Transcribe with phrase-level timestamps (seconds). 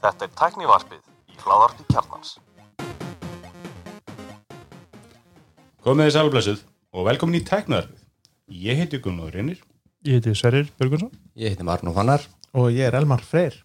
[0.00, 1.00] Þetta er tæknivarpið
[1.32, 2.30] í hláðarpi kjarnans.
[5.80, 6.60] Komið þið sælblessuð
[6.94, 8.00] og velkomin í tæknaðarfið.
[8.50, 9.58] Ég heiti Gunnar Reynir.
[10.06, 12.22] Ég heiti Sverrir Björgunsson Ég heiti Marnó Fannar
[12.56, 13.58] og ég er Elmar Freyr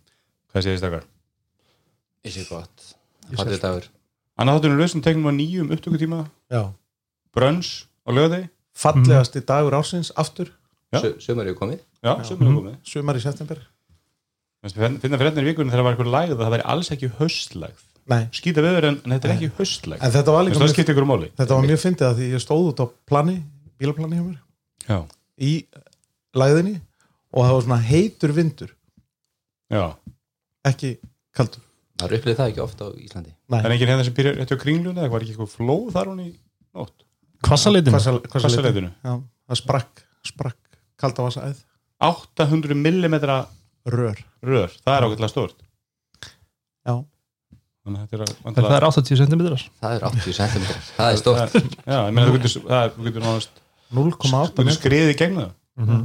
[0.52, 1.06] Hvað séð þið stakar?
[2.28, 2.88] Ég sé gott
[3.40, 3.86] Fallið dagur
[4.36, 6.20] Annað þáttunum lausum tegnum að nýjum upptökutíma,
[6.52, 6.74] Já.
[7.32, 7.70] brönns
[8.04, 8.50] á lögðegi.
[8.76, 10.52] fallegasti dagur ársins aftur
[11.24, 12.76] Sumar eru komið Já, sömur er komið.
[12.84, 13.64] sumar í september
[14.66, 17.84] Finna fyrir í vikunum þegar það var eitthvað lægð að það væri alls ekki höstlægð.
[18.06, 20.02] Nei, Skýta viður en, en þetta er ekki höstlægð.
[20.06, 22.86] en þetta var það mjög, þetta var mjög fyndið að því ég stóð út á
[23.10, 23.36] plani
[23.82, 24.40] bílaplani hjá mér.
[24.86, 24.98] Já.
[25.42, 25.52] í
[26.38, 26.76] læðinni
[27.34, 28.74] og það var svona heitur vindur.
[29.74, 29.86] Já.
[30.70, 30.92] ekki
[31.36, 31.64] kaldur.
[31.96, 33.32] Það eru upplýðið það ekki ofta á Íslandi.
[33.50, 36.10] Nei, Það er enginn hérna sem byrjar á kringluna eða var ekki eitthvað flóð þar
[36.12, 36.30] hún í
[36.76, 37.06] nótt?
[39.06, 39.14] Já,
[39.50, 41.62] það sprakk, sprakk kalda vasaðið,
[42.06, 43.16] 800 mm
[43.86, 44.72] rör rör.
[44.86, 45.60] Það er ákveðlega stórt.
[46.86, 46.96] Já,
[47.86, 48.32] Þannig að þetta er að...
[48.50, 49.42] En það er 80 cm
[49.82, 50.64] Það er 80 cm
[50.96, 51.56] Það er stórt
[51.86, 53.60] Já, ég meina þú getur, það er- þú getur náðast
[53.94, 54.78] 0,8 Þú getur metrar.
[54.80, 55.52] skriðið í gegn það.
[55.84, 56.00] Mhm.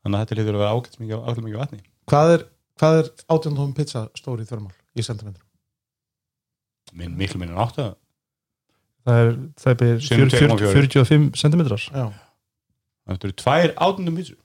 [0.00, 1.80] Þannig að þetta lítur að vera ágætt mikið, ágætt mikið vatni.
[2.08, 2.44] Hvað er,
[2.80, 5.44] hvað er 18 tómi pizza stóri í þörmál í sentimetrum?
[6.96, 7.92] Minn, miklu minn en áttu það.
[9.10, 10.72] Það er, það er byrjir Sem 2,4.
[10.72, 11.62] 45 cm
[12.00, 12.06] Já,
[13.10, 14.36] Þetta eru tvær átundum pítsu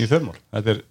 [0.00, 0.36] í þörmál.
[0.54, 0.82] Þetta er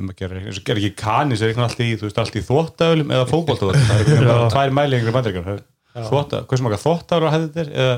[0.00, 2.38] um að gera, eins og gera ekki kanis er eitthvað allt í, þú veist, allt
[2.38, 3.86] í þvóttaölum eða fótboltaölum.
[3.90, 5.62] Það er bara tvær mælingar bandreikar.
[5.94, 7.94] Þvótta, hvað sem okkar þvóttaölu hefði er eða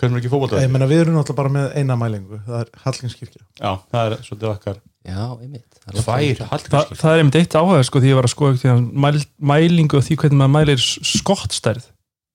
[0.00, 3.42] hvað sem ekki ég meina við erum náttúrulega bara með eina mælingu það er Hallgrímskirkja.
[3.60, 5.78] Já, það er svolítið okkar Já, einmitt.
[5.80, 6.98] Það er tvær Þa, haldkirkir.
[7.00, 9.20] Það er einmitt eitt áhuga sko því ég var að skoða tímann mæl,
[9.50, 11.86] mælingu og því hvernig maður mælir skottstærð.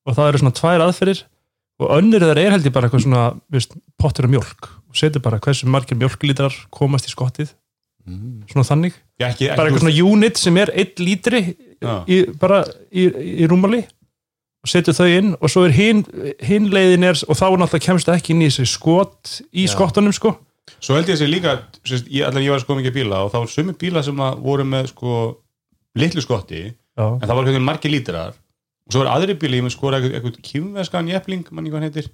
[0.06, 1.22] Og það eru svona tvær aðferðir
[1.82, 4.70] og önnur þeirra er held ég bara eitthvað svona viðst, pottur af mjólk.
[4.90, 7.54] Og setur bara hversu margir mjólklítrar komast í skottið
[8.06, 8.44] Mm.
[8.52, 11.40] svona þannig, Já, ekki, bara ekki, eitthvað svona unit sem er 1 lítri
[12.06, 12.60] í, bara
[12.94, 13.06] í,
[13.42, 13.80] í rúmali
[14.62, 16.04] og setur þau inn og svo er hinn
[16.46, 19.72] hin leiðin er og þá náttúrulega kemst það ekki inn í þessi skot í Já.
[19.74, 20.36] skottunum sko.
[20.78, 23.22] Svo held ég að sé líka, sérst, ég, allan ég var að skoða mikið bíla
[23.26, 25.20] og þá var sumi bíla sem voru með sko
[25.98, 28.36] litlu skotti Já, en það var hvernig margir lítrar.
[28.86, 32.12] Og svo er aðri bíli, með skora eitthvað, eitthvað kýmveskan jefling, mann hvað hann heitir.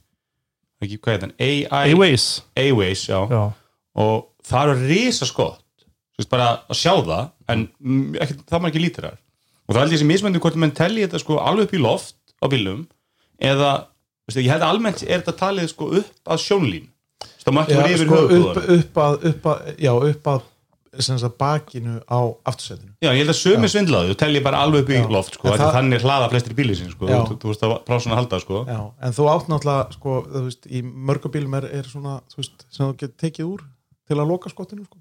[0.82, 2.26] Ekki, hvað heit hann, AI A-Ways.
[2.58, 3.20] A-Ways, já.
[3.30, 3.42] Já,
[4.02, 4.16] og
[4.48, 5.61] það eru risa skott
[6.22, 7.68] sérst, bara að sjá það en
[8.22, 9.20] ekki, það margir lítrar
[9.68, 12.46] og það ég sem mismöndu hvort menn telli þetta sko alveg upp í loft á
[12.52, 12.86] bílum
[13.42, 13.74] eða,
[14.28, 16.88] veistu, ég held að almennt er þetta talið sko upp að sjónlín.
[17.42, 20.48] Það Já, vera yfir sko, upp, upp að, upp að, já, upp að
[21.40, 22.20] bakinu á
[22.52, 22.92] aftursætinu.
[23.00, 25.06] Já, ég held að sömu svindlaðu, þú telli bara alveg upp í Já.
[25.16, 25.74] loft, sko, það...
[25.78, 28.64] þannig hlaða flestir bílið sín, sko, þú, þú veist að plásun að halda, sko.
[28.68, 32.66] já, en þú átt náttúrulega sko, þú veist, í mörgabílum er, er svona þú veist,
[32.68, 33.64] sem þú getur tekið úr
[34.12, 35.00] til að loka skottinu sko.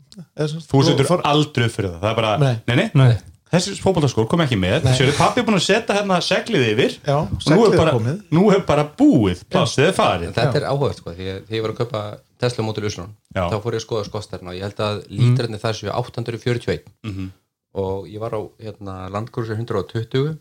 [0.71, 2.55] Þú setur far- aldrei upp fyrir það, það er bara, Nei.
[2.71, 3.19] nei, nei, nei
[3.51, 4.93] þessi fótboltaskór kom ekki með, Nei.
[4.95, 8.13] þessi pappi er búin að setja hérna seglið yfir já, og nú er er bara,
[8.31, 10.31] nú er bara búið, plassið er farið.
[10.37, 12.03] Þetta er áhugað sko Því að þegar ég var að kaupa
[12.39, 13.11] Tesla mótil Uslun.
[13.35, 17.27] Þá fór ég að skoða skotstærna og ég held að lítrarnir þar séu 841 Mhm.
[17.75, 20.39] og ég var á hérna, landgrúsir 120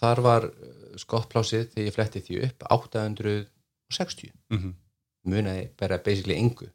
[0.00, 0.52] þar var uh,
[1.00, 4.74] skottplásið þegar ég fletti því upp 860 Mhm.
[5.26, 6.68] munaði bara basically engu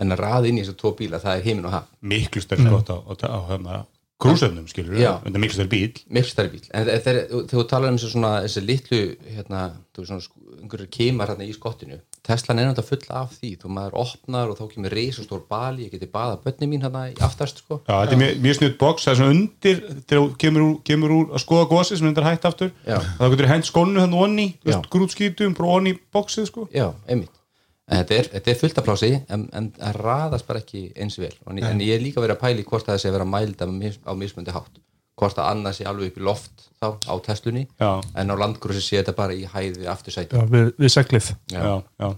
[0.00, 2.66] en að raða inn í þessu tvo bíla það er heiminn og haf Miklu stærn
[2.66, 3.84] skott á, á, á, á hérna,
[4.24, 5.18] krúsöfnum, skilur, Já.
[5.24, 5.92] þetta er miklu stærn bíl.
[6.08, 9.00] miklu stærri bíl en þegar, þú talar um þessu litlu
[9.36, 13.34] hérna, þú veist svona sk- einhverju kemar hérna í skottinu Teslan er náttúrulega full af
[13.36, 17.02] því þú maður opnar og þá kemur reisastór bali ég geti baða bönni mín hérna
[17.10, 17.82] í aftast sko.
[17.84, 21.12] Já, þetta er mjög, mjög snudd box, það er svona undir, þegar kemur úr, kemur
[21.18, 24.70] úr að skoða gósið sem undir hætt aftur, þá getur hent skónu hann onni, þú
[24.72, 24.78] Já.
[24.78, 26.64] veist, grútskítum, bara onni boxið, sko.
[26.72, 27.43] já, einmitt en
[27.90, 31.32] þetta er, þetta er fullt af plási en, en raðast bara ekki eins vel.
[31.50, 34.12] En, en ég er líka verið að pæli hvort það sé að vera mælda á
[34.16, 34.80] mismundi hátt.
[35.14, 38.80] Hvort að annað sé alveg upp í loft þá á Teslunni Já, en á landgrúsi
[38.82, 40.34] sé þetta bara í hæði aftursæti.
[40.34, 41.28] Já, við, við seglið.
[41.54, 41.66] Já,
[42.02, 42.08] já.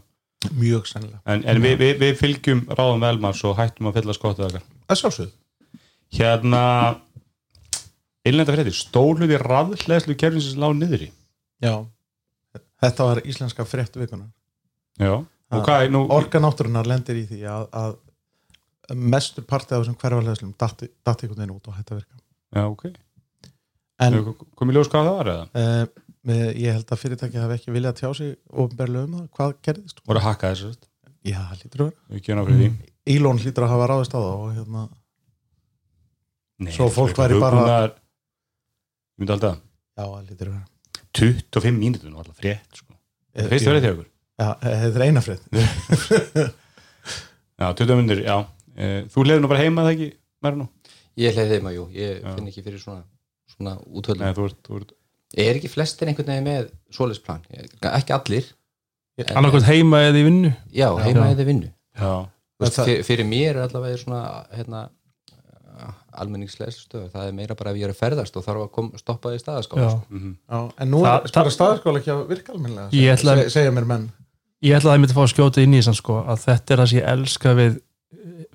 [0.57, 1.21] mjög sennilega.
[1.29, 4.65] En, en við, við, við fylgjum ráðum velmars og hættum að fylla skottið okkar.
[4.89, 5.29] að
[6.17, 6.63] Hérna,
[8.27, 11.13] innlenda fréttir, stórluði raðhleðslu kerfinsins lág niður í.
[11.63, 11.75] já,
[12.83, 14.29] þetta var íslenska fréttu vikuna
[15.01, 15.25] Já.
[15.53, 20.89] Er nú, orka náttúrunar lendir í því að, að mestur partið af þessum hverfarleðslum datti,
[21.07, 22.19] einhvern veginn út og hætti að virka
[22.57, 22.85] já, ok.
[24.07, 24.19] en
[24.59, 25.47] Komið ljós hvað það var eða?
[25.55, 29.55] uh, með, ég held að fyrirtæki hafi ekki viljað tjá sig ofnberlega um það, hvað
[29.69, 30.73] gerðist Voru að hakka þessu,
[31.27, 32.91] já, lítur að vera við kjöna fyrir því.
[33.17, 34.85] Elon hlýtur að hafa ráðist á það og hérna,
[36.57, 39.59] Nei, Svo fólk væri bara- Ég myndi alltaf,
[39.97, 40.67] já, lítur að vera
[41.17, 42.93] 25 mínútur nú alltaf frétt, sko.
[43.35, 44.09] Eh, Það finnst það verið þig okkur?
[44.37, 45.43] Já, þetta er eina frétt
[47.57, 48.35] Já, 20 mínútur, já.
[48.77, 50.09] Eh, Þú leiður nú bara heima það ekki,
[50.61, 50.67] nú?
[51.17, 53.03] ég hleyði þeim að jú, ég finn ekki fyrir svona,
[53.55, 54.93] svona útöldum Nei, þú ert, þú ert
[55.47, 57.41] er ekki flestir einhvern veginn með svoleiðsplan,
[57.97, 58.51] ekki allir.
[59.33, 60.51] Annarkvæmt heima eða í vinnu.
[60.77, 61.71] Já, heima eða vinnu.
[61.97, 64.21] Já, Þú veist, það- fyr, fyrir mér er allavega svona
[64.53, 64.85] hérna
[66.17, 69.33] almenningsleðslustöð, það er meira bara ef ég er að ferðast og þarf að kom, stoppa
[69.33, 69.91] því staðaskála Já.
[69.97, 70.21] sko.
[70.53, 73.51] Já, en nú Það- er spara staðarskóla ekki að virka almennilega Ég ætla að- Se-
[73.59, 74.07] segja mér menn
[74.65, 76.81] ég ætla að það myndi fá að skjóta inn í þess sko, að þetta er
[76.83, 77.77] það sem ég elska við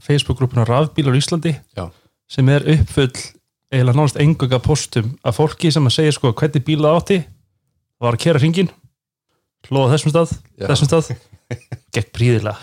[0.01, 1.86] Facebook-grúpuna Rafbílar Íslandi Já.
[2.31, 3.12] sem er uppfull
[3.71, 7.21] eiginlega nánast engunga postum af fólki sem að segja sko hvernig bíla átti.
[8.01, 8.71] Var að kera hringin
[9.69, 10.65] hlóða þessum stað, Já.
[10.71, 11.12] þessum stað.
[11.95, 12.56] Gekk príðilega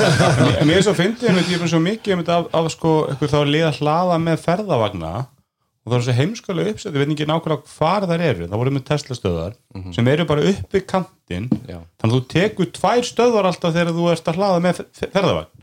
[0.68, 3.52] mér er svo fyndið, einmitt, ég er svo mikið af, af sko, eitthvað þá að
[3.54, 5.12] liða hlaða með ferðavagna
[5.88, 8.72] og það er svo heimskalega uppsett, ég veit ekki nákvæmlega hvar þær eru, það voru
[8.76, 9.54] með Tesla stöðar
[9.96, 11.48] sem eru bara upp við kantinn.
[11.68, 11.78] Já.
[12.00, 15.54] þannig að þú tekur tvær stöðvar alltaf þegar þú ert að hlaða með fe- ferðavagn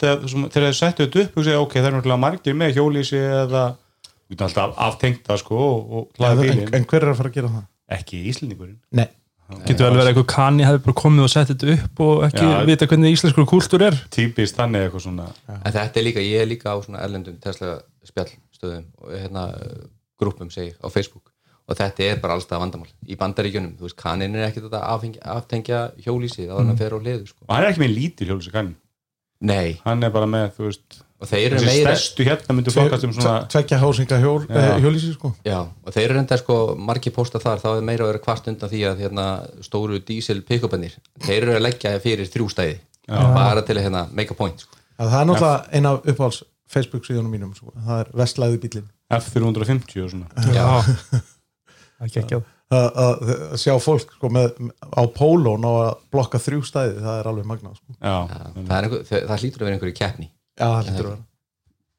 [0.00, 3.64] þegar þið settu þetta upp og segja ok, það er náttúrulega margir með hjólísi eða
[4.40, 7.32] alltaf aftengt það sko og, og en, hlaða en, bílinn, en hver er að fara
[7.32, 7.64] að gera það?
[7.90, 8.76] ekki íslendingurinn.
[8.94, 9.06] Nei,
[9.66, 12.44] getur vel verið að eitthvað kanni hefði bara komið og sett þetta upp og ekki
[12.46, 12.60] Já.
[12.68, 13.96] vita hvernig íslenskur kúltúr er?
[14.14, 15.26] Típist þannig eitthvað svona.
[15.56, 17.80] En þetta er líka, ég er líka á svona erlendum Tesla
[18.60, 19.44] spjallstöðum og hérna
[20.20, 21.32] grúpum segi á Facebook.
[21.70, 22.90] Og þetta er bara allstað vandamál.
[23.06, 26.98] Í bandaríkjunum, þú veist, kannin er ekkert að aftengja hjólísið á þannig að fer á
[26.98, 27.44] hliðu sko.
[27.46, 28.74] og hann er ekki með lítil hjólísi kann
[29.40, 32.72] nei, hann er bara með, þú veist og þeir eru þessi meira stærstu hérna myndu
[32.74, 35.32] flokkast um svona tvekja hásinga hjól, eh, hjólísi sko.
[35.44, 38.48] Já, og þeir eru enda sko margir posta þar, þá er meira að vera kvart
[38.50, 39.26] undan því að hérna,
[39.62, 44.38] stóru dísil pick-upannir þeir eru að leggja fyrir þrjústæði bara til að hérna, make a
[44.38, 44.76] point sko.
[44.98, 47.74] að það er náttúrulega eina af uppáhalds Facebook síðunum mínum sko.
[47.74, 50.28] það er vestlæði bílin F450 og svona.
[50.54, 50.68] Já,
[52.00, 52.34] það gekk
[52.70, 54.52] að, að, að sjá fólk sko, með,
[54.94, 57.96] á pólón og að blokka þrjú stæði það er alveg magnað sko.
[57.96, 60.30] já, það, er einhver, það, það hlýtur að vera einhverju keppni.
[60.54, 61.26] Já, það lítur að vera.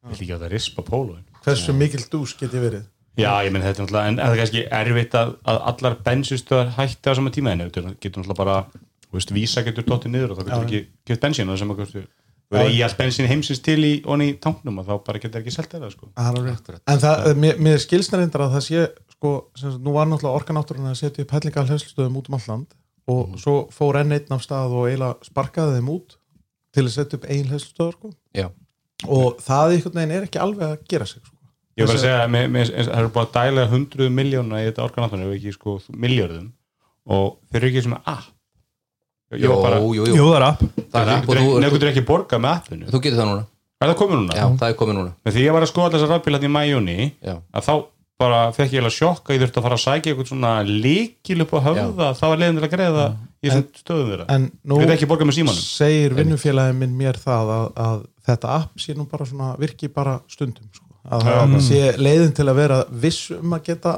[0.01, 2.87] Ég ekki að það rispa pólóin Hversu mikil dús get ég verið?
[3.19, 5.97] já, ég menn þetta er náttúrulega, en er það er kannski erfitt að, að allar
[6.05, 7.53] bensinstöðar hætti á sama tíma?
[7.53, 8.55] En þetta getur náttúrulega bara,
[9.05, 10.81] þú veist, vísa getur dottið niður og þá getur ekki
[11.11, 12.07] gett bensín og það sem að
[12.51, 15.41] við erum í allt bensín heimsins til í onni í tanknum og þá bara getur
[15.41, 16.09] ekki sko.
[16.11, 16.81] Það er alveg rétt.
[16.91, 20.89] En það, mér, mér skilst reyndar að það sé sko, sem nú var náttúrulega orkanátturinn
[20.91, 22.75] að setja upp hellinga hlæslustöðum út um all land
[23.11, 26.17] og svo fór enn einn af stað og eiginlega sparkaði þeim út
[26.75, 28.11] til að setja upp ein hlæslustöðar sko.
[28.37, 28.49] Já,
[29.07, 31.37] og það einhvern veginn er ekki alveg að gera sig sko.
[31.79, 35.29] ég var að segja, með, það eru bara að dæla hundruð miljóna í þetta organáttunum
[35.29, 36.51] ef ekki sko miljörðum
[37.11, 38.30] og þeir eru ekki sem app ég
[39.31, 39.55] jú,
[39.95, 40.65] jú, Jú, það er app.
[40.91, 42.91] App þú ekki borgað með appinu.
[42.91, 43.47] Þú getur það núna.
[43.81, 44.35] Er það komið núna?
[44.37, 45.15] Já, það er komið núna.
[45.25, 47.73] Því ég var að skoða þessar rafbílarni í mæjunni að þá
[48.21, 51.55] bara fekk ég alveg sjokka ég þurfti að fara að sækja eitthvað svona líkil upp
[51.57, 53.05] á höfða, það var leiðin til að greiða
[53.41, 54.27] í þessum stöðum þeirra.
[54.35, 59.51] en nú segir vinnufélagin minn mér það að, að þetta app sé nú bara svona
[59.61, 60.85] virki bara stundum sko.
[61.09, 63.95] að það sé leiðin til að vera viss um að geta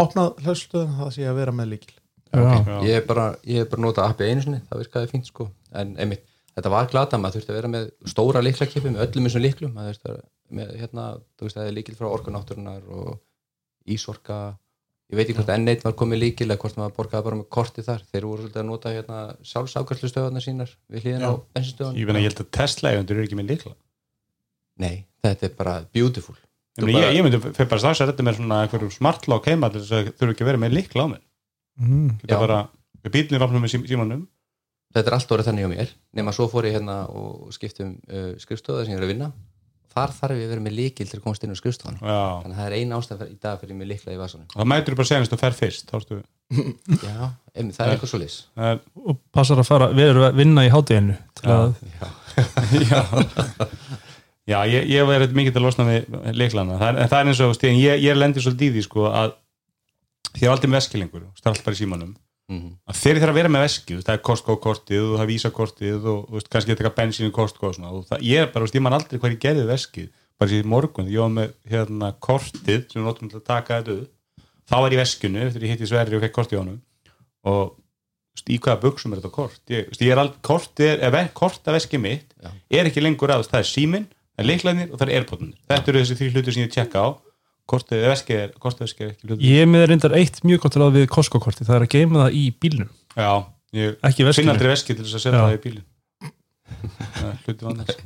[0.00, 1.96] opnað hlæslustöðin það sé að vera með líkil
[2.30, 2.76] Já.
[2.86, 5.48] ég er bara, ég er bara notað appi einu sinni, það virkaði fínt sko.
[5.74, 6.22] En einmitt,
[6.54, 9.94] þetta var glata, maður þurfti að vera með stóra líklakipi með öllum þessum líklum maður
[9.96, 10.28] þurfti að vera
[10.60, 11.06] með, hérna,
[11.38, 13.20] þú veist, það er líkil frá orkunátturinnar og
[13.90, 14.38] ísorka.
[15.10, 17.48] Ég veit ekki hvort enn eitt var komið líkil eða hvort maður borgaði bara með
[17.50, 18.02] korti þar.
[18.12, 22.20] Þeir voru svolítið að nota hérna sjálfsákværslu stöðarnar sínar við hlýðin á bensinstöðan ég, að
[22.20, 23.72] ég held að Tesla eigundur eru ekki með líkla
[24.80, 24.94] nei,
[25.26, 26.36] þetta er bara beautiful.
[26.78, 29.96] Ég, bara- ég myndi fyrir bara strax að þetta með svona smartlák heima til þess
[29.98, 31.22] að þurfa ekki að vera með líkla á mér
[31.80, 32.08] mm.
[32.30, 32.60] Já.
[33.10, 34.26] bílnir opnum með sí- símanum.
[34.94, 35.94] Þetta er allt orðið þannig á mér.
[36.18, 39.30] Nema svo fór ég hérna og skiptum uh, skrifstöða sem ég er að vinna.
[39.90, 42.18] Þar þarf ég að vera með líkil til að komast inn á skrifstofan já.
[42.44, 44.46] þannig að það er ein ástæð í dag fyrir mig líkla í vasanum.
[44.52, 45.90] Og það mætur bara senast og fer fyrst
[47.06, 50.38] já, einmitt, það er eitthvað svo lis er og passar að fara, við erum að
[50.40, 51.76] vinna í hátteginu til að
[52.90, 53.02] já,
[54.50, 54.58] já.
[54.66, 57.42] Ég, ég var eitthvað mikið til að losna við leiklana það er, það er eins
[57.46, 59.36] og stíðin, ég, ég lendir svolítið í því sko að
[60.36, 62.12] því er aldrei með veskilengur alltaf bara í símanum.
[62.50, 66.06] Mm að þeir þarf að vera með veskið, það er Costco-kortið og það er Visa-kortið
[66.10, 67.92] og veist, kannski eitthvað bensín í Costco og svona.
[67.94, 70.08] Og það, ég er bara, veist, ég man aldrei hvað ég gerði veskið.
[70.40, 73.96] Bara síðan morgun, ég var með hérna kortið sem við notum til að taka þetta
[74.66, 76.80] þá var ég veskinu, eftir ég hitti Sverri og fekk kortið á honum.
[77.46, 77.62] Og
[78.34, 79.62] veist, í hvaða buksum er þetta kort?
[79.70, 82.50] Ég, ég er aldrei, kortið er, ef kort af veskið mitt Já.
[82.80, 84.10] er ekki lengur að, það er síminn
[84.40, 87.02] það er leiklæðnir og það er airpodnir þetta eru þessi þrjú hlutir sem ég tjekka
[87.04, 87.08] á
[87.70, 90.78] kortið veskið er, kortið veskið er ekki hlutur ég er með reyndar eitt mjög gott
[90.80, 92.90] ráð við Costco-korti, það er að geima það í bílnum.
[93.14, 93.30] Já,
[93.76, 95.86] ég ekki í finn veskinu aldrei veskið til þess að setja það í bílinn.
[97.16, 97.98] Það er hluti vandans.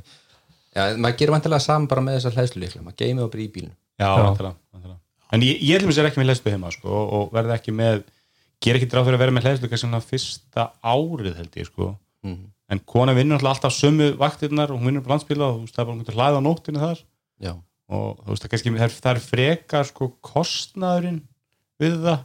[0.75, 3.51] Já, maður gerir vantilega saman bara með þessar hlæðslu líkla maður geymið og bara í
[3.55, 4.97] bílinu já, vantilega,
[5.31, 7.75] en ég, ég ætlum að sér ekki með hlæðslu heima sko, og, og verði ekki
[7.79, 8.01] með
[8.65, 11.93] ger ekki dráð fyrir að vera með hlæðslu kannski svona fyrsta árið held ég sko.
[12.27, 12.43] mm
[12.73, 15.95] en kona vinnur alltaf sömu vaktirnar og hún vinnur på landsbíla og það er bara
[15.95, 17.03] hún getur hlaðið á nóttinu þar.
[17.45, 17.53] Já,
[17.95, 21.23] og þú veist, það, kannski, það, er, frekar sko kostnaðurinn
[21.83, 22.25] við það.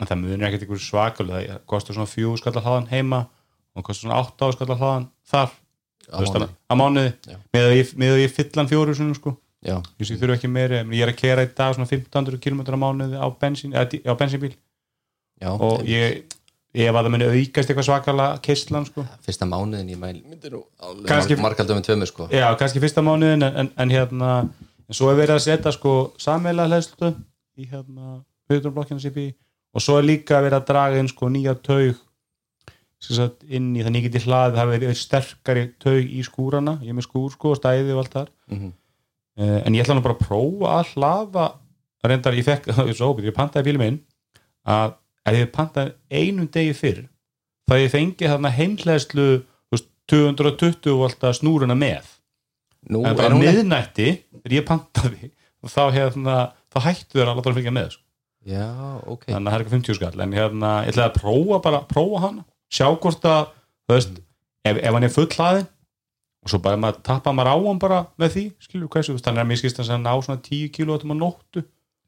[0.00, 1.58] En það munir ekkert ykkur svakalega.
[1.58, 3.24] Það kostar svona fjú skallar hlaðan heima
[3.76, 5.52] og kostar svona átta á skallar hlaðan þar.
[6.10, 6.48] Á mánuði.
[6.48, 6.78] að- að
[7.54, 9.36] með að ég, að fyllan fjóru svona sko.
[9.60, 12.38] Já, ég sé þurfa ekki meiri, en ég er að kera í dag svona 1500
[12.40, 13.84] km á mánuði á bensín á
[14.16, 14.54] bensínbíl.
[15.40, 16.22] Já og ég,
[16.72, 19.04] ef að það muni aukast eitthvað svakalega keislan sko.
[19.26, 20.22] Fyrsta mánuðin ég mæl
[21.44, 22.28] margaldum með tveimur sko.
[22.32, 24.30] Já, kannski fyrsta mánuðin en, en, en hérna
[24.90, 27.12] en svo er verið að setja sko sammeila hlæðslu
[27.60, 28.20] í hérna
[28.50, 29.28] viðurblokkina sér bí
[29.70, 31.98] og svo er líka verið að draga inn sko nýja taug
[33.00, 37.06] sagt, inn í þannig getið hlaðið það verið sterkari taug í skúrana ég er með
[37.06, 38.32] skúr sko og stæði og allt þar.
[38.50, 38.72] Mhm.
[39.40, 41.46] uh, en ég ætla nú bara að prófa að hlaða
[42.10, 44.00] reyndar ég fekk, svo ég pantaði bílum minn
[44.66, 47.04] að ef ég pantaði einum degi fyrr
[47.70, 48.52] þá ég fengi þarna
[49.70, 52.08] veist, 220 volta snúruna með
[52.88, 54.06] nú en er bara miðnætti
[54.40, 56.36] þegar ég pantaði og þá, hérna,
[56.72, 58.04] þá hættu þér að láta hann fylgja með sko.
[58.48, 58.68] já,
[59.04, 61.82] ok þannig að það er ekki 50 skall en hérna, ég ætlaði að prófa bara
[61.90, 63.42] prófa hana, sjá hvort að
[63.92, 64.16] veist,
[64.64, 65.68] ef, ef hann er full hlaðin
[66.40, 69.50] og svo bara maður tappa maður á hann bara með því, skilur hversu, þannig að
[69.50, 71.64] mér skist að ná svona 10 kilo á nóttu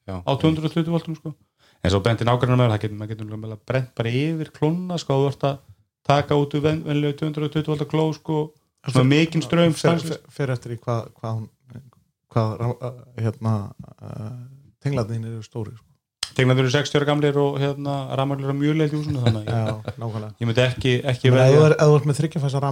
[0.08, 1.34] já, á 220 voltum sko.
[1.82, 5.18] en svo benti nákvæmlega með það getur maður getur alveg brent bara yfir klónna sko,
[5.20, 5.58] þú ert að
[6.08, 8.38] taka út úr ven- venjulegu 220 volta kló sko,
[8.90, 11.46] svona mikinn ströym fer eftir í hvað hvað
[12.32, 13.54] hvað rá- hérna
[14.02, 14.28] uh,
[14.82, 15.86] tenglarnir eru stóri sko.
[16.32, 19.58] Tegnaður eru 60 ára gamlir og hérna rammarlir á mjög leilt í húsinu þannig já,
[19.68, 22.62] ég, nákvæmlega ég myndi ekki, ekki meina, ef þú er- ert með þryggjafæsa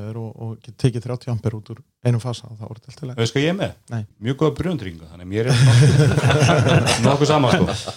[0.00, 3.20] þér og, og tekið 30 ampere út úr einum fasa þá er þetta alltaf leið
[3.22, 3.76] Veist hvað ég er með?
[3.94, 4.00] Nei.
[4.26, 7.94] Mjög góða brjóndringa þannig mér er nokkuð, nokkuð sama sko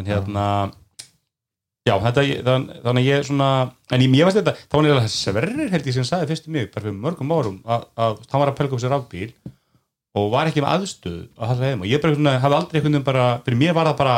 [0.00, 0.72] en hérna já,
[2.00, 3.48] þetta, þann, þannig að ég svona
[3.92, 6.54] en ég, ég veist þetta, þá var nýlega Sverrir held ég sem sagði fyrst um
[6.56, 9.26] mig, bara fyrir mörgum árum að, að hann var að pelga upp sér rafbíl
[10.14, 11.82] og var ekki með aðstöð að halda heim.
[11.84, 14.16] Og ég bara svona, hafði aldrei einhvern veginn bara fyrir mér var það bara,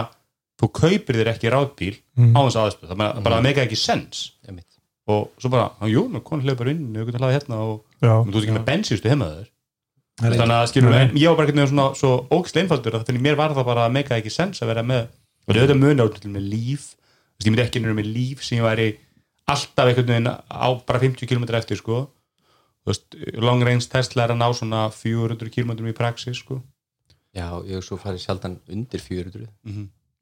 [0.60, 1.92] þú kaupir þér ekki rafbíl
[2.36, 4.70] á þess aðstöð, það bara, bara mega ekki sens einmitt.
[5.06, 7.84] og svo bara, "Á, jú, nú konur hljóð bara inn við getum hlaðið hérna og
[8.02, 9.46] já, þú ert ekki með bensístu heima þér.
[10.16, 13.06] Það er þannig að skilur ég var bara einhvern veginn svona svo ógislega einfaldur að
[13.06, 15.06] fyrir mér var það bara mega ekki sens að vera með.
[15.46, 16.06] Og þetta er muni á
[16.42, 16.82] líf.
[16.82, 16.96] veist,
[17.44, 18.86] ég myndi ekki nefnir með líf sem ég væri
[19.46, 22.06] alltaf einhvern veginn á bara 50 km eftir sko.
[22.86, 26.60] Veist, long range Tesla er að ná svona 400 km í praxis sko.
[27.36, 29.50] Já, ég svo farið sjaldan undir 400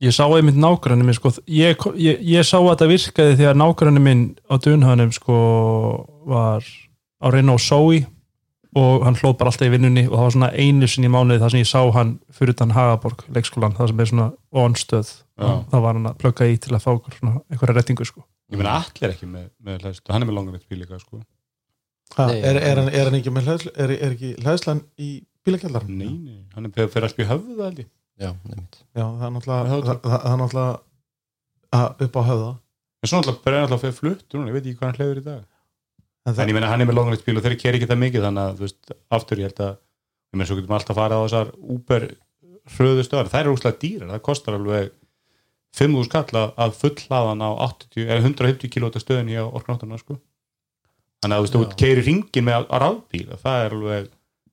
[0.03, 4.03] ég sá einmitt nágranni minn sko, ég, ég, ég sá að þetta virkaði þegar nágranni
[4.03, 5.37] minn á Dunhanum sko
[6.29, 6.67] var
[7.23, 8.03] á Renault Zoe
[8.75, 11.43] og hann hlóð bara alltaf í vinnunni og það var svona einu sinni í mánuði
[11.45, 14.29] þar sem ég sá hann fyrir utan Hagaborg leikskólan, það sem er svona
[14.65, 18.23] onstöð, Það var hann að plugga í til að fá einhverja rettingu sko.
[18.53, 21.21] Ég meina allir ekki með, með hlæðslu, hann er með long range bíl líka sko.
[22.15, 25.09] Ha, Nei, er, er, hann, er hann ekki með hlæðslu er, er ekki hlæðslan í
[25.45, 27.89] bílakjallar nei, nei, hann er fyrir allt í höfðu það held ég.
[28.21, 28.77] Já, einmitt.
[28.95, 30.77] Já, það er náttúrulega það, það,
[31.75, 32.53] það er upp á höfða.
[33.03, 35.23] En svo náttúrulega bara er náttúrulega fyrir flutt núna, ég veit ekki hvað hann hleyður
[35.23, 35.41] í dag.
[36.25, 37.89] En en það, ég meina hann er með long range bíl og þeir keri ekki
[37.91, 40.95] það mikið þannig að þú veist, aftur ég held að ég meina svo getum alltaf
[40.95, 42.07] að fara á þessar Uber
[42.77, 44.93] hröðu stöðar, þær eru úslega dýrar það kostar alveg
[45.75, 50.19] 5.000 skall að- að fullhlaðan á 80, eða 150 km stöðin hjá orknátturna sko.
[51.25, 51.77] þannig að þú veist, þú Já.
[51.81, 54.09] keiri ringin með rafbíl og það er alveg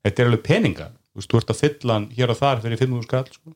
[0.05, 2.79] þetta er alveg peningar, þú veist, þú ert að fylla hann hér og þar fyrir
[2.79, 3.53] 5.000 skall sko.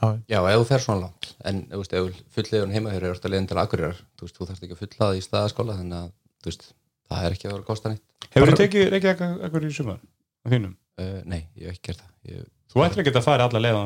[0.00, 3.14] já, já, ef þú fer svona langt en þú veist, ef fulllegun heima hér er
[3.14, 5.98] að leiðin til Akureyrar þú veist, þú þarfst ekki að fulla það í staðaskóla þannig
[6.02, 6.10] að,
[6.42, 6.64] þú veist,
[7.10, 10.00] það er ekki að vera að kosta neitt Hefur þið tekið ekki eitthvað í sumar
[10.00, 10.74] á þínum?
[11.00, 13.78] uh, nei, ég hef ekki gert það ég, Þú ættir ekki að fara alla leið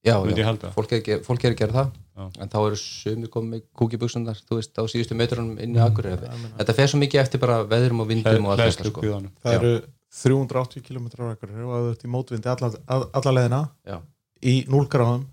[0.00, 1.90] á það já, já, fólk er, fólk er að gera það
[2.20, 2.24] Já.
[2.40, 5.86] en þá eru sumi komið með kúkibuxundar þú veist, á síðustu metrunum inn í Mm.
[5.86, 9.04] Akureyrar þetta fer svo mikið eftir bara veðrum og vindum og allt þetta sko.
[9.44, 9.74] það eru
[10.20, 13.60] 380 km á ekkur og þú ert í mótvindi alla, alla leðina
[14.42, 15.26] í 0 gráðum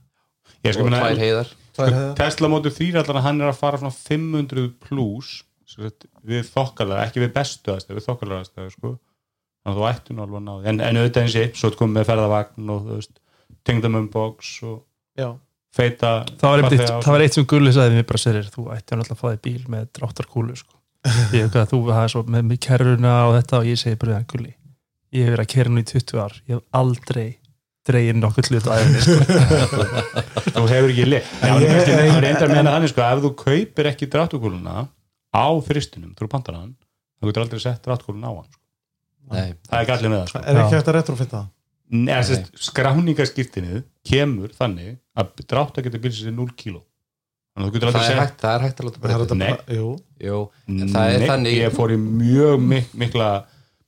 [0.64, 1.50] Ég sko og meina, tvær heiðar.
[2.18, 5.44] Tesla 3 allan hann er að fara svona 500 plus
[6.28, 8.94] við þokkalega, ekki við bestu aðstæðu, við þokkalega aðstæðu sko.
[9.64, 11.56] þannig að þú ættu nú alveg að ná því en, en auðvitað eins og ég,
[11.60, 13.20] svo komið með ferðavagn og þú veist,
[13.68, 14.78] tengdamumbox og
[15.20, 15.30] já,
[15.78, 18.68] feita það var, á- það var eitt sem Gulli sagði við mér bara sérir, þú
[18.76, 20.74] ætti hann alltaf að fá þig bíl með dráttarkúlu sko.
[21.36, 24.26] ég hef þú það er svo með, kerruna og þetta og ég segi bara hann
[24.32, 24.54] Gulli
[25.16, 27.28] ég hef verið að kerra nú í 20 ár ég hef aldrei
[27.88, 29.84] dreigin nokkuð hlut á æfinni sko.
[30.58, 32.74] þú hefur ekki lið Já, En en ég- ég, en- það er enda að meina
[32.76, 34.74] þannig sko, ef þú kaupir ekki dráttukúluna
[35.38, 36.74] á fristunum, þú pantar hann
[37.22, 38.64] þá getur aldrei sett dráttukúluna á hann sko.
[39.32, 40.42] nei, það er gallið með það sko.
[40.44, 40.80] er ekki Já.
[40.82, 41.48] hægt að retrofitta það
[42.68, 46.84] Skráningarskiptinu kemur þannig að drátt að geta er 0 kíló.
[47.58, 49.36] Það er hægt, það er hægt að láta breyta.
[49.36, 49.48] Nei.
[49.50, 49.88] bara- jú,
[50.22, 53.30] Jú, en það er Nei, þannig ég fór í mjög mik mikla,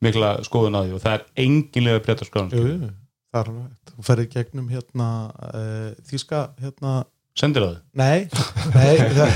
[0.02, 2.90] mikla skoðun á því og það er enginlega breyta skráning jú, jú.
[3.30, 3.94] það er alveg hægt.
[3.94, 5.10] þú ferði gegnum hérna
[5.54, 6.94] uh, þíska hérna
[7.38, 8.20] sendir það Nei,
[8.74, 9.36] nei það,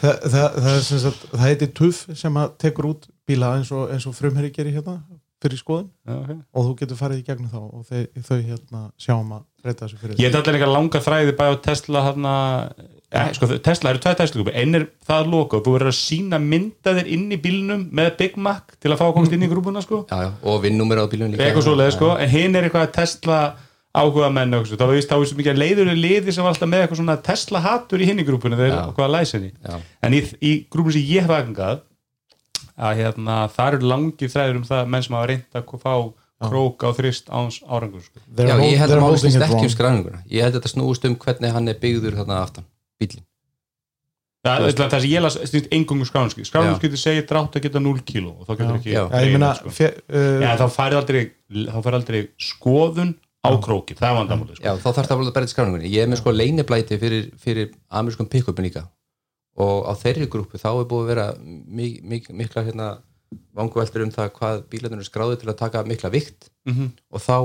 [0.00, 3.72] það, það, það, er sem sagt, það heitir TUF sem að tekur út bíla eins
[3.74, 4.96] og, eins og frumherri gerir hérna
[5.44, 6.42] fyrir skoðun Já, ok.
[6.54, 10.00] og þú getur farið í gegnum þá og þau, þau hérna sjáum að breyta þessu
[10.00, 12.36] fyrir Ég hef allir eitthvað langa þræði bæði á Tesla hana,
[13.14, 16.40] ja, sko, Tesla eru tveið Tesla einn er það loka og þú verður að sína
[16.42, 19.84] myndaðir inn í bílnum með Big Mac til að fá að komast inn í grúpuna
[19.84, 20.04] sko.
[20.10, 22.10] já, já, og vinnúmer á bílunum líka eitthvað svo leið sko.
[22.18, 23.40] en hinn er eitthvað Tesla
[23.94, 26.84] áhuga menn og, þá veist þá er svo mikið leiðurinn liði sem var alltaf með
[26.84, 28.94] eitthvað svona Tesla hattur í hinn í grúpuna þegar Já.
[28.96, 29.76] hvað að læsa henni Já.
[30.02, 31.84] en í, í grúpuna sem ég hef aðgangað
[32.74, 35.94] að hérna, það eru langir þræður um það menn sem hafa reynd að fá
[36.44, 38.20] krók á þrist áns árangur sko.
[38.36, 41.14] Já, ég held að máli snýst ekki um skræninguna Ég held að þetta snúist um
[41.22, 42.66] hvernig hann er byggður þarna aftan,
[43.00, 43.24] bílinn
[44.44, 48.34] Ja, það, sem ég las stýrt engungu skráninskið skráninskið segir drátt að geta 0 kíló
[48.34, 49.04] og þá getur ekki Já.
[49.14, 49.72] Meina, sko.
[49.72, 51.22] fe, uh, Já, þá færði aldrei,
[51.72, 54.66] aldrei skoðun á króki, það er vandamáli sko.
[54.66, 55.92] Já, þá þarf það að bara til skráningunni.
[55.94, 58.84] Ég er með sko leiniblæti fyrir, fyrir amerískum pick-upin líka
[59.56, 62.88] og á þeirri grúpu þá er búið að vera mik mik mikla hérna
[63.54, 66.50] vanguveldur um það hvað bílarnir eru skráði til að taka mikla vikt.
[66.66, 66.90] Mhm.
[67.12, 67.36] og þá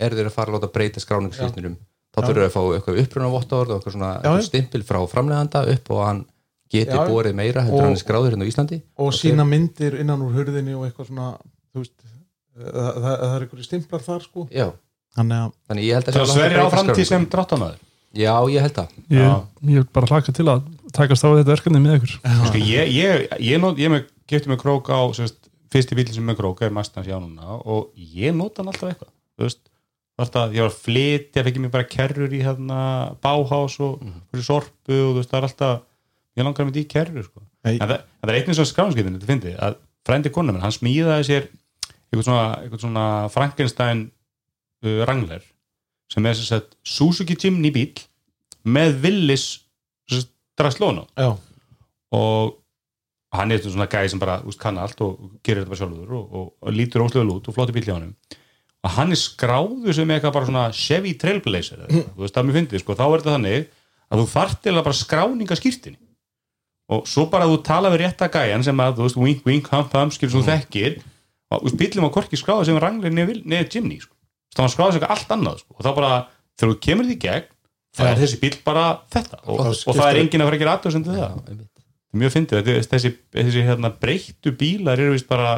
[0.00, 1.76] eru þeir að fara að láta breyta skráningslýsnirum
[2.14, 4.42] þá þurfur þeir að fá eitthvað uppruna vottorð og eitthvað svona Já, já.
[4.48, 6.24] stimpil frá framleganda upp og hann
[6.74, 8.80] geti Já, borið meira heldur Og- hann er skráður hérna á Íslandi.
[8.98, 11.28] og sína myndir innan úr hurðinni og eitthvað svona
[11.74, 11.92] veist,
[12.58, 14.48] það, það, það er einhverju stimplar þar sko.
[14.50, 14.68] Já,
[15.16, 17.78] þannig að þannig ég held að Það að sverjir á framtíð sem dráttamæður
[18.14, 18.88] Já, ég held það.
[19.10, 20.62] Ég, ég bara hlaka til að
[20.96, 22.14] takast á við þetta verkefni með ykkur?
[22.48, 26.26] Sko, ég, ég, ég, not, ég með, kefti með krók á sérst, fyrsti bíl sem
[26.26, 29.64] með krók er Mustang sjá núna og ég nota hann alltaf eitthvað þú veist,
[30.20, 32.78] alltaf, ég var að flytja fekk ég mér bara kerrur í hérna
[33.24, 35.82] báhás og fyrir sorpu og þú veist, það er alltaf
[36.34, 37.42] ég langar með því kerrur sko.
[37.64, 40.74] En það, en það er einnig svona skráðskipin þetta fyndi, að frændi kona minn, hann
[40.74, 41.48] smíðaði sér
[42.14, 44.06] eitthvað svona, eitthvað svona Frankenstein
[44.84, 45.44] uh, rangler
[46.12, 47.94] sem er sagt Suzuki Jimny bíl
[48.64, 49.46] með Willis
[50.58, 51.30] drasslóna já,
[52.14, 52.54] og
[53.34, 56.24] hann er svona gæði sem bara úst, kann allt og gerir þetta bara sjálfur og,
[56.38, 58.14] og, og lítur óslega út og flottir bíl hjá honum.
[58.84, 62.58] Og hann er skráður sem eitthvað bara svona Chevy Trailblazer eitthvað, þú veist það mér
[62.58, 63.66] fyndið sko, þá er þetta þannig
[64.04, 66.00] að þú þarft til að bara skráninga skýrtinni
[66.94, 69.94] og svo bara þú tala við rétta gæjan sem að þú veist wink wink hump
[69.96, 70.98] hump skýr sem þú þekkir.
[71.54, 74.12] Og bílum á korki skráður sem ranglir neða Jimny sko.
[74.54, 75.74] Það var skráður sem eitthvað allt annað sko.
[75.78, 76.12] og þá bara
[76.58, 77.48] þegar þú kemur því gegn
[77.94, 80.62] það er þessi bíl bara þetta og, Flott, og það er enginn að fara að
[80.64, 81.70] gera aðtöðsendu það Já, einmitt.
[82.22, 85.52] mjög fyndið, þetta- þessi, þessi hérna, breyttu bílar eru vist bara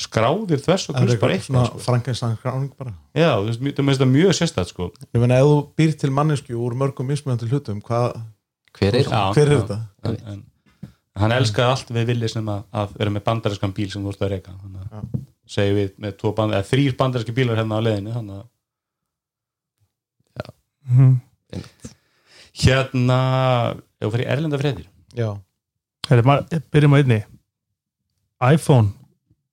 [0.00, 1.78] skráðir þvers og það krus bara eitthvað sko.
[1.84, 4.90] Frankenstein skráning bara já, þú veist, það mjög sérstætt sko.
[5.14, 8.20] ég meina, ef þú býr til mannesku úr mörgum mismunandi hlutum, hvað,
[8.78, 9.32] Hver er Já.
[9.34, 9.78] hver er þetta?
[10.06, 10.42] en, en,
[11.18, 14.22] hann elskaði allt við villi sem að, að vera með bandariskan bíl sem þú vorst
[14.22, 14.54] að reyka
[15.50, 18.46] segjum við með tvo band, eða, þrýr bandariski bílar hérna á leiðinu þannig að
[20.90, 21.20] Mhm.
[22.64, 23.18] Hérna
[24.00, 24.86] ef þú fyrir erlenda fréttir.
[25.16, 25.30] Já,
[26.10, 26.24] Heri,
[26.72, 27.20] byrjum á einni.
[28.40, 28.92] iPhone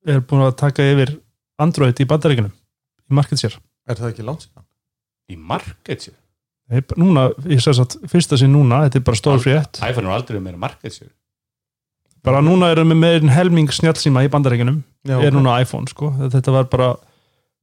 [0.08, 1.16] er búin að taka yfir
[1.60, 3.60] Android í bandaríkunum í market share.
[3.88, 4.64] Er það ekki langt síðan?
[5.28, 6.16] í market share?
[6.68, 9.80] Nei, bara núna, ég sagði að fyrsta sín núna þetta er bara stór frétt.
[9.84, 11.12] iPhone er aldrei meira market share.
[12.24, 16.10] Bara núna erum við með einn helming snjálfsíma í bandaríkunum er núna iPhone sko.
[16.32, 16.88] Þetta var bara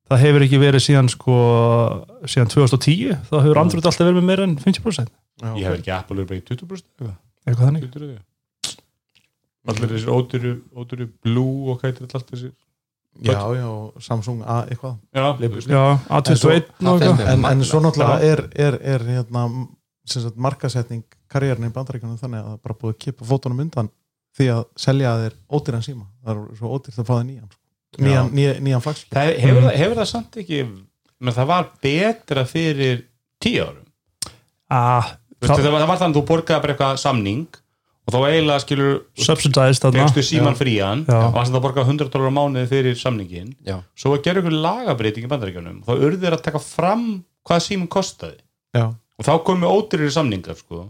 [0.09, 1.35] það hefur ekki verið síðan sko
[2.29, 5.91] síðan 2010 þá hefur Android alltaf verið með meira en 50% Já, ég hef ekki
[5.95, 7.15] Apple verið bara í 20% eitthvað?
[7.45, 7.87] Eitthvað þannig.
[7.89, 8.75] Getur þau?
[9.65, 12.53] Allir þessir ódýru, ódýru Blue og hvað heitir þetta allt þessir?
[13.25, 13.67] Já, já,
[14.03, 14.95] Samsung A eitthvað.
[15.15, 16.29] Já, já, A21 og það eitthvað.
[16.29, 17.67] finnst mér- en, en Magna.
[17.69, 19.45] svo náttúrulega er, er, er hérna,
[20.05, 23.63] sem sagt, markasetning karriérni í bandaríkunum þannig að það er bara búið að kipa fótunum
[23.65, 23.89] undan
[24.37, 26.05] því að selja þeir ódýran síma.
[26.25, 27.61] Það er svo ódýrt að fá þeir nýjan sko.
[28.01, 30.61] Nýjan, nýjan, nýjan fax það hefur, það, hefur það samt ekki
[31.19, 33.05] menn það var betra fyrir
[33.43, 33.85] tíu árum.
[34.71, 37.45] Ah, Vistu, það, var, það var þannig að þú borgaði bara eitthvað samning
[38.05, 40.03] og þá eiginlega skilur subsidized þarna.
[40.05, 41.19] fegstu síman frían Já.
[41.27, 44.57] og þannig að borgaði 100 dólar á mánuði fyrir samningin Já, svo að gera ykkur
[44.65, 47.07] lagabreiting í bandaríkjunum þá urðu þeir að taka fram
[47.45, 48.37] hvað símum kostaði.
[48.75, 50.87] Já, og þá komu ódýrir samningar sko.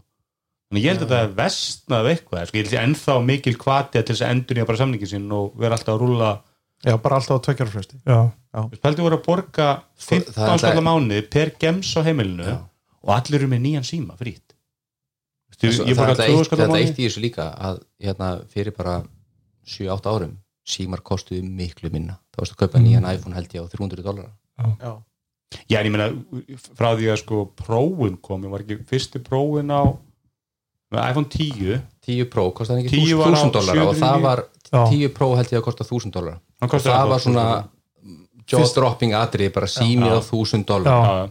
[0.71, 2.57] þannig ég held að þetta vestnaði eitthvað sko.
[2.57, 5.77] ég held að ennþá mikil kvati til þess að endur bara samningin sinn og vera
[5.77, 6.31] alltaf að rúlla
[6.85, 7.97] já, bara alltaf fresti.
[8.05, 8.31] Já,
[8.81, 9.67] Pældi voru að borga
[9.99, 12.57] 15 það er skall á alltaf- mánuði per gems á heimilinu Já.
[13.03, 14.53] og allir eru með nýjan síma frýtt
[15.61, 17.81] ég það er borga alltaf 2 eitt, skall á þetta eitt í þessu líka að
[18.03, 18.95] hérna, fyrir bara
[19.65, 22.17] 7-8 árum símar kostuðu miklu minna.
[22.33, 24.93] Þá varstu að kaupa nýjan iPhone held ég á 300 dólar já, já.
[25.79, 26.07] En ég meina
[26.75, 29.83] frá því að sko prófun kom ég var ekki fyrsti prófun á
[30.91, 34.23] með iPhone 10 10 Pro 10 ekki var á 1000 dólar og það 799.
[34.25, 37.45] var 10 Pro held ég að kosta 1000 dólar Hann og það var svona
[38.49, 41.29] jaw-dropping atrið, bara símið á þúsund dólar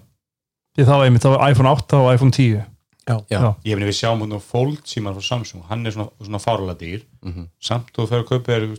[0.74, 2.64] Því þá einmitt, þá var iPhone 8 og iPhone 10
[3.04, 3.18] Já.
[3.28, 3.40] Já.
[3.68, 6.74] Ég meni við sjáum hún á Fold símar frá Samsung, hann er svona, svona fárlega
[6.80, 7.02] dýr.
[7.22, 7.48] Mhm.
[7.60, 8.78] samt þú fyrir að kaupa þér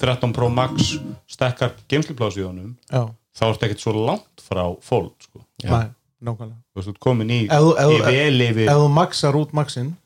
[0.00, 0.94] 13 Pro Max
[1.28, 5.44] stekkar geimsluplási í honum Já, þá ertu ekkert svo langt frá Fold sko.
[5.62, 5.68] Já.
[5.70, 5.90] næ,
[6.24, 6.56] nákvæmlega.
[6.72, 9.96] Þú veist, þú ert komin í, í þú- vel yfir Ef þú maxar út maxin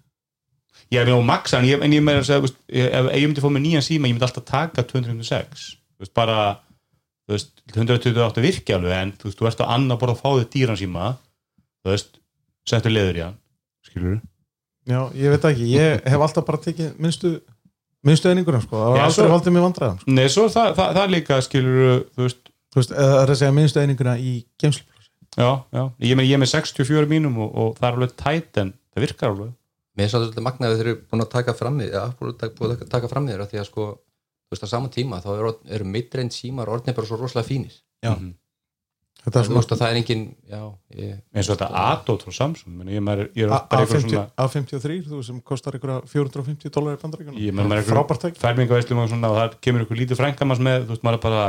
[0.93, 3.45] ég er nú Max en ég, en ég meira að segja þú ef, ég myndi
[3.45, 6.39] fá með nýjan síma ég myndi alltaf taka 256 þú veist, bara
[7.27, 10.29] þú veist, 128 virki alveg en þú veist, þú ert á annar borð að fá
[10.41, 11.15] þér dýran síma
[11.83, 12.21] þú veist,
[12.69, 13.41] settu leður í hann
[13.89, 14.21] skilur
[14.83, 17.37] Já, ég veit ekki, ég hef alltaf bara tekið minnstu,
[18.03, 20.15] minnstu eininguna sko, það var aldrei valdið mér vandræðum sko.
[20.17, 21.83] Nei, svo það, það, það líka skilur
[22.17, 25.83] þú veist, Þú veist, það er að segja minnstu eininguna í geimsluplássi já, já.
[26.01, 29.51] Ég, er með 64 mínum og, og það er alveg tætt en það virkar alveg
[29.97, 32.55] Mér er svolítið magnaði þeir eru búin að taka fram í ja, búin að taka,
[32.61, 33.89] búin að taka fram í þeirra því að sko,
[34.49, 37.75] þú veist, á sama tíma þá eru, eru midreind símar orðnir bara svo rosalega fínir.
[38.05, 38.15] Já.
[38.17, 38.33] Mhm.
[39.23, 40.61] Þetta er svona að það er engin já,
[41.37, 44.25] eins og þetta Adot frá Samsung ég, maður, ég er A- bara eitthvað A50 svona
[44.43, 47.39] A53, þú sem kostar ykkur 450 dólar í bandaríkjunum.
[47.39, 50.97] Ég er Frábært tæk færmingavæslum og svona og það kemur ykkur lítið frængamans með þú
[50.97, 51.45] veist, maður er bara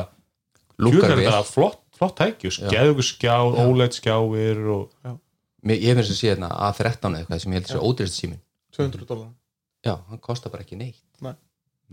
[0.86, 5.18] lúkar er þetta flott, flott tækju, skeðu skjár, OLED skjáir og Mér,
[5.72, 8.40] ég finnst að sé hérna A13 eða eitthvað sem ég held að sé ódýrst símin
[8.76, 9.30] 200 dólar
[9.86, 11.02] já, hann kostar bara ekki neitt.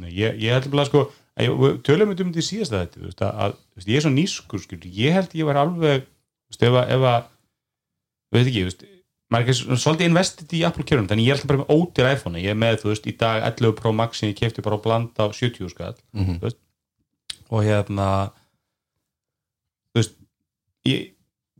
[0.00, 1.00] Nei, ég, ég held bara sko
[1.36, 3.96] að ég- við tölum við um þetta í síðasta þetta veist, að, að, veist, ég
[3.98, 7.20] er svo nýskur skil, ég held ég var alveg veist, ef að, ef að
[8.30, 8.84] þú veit ekki, veist
[9.30, 12.40] maður er svolítið investið í Apple kjörnum þannig ég er alltaf bara með ódýr iPhone
[12.42, 14.84] ég er með, þú veist, í dag 11 Pro Max sem ég kefti bara á
[14.86, 16.40] blanda á 70 skall mm
[17.50, 18.08] og hérna
[19.90, 20.16] þú veist
[20.86, 21.10] ég,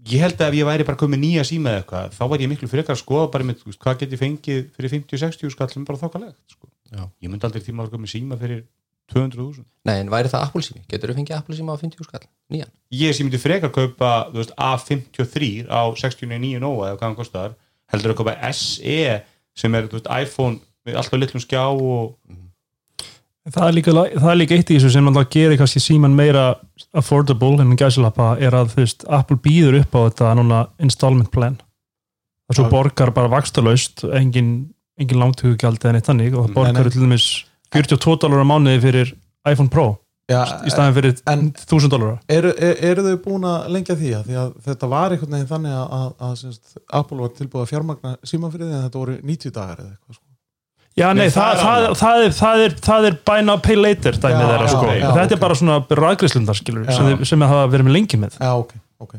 [0.08, 2.52] ég held að ef ég væri bara komið nýja síma eða eitthvað, þá væri ég
[2.54, 5.88] miklu frekar að skoða bara með, hvað get ég fengið fyrir 50-60 skall sem er
[5.90, 6.70] bara þokkalegt sko.
[6.90, 7.02] Já.
[7.22, 8.64] ég myndi aldrei tíma að komið síma fyrir
[9.12, 10.82] 200.000 Nei, en væri það Apple sími?
[10.90, 12.24] Getur þú fengið Apple síma á 50 skall?
[12.50, 12.72] Nýjan?
[12.94, 17.56] ég sem myndi frekar kaupa þú veist, A53 á 69 Nova eða hvað hann kostar,
[17.90, 18.98] heldur að kaupa SE
[19.58, 22.16] sem er þú veist, iPhone með alltaf litlum skjá og
[23.54, 26.44] það er, líka, það er líka eitt í þessu sem alltaf gerir kannski síman meira
[26.96, 31.56] affordable en gæsilappa er að þú veist, Apple býður upp á þetta núna installment plan
[32.50, 34.52] og svo borgar bara vakstalöst engin,
[34.98, 36.54] engin langtökugjald eða neitt þannig og Mm.
[36.54, 37.26] borgar til dæmis
[37.70, 39.12] 42 dólar á mánuði fyrir
[39.46, 39.88] iPhone Pro
[40.30, 44.10] Já, í staðin fyrir en 1000 dólar eru, er, eru þau búin að lengja því
[44.14, 47.62] að því að þetta var einhvern veginn þannig að, að, að semst, Apple var tilbúið
[47.64, 50.29] að fjármagna síman fyrir því en þetta voru 90 dagar eða eitthvað sko.
[51.00, 54.20] Já, nei, það, það er það, er, það, er, það er buy now pay later
[54.20, 54.86] dæmið Já, þeirra já, sko.
[54.92, 55.34] já, þetta ok.
[55.38, 55.80] er bara svona
[56.84, 56.94] Já.
[57.00, 59.18] sem, sem það hafa verið með lengi með Já, ok, ok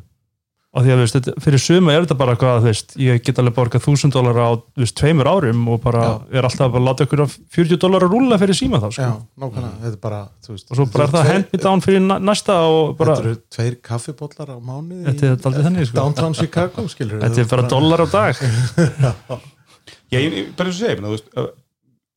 [0.71, 3.39] og því að veist, þetta- fyrir suma er þetta bara hvað þú veist, ég get
[3.41, 7.23] alveg borgað 1000 dólar á veist, tveimur árum og bara er alltaf að láta ykkur
[7.25, 9.03] af 40 dólar að rúlla fyrir síma þá sko.
[9.03, 9.11] Já,
[9.43, 11.99] nákvæmlega, þetta er bara þú veist, og svo bara er það hand me down fyrir
[12.05, 15.97] næ- næsta og bara, Þetta eru tveir kaffibóllar á mánuði Þetta er aldrei þannig, sko.
[15.99, 18.35] Downtown Chicago, skilur þetta er bara dólar á dag
[20.11, 21.27] Já, ég, ég- bara eins og segja, þú veist,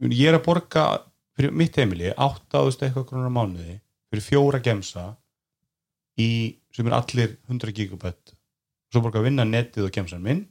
[0.02, 0.84] ég er að borga
[1.36, 3.76] fyrir mitt heimili 8.000 eitthvað krónar á mánuði
[4.10, 5.08] fyrir fjóra gemsa
[6.20, 6.28] í,
[6.74, 8.34] sem er allir 100 gigabætt.
[8.92, 10.44] Svo borga að vinna netið og gemsan minn.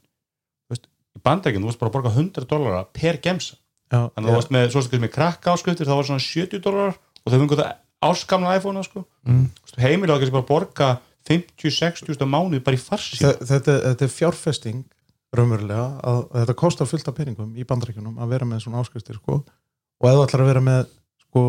[0.68, 3.56] Veist, í bandækjum, þú veist bara að borga 100 dólara per gemsa.
[3.92, 6.62] Já, þannig að þú varst með, svo sem með krakka áskriftir þá var svona 70
[6.64, 7.72] dólarar og þau fengur það
[8.04, 9.04] áskamla iPhone sko.
[9.28, 9.44] Mm.
[10.20, 10.88] kannski bara að borga
[11.28, 14.82] 50-60 á mánuði bara í farsi Þe- þetta, þetta er fjárfesting
[15.38, 19.18] raunverulega að, að þetta kostar fullt af peningum í bandaríkjunum að vera með svona áskriftir
[19.18, 19.40] sko.
[19.42, 20.82] og ef þú ætlar að vera með
[21.24, 21.44] sko,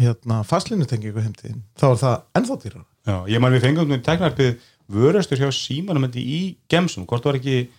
[0.00, 4.66] hérna, fastlínutengingu heimtíðin þá er það ennþá dýrar Já, ég man við fengum um teknarpið
[4.90, 7.70] vörastur hjá símanum í gemsum, hvort var ekki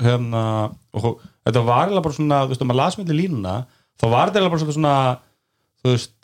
[0.00, 0.42] hérna,
[0.96, 3.54] og þetta var eiginlega bara svona, þú veist, að maður las með línuna,
[4.00, 4.94] þá var þetta eiginlega bara svona
[5.82, 6.14] þú veist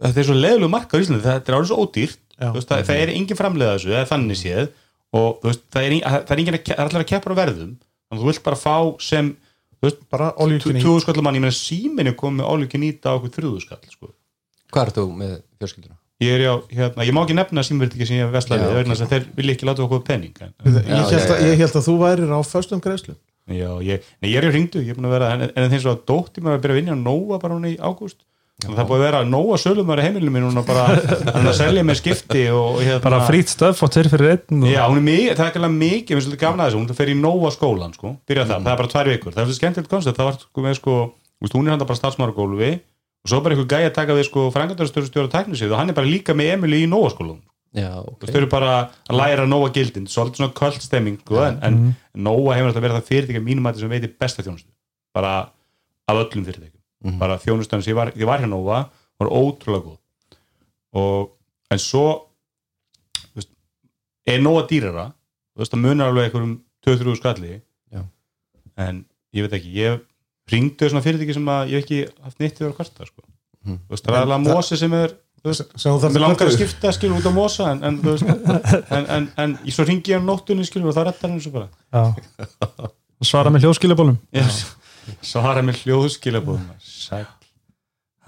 [0.00, 2.48] þetta er svo leðilegu marka á Íslandi, þetta er árið svo ódýrt Já.
[2.56, 4.70] veist, það, það er engin framleiða þessu, það er þannig séð
[5.16, 8.18] og þú veist, það er, það er það er allir að keppa á verðum, þannig
[8.18, 9.32] að þú vilt bara fá sem,
[9.78, 13.34] þú veist, bara oljukinni 20 skall mann, ég meina síminu komið álíki nýta á okkur
[13.38, 14.12] þrjúðu skall, sko.
[14.70, 16.00] Hvað er þú með fjölskylduna?
[16.20, 18.92] ég er já, hérna, ég má ekki nefna símverðiki sem ég hef Já, vegna ok.
[18.92, 21.62] þess að þeir vilja ekki láta okkur penning en, ég, Já, held já, að, ég
[21.62, 23.14] held að þú værir á föstum greiðslu
[23.50, 25.94] já, ég, nei, ég er í hringdu, ég er búin að vera en, en svo
[25.94, 28.20] að dótti mér að byrja að vinna á Nóa bara hún í ágúst,
[28.64, 31.96] það búið að vera Nóa sölum á heimilinu mín, er bara er að selja með
[32.00, 35.34] skipti og, hérna, bara frýtt stöf og tveir fyrir einn og, Já, hún er mikið,
[35.36, 38.08] það er ekki alveg mikið, við svolítið gafna þessu, hún fer í Nóa skólan, sko,
[38.28, 40.58] byrja það, það er bara tvær vikur, það er svo skemmtilegt koncept, það var sko
[40.64, 42.72] með, sko, þú veist, hún er hann bara starfsmára gólfi
[43.20, 46.10] og svo bara einhver gæja að taka við, sko, frangandarstjórnstjóra tæknisið og hann er bara
[46.10, 47.42] líka með Emily í Nóa skólan,
[47.76, 48.20] Já, þú ok.
[48.24, 48.72] Veist, þau eru bara
[49.06, 51.74] að læra Nóa gildin, svolítið svona kvöldstemming, sko, en, en
[52.16, 52.86] Nóa hefur alltaf
[57.00, 58.82] besta þjónustu, bara þjónustan sem ég var, ég var hjá Nóa,
[59.20, 59.98] var ótrúlega góð
[61.00, 61.30] og,
[61.70, 62.04] en svo
[64.26, 65.06] er nóga dýrara
[65.54, 66.54] þú veist, það munar alveg einhverjum
[66.86, 67.56] 2-3 skalli
[67.92, 68.04] Já.
[68.76, 69.04] en
[69.36, 70.00] ég veit ekki, ég
[70.50, 73.26] ringdu svona fyrirtæki sem að ég hef ekki haft neitt yfir að kvarta sko.
[73.64, 73.82] Mhm.
[73.86, 77.28] þú veist, það er alveg mosi sem er veist, mér langar að skipta skilur út
[77.28, 78.26] á mosa en, en, veist,
[78.90, 81.54] en, en, en ég svo ringi ég á nóttunni skilur og það rettar henni svo
[81.54, 82.14] bara Já.
[83.30, 84.18] svara með hljóðskilabólum
[85.24, 86.68] svara með hljóðskilabóðum
[87.10, 87.24] sæl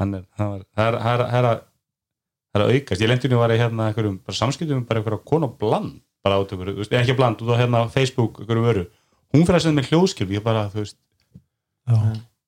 [0.01, 1.63] hann er, hann var, það er, það er, það er, að-
[2.53, 5.49] það er að aukast, ég lendinu var í hérna einhverjum, bara samskiptum bara einhverja konu
[5.61, 8.85] bland bara át einhverju, þú veist, ekki bland, út á hérna Facebook einhverju vöru,
[9.33, 10.99] hún fyrir að senda með hljóðskilb ég bara, þú veist,
[11.89, 11.97] Já.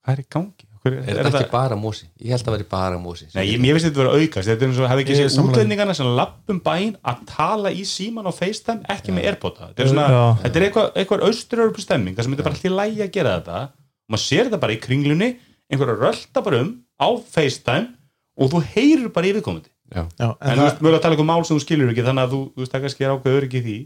[0.04, 0.68] hvað er í gangi?
[0.84, 2.04] Hver, Er þetta ekki bara mósi?
[2.20, 4.48] Ég held að það væri bara mósi Nei, ég, ég vissi þetta verið að aukast
[4.50, 5.54] þetta er eins og hefði ekki Ég er séð sammála.
[5.54, 9.88] útlendingana sem lappum bæinn að tala í síman á FaceTime ekki með Airpoda þetta er,
[9.94, 10.20] svona, Já.
[10.42, 13.62] þetta er eitthvað, eitthvað austurörup stemming það sem þetta bara allir lægi að gera þetta
[13.64, 15.30] og maður sér þetta bara í kringlunni
[15.72, 17.94] einhverja rölda bara um á FaceTime
[18.38, 19.70] og þú heyrir bara í viðkomandi.
[19.94, 22.06] Já, já, en, en þú veist, mjög að tala um mál sem þú skilur ekki
[22.06, 23.78] þannig að þú, þú veist, það kannski er ákveð öryggi í því.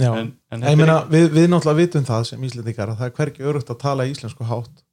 [0.00, 0.08] Já.
[0.16, 3.48] en, en ég meina, við, við náttúrulega vitum það sem íslendingar að það er hvergi
[3.50, 4.84] örugt að tala íslensku hátt.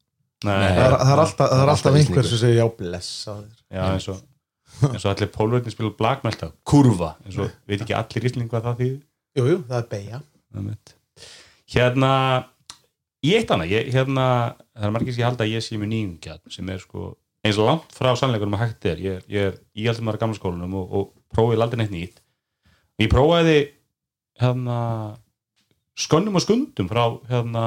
[0.47, 3.35] Nei, það er, það er alltaf, það er alltaf alltaf einhver sem segir já, blessa
[3.39, 3.55] þér.
[3.75, 4.19] Já, eins og
[4.87, 8.83] eins og allir pólverðin spila blagmælta kurva, eins og veit ekki allir íslending hvað það
[8.83, 8.99] þýðir?
[9.39, 10.93] Jú, jú, það er Einmitt.
[11.69, 12.11] hérna
[13.25, 14.25] í eitt annað, ég, hérna
[14.73, 17.11] það er margir sem ég halda að ég sé með nýjungjarn sem er sko
[17.45, 19.01] eins og langt frá sannleikunum að hægt er.
[19.03, 22.21] Ég, ég er íhaldum að gamla skólanum og, og prófið aldrei neitt nýtt.
[22.99, 23.57] Ég prófaði
[24.39, 24.79] hérna
[25.99, 27.65] skönnum og skundum frá hérna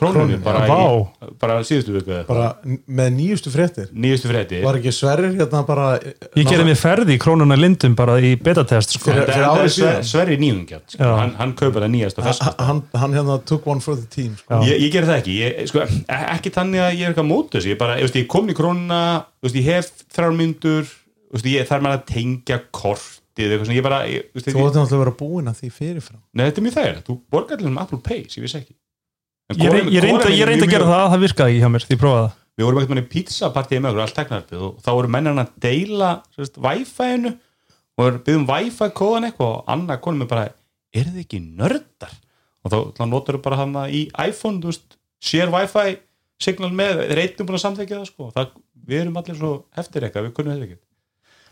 [0.00, 2.48] krónunni bara, í, bara síðustu viku bara
[2.88, 3.90] með nýjustu fréttir?
[3.94, 8.16] Nýjustu frétti var ekki Sverrir hérna bara ég gerði mér ferði í krónuna lindum bara
[8.20, 9.10] í betatest sko.
[9.10, 10.08] Fyrir- Þetta fyrir þetta ári er Sver- síðan.
[10.10, 11.10] Sverri nýjungjarn sko.
[11.20, 14.34] Hann, hann kaupar það nýjast og ferskast hann, hann hérna took one for the team
[14.40, 14.62] sko.
[14.66, 17.52] Ég, ég ger það ekki, ég, sko, e- ekki þannig að ég er eitthvað mót
[17.54, 19.02] þessu, ég bara, ég, veist, ég kom í krónuna
[19.44, 20.84] ég hef þrjár myndur
[21.30, 24.54] þú veist, ég þarf maður að tengja kortið eitthvað svona, ég bara ég, þú ætti
[24.58, 26.20] náttúrulega að vera búin að því fyrirfram.
[26.34, 28.74] Nei, þetta er mjög þægilegt, þú borgar allir um Apple Pay sem ég vissi ekki
[29.58, 32.36] ég, reyndi að gera það, það virkaði hjá mér því ég prófaði það.
[32.60, 36.10] Við vorum eitthvað með pizzapartíð með okkur, allt teknarpið og þá voru mennan að deila
[36.36, 37.32] Wi-Fi-inu
[38.00, 40.44] og byggðum Wi-Fi-kóðan eitthvað og annað konum er bara,
[40.92, 42.12] er þið ekki nördar?
[42.60, 45.96] Og þá, notur við bara hann í iPhone, þú veist, share Wi-Fi
[46.40, 48.54] signal með, þeir eitthvað búin að samþekja það sko, það,
[48.90, 50.80] við erum allir svo eftir eitthvað, við kunnum þetta ekki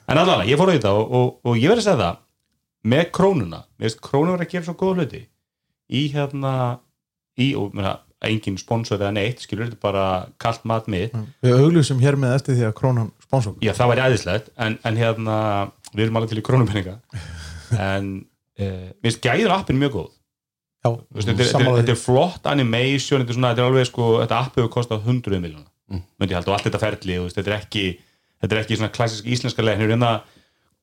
[0.08, 2.20] en allavega, ég fór á þetta og, og, og ég verði að segja það
[2.88, 4.46] með krónuna, veist, krónuna
[7.40, 7.96] í og mér
[8.28, 10.04] engin sponsor eða neitt, skilur þetta bara
[10.42, 11.12] kallt mat mitt.
[11.44, 14.98] Við augljósum hér með eftir því að krónan sponsor Já, það væri æðislegt en, en
[14.98, 15.36] hérna,
[15.92, 16.96] við erum alveg til í krónupenninga
[17.92, 18.08] en
[18.58, 20.10] uh, mér finnst gæður appin mjög góð.
[20.82, 23.70] Já, Þú veist, þetta, er, þetta, er, er flott animation þetta er, svona, þetta er
[23.70, 26.02] alveg sko, þetta app hefur kostað 100 miljóna Mm.
[26.20, 27.82] myndi ég halda og allt þetta ferli þú veist, þetta er ekki,
[28.42, 30.10] þetta er ekki svona klassisk íslenska leið, hérna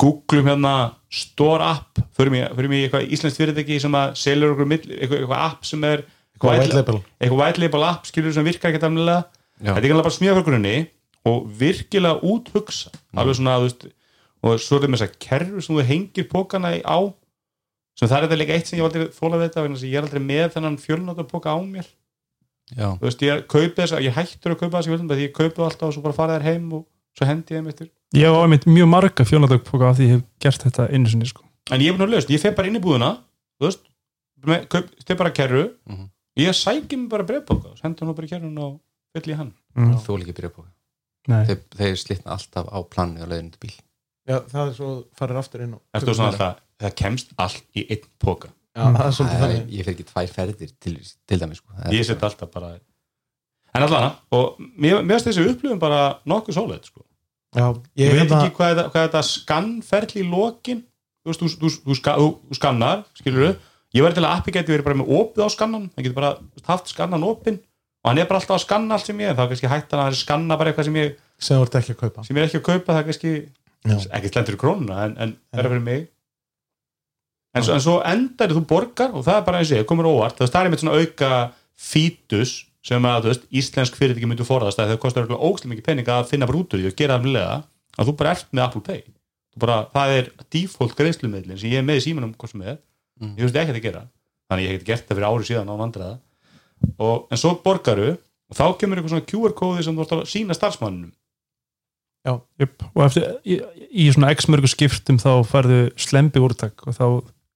[0.02, 0.72] googlum hérna
[1.14, 2.00] store app.
[2.18, 5.86] Fyrir mig, fyrir mig eitthvað íslenskt fyrirtæki sem að selur okkur eitthvað, eitthvað app sem
[5.88, 6.04] er
[6.36, 7.02] Eitthvað white label.
[7.22, 9.26] eitthvað white label app skilur sem ekki alveg
[9.64, 9.72] Já.
[9.74, 10.76] þetta er alveg bara smíða frá grunni
[11.26, 13.86] og virkilega úthugsa alveg svona, veist
[14.46, 17.00] og svo er þetta með þess að kerru sem þú hengir pókana í á
[17.96, 20.04] sem það er þetta líka eitt sem ég aldrei þóla við þetta að ég er
[20.06, 21.88] aldrei með þennan fjölnóta póka á mér
[22.76, 25.34] já, þú veist, ég kaupi þess að ég hættur að kaupa þess fjölnóta því ég
[25.40, 26.84] kaupi alltaf og svo bara fara þær heim og
[27.16, 30.26] svo hendi ég þeim eftir ég á einmitt mjög marga fjónadögpoka af því ég hef
[30.44, 31.42] gert þetta einu sinni sko.
[31.72, 33.14] en ég búin að löst, ég fer bara inn í búðuna
[33.62, 33.88] þú veist,
[34.70, 36.10] kaup, stið bara kerru Mhm.
[36.40, 38.80] Ég sækja mig bara breyfbóka og sendi hann bara í kerrun og
[39.16, 39.98] fyll í hann mm.
[40.06, 40.66] þú byrja på
[41.32, 41.42] Nei.
[41.48, 45.42] þeir, þeir slitna alltaf á planni á leiðinu til bíl já, það er svo farir
[45.42, 49.94] aftur inn og alltaf, það kemst allt í einn póka það Það þannig ég fer
[49.94, 51.76] ekki tvær ferðir til, til dæmis sko.
[51.78, 52.74] Það ég set alltaf bara
[53.76, 57.04] en allan, og mér finnst þessi upplifun bara nokkuð sóleit sko.
[57.56, 60.84] já, ég ég veit hérna ekki hvað er þetta, hvað er þetta skannferli í lokin
[61.24, 63.54] þú þú, þú, þú, ska, þú, þú skannar skilur þú,
[63.96, 66.32] ég var til að appi geti verið bara með opið á skannan, það getur bara
[66.68, 67.62] haft skannan opinn
[68.06, 70.18] og hann er bara alltaf að skanna allt sem ég þá kannski hægt hann að
[70.20, 72.26] skanna bara eitthvað sem ég, sem þú ert ekki að kaupa.
[72.28, 73.32] sem ég er ekki að kaupa það er kannski,
[73.86, 73.96] Já.
[74.18, 76.06] ekki slendur í krónuna en, en er fyrir mig.
[77.56, 80.42] En, en svo endar þú borgar og það er bara eins og ég, komur óvart.
[80.44, 81.30] Það er einmitt svona auka
[81.80, 82.56] fítus
[82.86, 86.50] sem að veist, íslensk fyrirtæki myndu forðast að það kostar ógeðslega mikið peninga að finna
[86.52, 87.64] því og gera mjög
[87.96, 89.06] að þú bara ert með Apple Pay.
[89.56, 92.78] Bara, það er default greiðslumiðlin sem ég er með í símanum er
[93.22, 93.34] Mm.
[93.38, 94.06] ég veist ekki að gera.
[94.50, 96.16] Þannig ég hef gert það fyrir ári síðan á vandræða.
[97.00, 100.58] Og, en svo borgaru og þá kemur eitthvað svona QR-kóði sem þú ætti að sína
[100.58, 101.14] starfsmannum
[102.26, 103.60] Jöp, og eftir, í,
[104.02, 107.06] í svona x mörgu skiptum þá færðu slembi úrtak og þá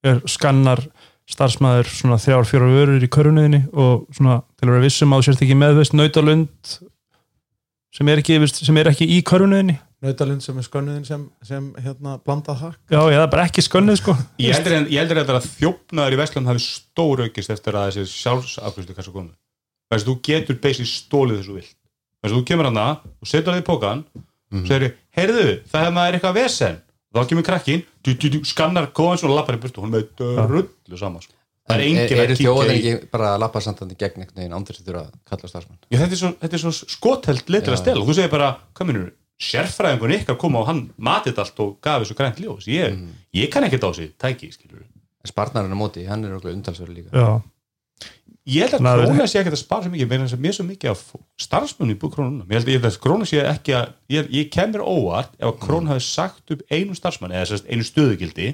[0.05, 0.83] er skannar
[1.29, 5.43] starfsmæður svona þrjár, fjórar vörur í körunniðinni og svona til að vera vissum þú sért
[5.45, 6.75] ekki með veist nautalund
[7.97, 12.17] sem er ekki, sem er ekki í körunniðinni nautalund sem er skönnuðin sem, sem hérna
[12.23, 15.19] blandað hakk já, ég það er bara ekki skönnuð sko Ég heldur en- ég heldur
[15.21, 19.33] þetta að þjófnaður í Vestlum hafi stór aukist eftir að þessi sjálfsafgjörslu kassa komu.
[19.89, 21.75] Þess að þú getur basic stólið þessu vilt.
[22.21, 24.03] Þess að þú kemur hana og setur það í pókan
[24.53, 26.79] og segir, heyrðu, það hefði maður eitthvað vesen.
[27.09, 30.07] Þá kemur krakkin, du, du, du, skannar kóðan svona og lappar í burtu, hún með
[30.19, 31.23] drullu saman.
[31.25, 31.33] Sko.
[31.69, 32.77] Það er enginn eru að kíkja þjóðan í.
[32.79, 36.15] ekki bara að lappa sandandi gegn einhvern veginn ándur þurfa að kalla starfsmann Já, þetta
[36.15, 38.05] er svo, þetta er svo skotheld leið til að stela.
[38.07, 42.17] Þú segir bara, hvað minnur, sérfræðingun ykkar koma og hann matið allt og gaf þessu
[42.17, 42.67] grænt ljós.
[42.71, 42.97] Ég,
[43.35, 44.51] ég kann ekkert á sig, tæki,
[45.27, 47.15] sparnarinn á móti, hann er okkur undalsverður líka.
[47.15, 47.39] Já,
[48.49, 50.65] Ég held að Nei, króna sé ekki að spara svo mikið að mér er svo
[50.65, 51.01] mikið af
[51.43, 52.45] starfsmunni búið krónuna.
[52.47, 55.91] Ég held, ég að króna sé ekki að ég, ég kemur óvart ef að króna
[55.91, 58.47] hafi sagt upp einu starfsmann eða sérst einu stöðugildi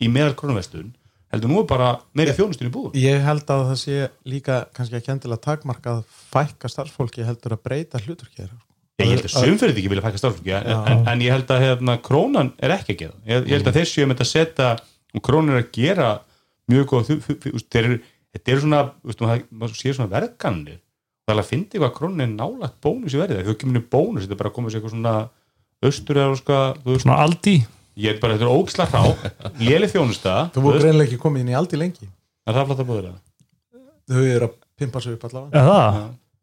[0.00, 0.94] í meðal krónavestun
[1.32, 2.96] heldur nú er bara meiri þjónustun í búið.
[3.02, 6.02] ég held að það sé líka kannski ekki endilega takmarka að
[6.32, 8.60] fækka starfsfólki heldur að breyta hluturki þeirra
[9.00, 11.94] Ég held að sumferðið ekki vilja fækka starfsfólki en, en, en ég held að hérna,
[12.04, 13.16] krónan er ekki að gera.
[13.24, 14.68] Ég, ég held að þeir séu með þetta að setja
[15.12, 16.08] og krónan er að gera
[16.70, 17.10] mjög góð
[18.32, 18.82] þetta eru svona,
[19.16, 20.78] svona verðganir
[21.22, 24.24] það er að fyndi hvað krónan er nálagt bónus í verðið, þau kemur niður bónus
[24.26, 25.16] þetta er bara að koma sér eitthvað svona
[25.82, 27.56] austur eða svona Aldi.
[28.02, 29.02] Ég er bara, þetta er ógisla hrá.
[29.60, 32.08] Léli þjónusta, þú voru greinlega ekki komið inn í aldi lengi.
[32.48, 33.20] Er það flott að búið það?
[34.12, 35.62] þau eru að pimpa sig upp allavega.
[35.68, 35.98] Það?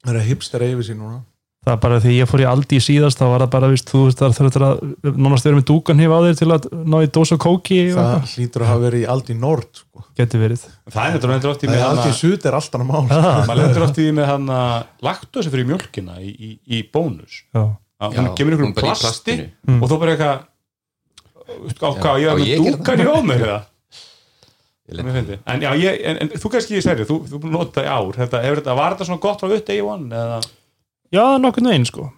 [0.09, 1.19] Eru að hipstera yfir sín núna
[1.65, 3.89] það er bara því ég fór í Aldi í síðast þá var það bara, víst,
[3.91, 4.83] þú veist, það þurftur að
[5.19, 7.99] nánast vera með dúkan hif á þér til að ná í dós og kóki og
[7.99, 10.05] það hlýtur að hafa verið í aldi nord sko.
[10.19, 10.63] geti verið.
[10.87, 13.03] Það er þetta lendur oft í það með er aldi sud er alltaf mál.
[13.49, 14.61] Maður lendur oft í því með hana
[15.09, 17.41] laktósi fyrir mjölkina í, í, í bónus.
[17.51, 17.65] Já,
[17.99, 19.49] að hún kemur ykkur í plasti plastinu.
[19.79, 20.47] og þá bara eitthvað
[21.65, 23.43] veist, á hvað, ég var með að dúkan í ómur
[24.89, 28.15] en já, ég, en, þú kannski ég sverri þú, þú búin að nota í ár
[28.15, 29.51] þetta, hefur þetta, var þetta svona gott frá
[31.13, 32.09] já nokkurn veginn sko.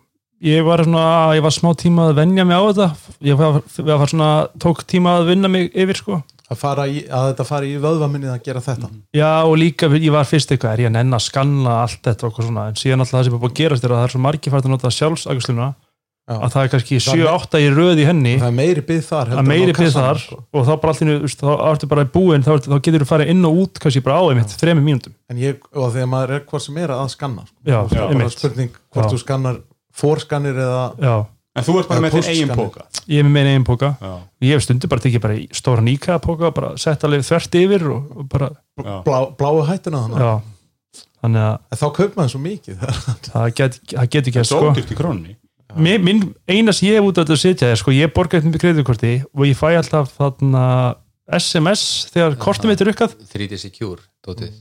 [0.41, 1.03] Ég var svona,
[1.37, 2.87] ég var smá tíma að venja mig á þetta.
[3.21, 6.17] Ég var, ég var svona, tók tíma að vinna mig yfir sko.
[6.51, 8.89] Að, fara í, að þetta fari í vöðvaminnið að gera þetta.
[9.15, 12.27] Já og líka, ég var fyrst eitthvað, er ég að nenn að skanna allt þetta
[12.27, 14.15] og svona, en síðan alltaf það sem er búið að gerast er að það er
[14.15, 15.90] svo margir fært að nota sjálfsagsluna Já.
[16.37, 18.35] Að það er kannski Það er 7-8 í röð í henni.
[18.41, 19.33] Það er meiri byggð þar
[19.95, 20.39] þar sko.
[20.51, 23.49] og þá bara allir, þá ertu bara búinn þá, ertu- þá getur þú farið inn
[23.49, 25.15] og út kannski bara á einmitt þremi mínútum.
[25.31, 27.57] En ég, og þegar maður er hvort sem er að skanna sko.
[27.67, 29.11] Já, það er bara spurning hvort Já.
[29.11, 29.61] þú skannar
[30.01, 31.15] fórskannir eða Já,
[31.55, 34.13] en þú ert bara með þinn eigin póka ég er með meina einn póka já,
[34.45, 37.87] ég hef stundu bara tekið bara í stóran íka póka bara sett alveg þvert yfir
[37.91, 38.95] og, og bara, já.
[39.07, 40.33] blá, bláu hættuna þannig já.
[41.21, 42.79] Þannig að en þá kaup maður svo mikið.
[43.27, 44.71] Það get, það get ekki að sko
[45.77, 48.53] minn eina sem ég hef út af þetta að sitja er sko, ég borga eitthvað
[48.55, 50.65] með kreditkorti og ég fæ alltaf þarna
[51.31, 54.51] SMS þegar kortum mitt er rukkað 3D Secure, dótið.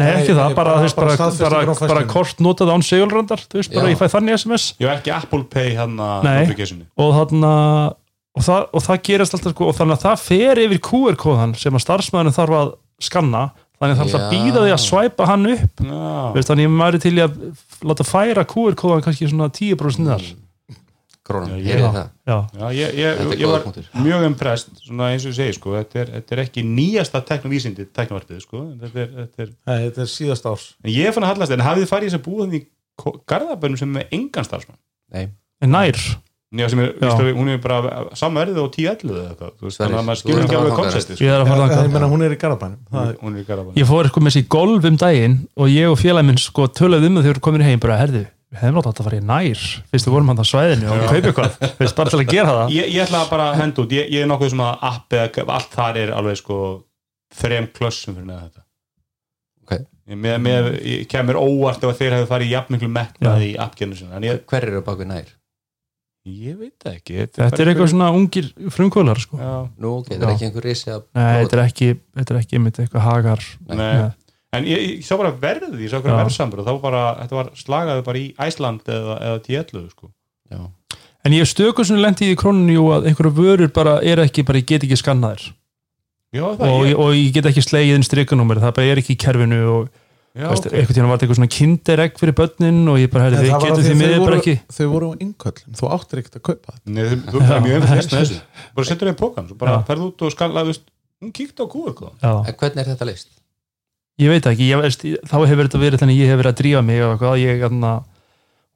[0.00, 2.82] Nei, Nei, ekki það, nei, bara, bara- bara bara, bara, á bara, kort notað án
[2.86, 3.92] segulrandar þú veist, bara Já.
[3.92, 6.46] ég fæ þannig SMS hef ekki Apple Pay hann að Nei.
[6.46, 6.86] notificationinu.
[6.96, 7.50] Og þarna
[8.38, 11.74] og það, og það gerast alltaf sko, og þannig að það fer yfir QR-kóðan sem
[11.74, 13.42] að starfsmæðurinn þarf að skanna
[13.80, 14.30] þannig að það þarf að Já.
[14.36, 15.80] býða því að svæpa hann upp.
[15.80, 16.04] Já,
[16.36, 17.40] veist, þannig að maður er til í að
[17.90, 20.28] láta færa QR-kóðan kannski svona 10% niðar.
[21.30, 21.90] Krónan, Já, heyrið já.
[21.94, 22.06] það.
[22.26, 23.88] Já, já ég, ég, Þetta er ég góður var punktur.
[24.02, 27.84] mjög impressed svona eins og ég segi sko, þetta er, þetta er ekki nýjasta teknovísindi
[27.94, 30.64] teknovarpið sko, en þetta er, þetta er Nei, þetta er síðast árs.
[30.82, 32.62] En ég fann að hallast, en hafið þið farið í þess að búa því
[33.30, 34.80] garðabönnum sem er með engan starfsmann?
[35.14, 35.28] Nei,
[35.62, 36.02] en nær
[36.50, 37.04] Já, sem er, Já.
[37.04, 40.06] víst, að hún er bara samverðið og 10-11 eða eitthvað, þú veist, Sverrir, þannig að
[40.08, 41.28] maður skilur ekki að alveg Ég sko.
[41.30, 43.78] er að fara ég þangað meina hún er í garabænum það hún í garðabönnum.
[43.78, 47.06] Ég fór eitthvað með þessi golf um daginn og ég og félagin minn sko töluðum
[47.06, 49.62] um það þegar við komin heim bara, herðu, við hefum nátt að fara í nær
[49.94, 52.74] fyrst við vorum hann á svæðinu og kaupa eitthvað fyrst bara til að gera það
[52.74, 55.16] Ég, ég ætla að bara að henda út, ég, ég er nokkuð sem að app
[55.20, 56.58] eða allt þar er alveg sko
[57.38, 58.64] þrem klössum fyrir neða þetta.
[59.62, 59.76] ok
[60.10, 63.52] Ég, með, með, ég kemur óvart ef að þeir hefur farið jafn miklu metnað í
[63.54, 65.28] ég, Hver eru bak við nær?
[66.28, 67.26] Ég veit ekki.
[67.32, 69.38] Þetta er eitthvað svona ungir frumkvölar sko.
[69.40, 72.40] Já, Nú, ok, það er ekki einhver risi að Nei, þetta er ekki, þetta er
[72.42, 73.76] ekki einmitt eitthvað hagar nei.
[73.80, 74.10] Nei.
[74.50, 78.04] En ég, ég sá bara verðið, ég sá verðsamur og þá bara, þetta var slagaði
[78.08, 80.10] bara í Æsland eða, eða 10-11 sko.
[80.50, 80.60] Já,
[81.20, 84.68] En ég stöku svona lendi í krónunni að einhverju vörur bara er ekki, bara ég
[84.70, 85.50] get ekki skannaðir
[86.32, 89.16] Já, það og, ég, og ég get ekki slegið inn strikanúmer það bara er ekki
[89.16, 89.90] í kerfinu og
[90.36, 90.74] já, veist, ok.
[90.76, 93.82] einhvern tíðan var þetta eitthvað svona kinderegg fyrir börnin og ég bara, það við getum
[93.82, 96.94] því að miður bara ekki þau voru á innköllin þú áttir ekkert að kaupa það
[96.94, 98.40] Nei, þú, þú er mjög einfætt þess með þessu
[98.78, 100.86] bara setur það í pókan, svo bara ferðu út og skalla þú veist,
[101.20, 101.98] hún kíkti á kúur.
[102.22, 102.32] Já.
[102.46, 103.30] en hvernig er þetta leist?
[104.20, 106.60] ég veit ekki, ég, veist, þá hefur þetta verið þannig að ég hef verið að
[106.60, 107.92] drífa mig og eitthvað, ég, anna,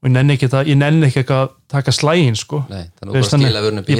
[0.00, 2.60] og ég nenni ekki, það, ég nenni ekki eitthvað að taka slægin sko.
[2.70, 3.90] Nei, þannig að þú bara þannig- skila vörnum upp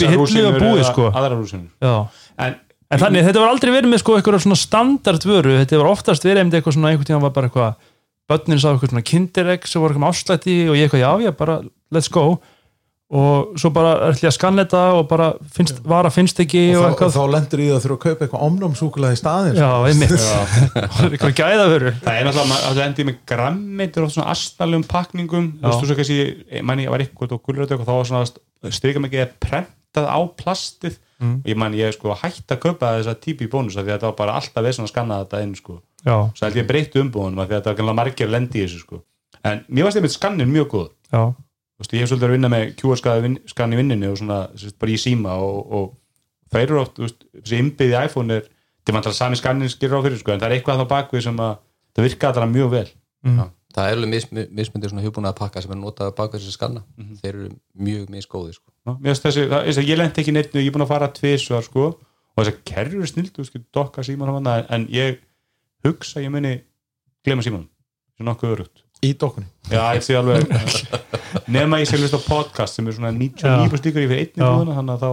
[0.00, 1.08] í hillu og búið, sko.
[1.10, 1.94] aðra rúsinur Já.
[2.46, 2.56] en,
[2.90, 6.26] en þannig, þetta var aldrei verið með sko, eitthvað svona standard vöru, þetta var oftast
[6.26, 7.72] verið einmitt eitthvað svona, einhvern tíðan var bara eitthvað
[8.30, 11.30] börnin sá eitthvað svona kinderegg sem voru eitthvað með áslætti og ég eitthvað, já, já,
[11.38, 11.54] bara
[11.94, 12.24] let's go.
[13.10, 16.78] Og svo bara ætla ég að skanna þetta og bara finnst, vara finnst ekki og,
[16.78, 19.58] og, þá, og eitthvað þá lendur það að þurfa að kaupa eitthvað omnámsúkulega í staðin
[19.58, 20.14] já, einmitt.
[21.08, 25.66] Eitthvað gæðavöru það er náttúrulega, maður það endi með grammitur og svona astalegum pakningum þú
[25.66, 25.82] veist,
[30.86, 31.36] þú að Mm.
[31.44, 33.98] og ég manni, ég sko hætti að kaupa þessa típi í bónus af því að
[33.98, 37.00] þetta var bara alltaf veist að skanna þetta inn sko, já, svo held ég breytti
[37.02, 39.02] umbúðunum af því að þetta var kannski margir lendi í þessu sko.
[39.44, 40.88] En mér varst einmitt skannin mjög góð.
[41.80, 44.96] Veist, ég hef svolítið að vinna með QR-skann í vinninu og svona, sérst, bara í
[45.00, 45.86] síma og, og
[46.52, 48.42] það eru oft, þessi innbyggði iPhone er,
[48.80, 51.22] þetta er vantilega sami skannin skilur á fyrir, sko, en það er eitthvað þá bakvið
[51.24, 51.54] sem að
[51.96, 52.88] það virka alltaf mjög vel.
[53.24, 53.40] Mm.
[53.74, 54.26] Það er alveg mis,
[54.60, 56.84] mismyndir svona hugbúna að pakka sem er notað bak þessi skanna.
[57.22, 57.48] Þeir eru
[57.88, 58.68] mjög misgóði sko.
[59.06, 61.88] Ég lendi ekki neitt ég er búin að fara tvisvar, sko.
[62.36, 65.18] Og þess að kerfur er snild, þú veist, dokka síman hann, en ég
[65.86, 66.54] hugsa, ég muni
[67.26, 67.68] glema símanum,
[68.16, 69.48] sem nokkuð örugt í dokkunni?
[69.70, 70.44] Já, ég sé alveg
[71.54, 74.94] nema ég sé hlust á podcast sem er svona 99 stíkur í fyrir einni þannig
[74.96, 75.10] að þá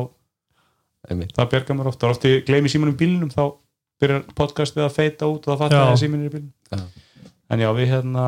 [1.07, 1.31] Einmitt.
[1.37, 3.43] það bjargar mér ofta, ofta ég gleymi símanum í bílnum þá
[4.01, 5.91] byrjar podcastið að feita út og það fattar Já.
[5.93, 6.53] að símanum er í bílnum.
[6.73, 6.81] Já.
[7.55, 8.25] en já, við hérna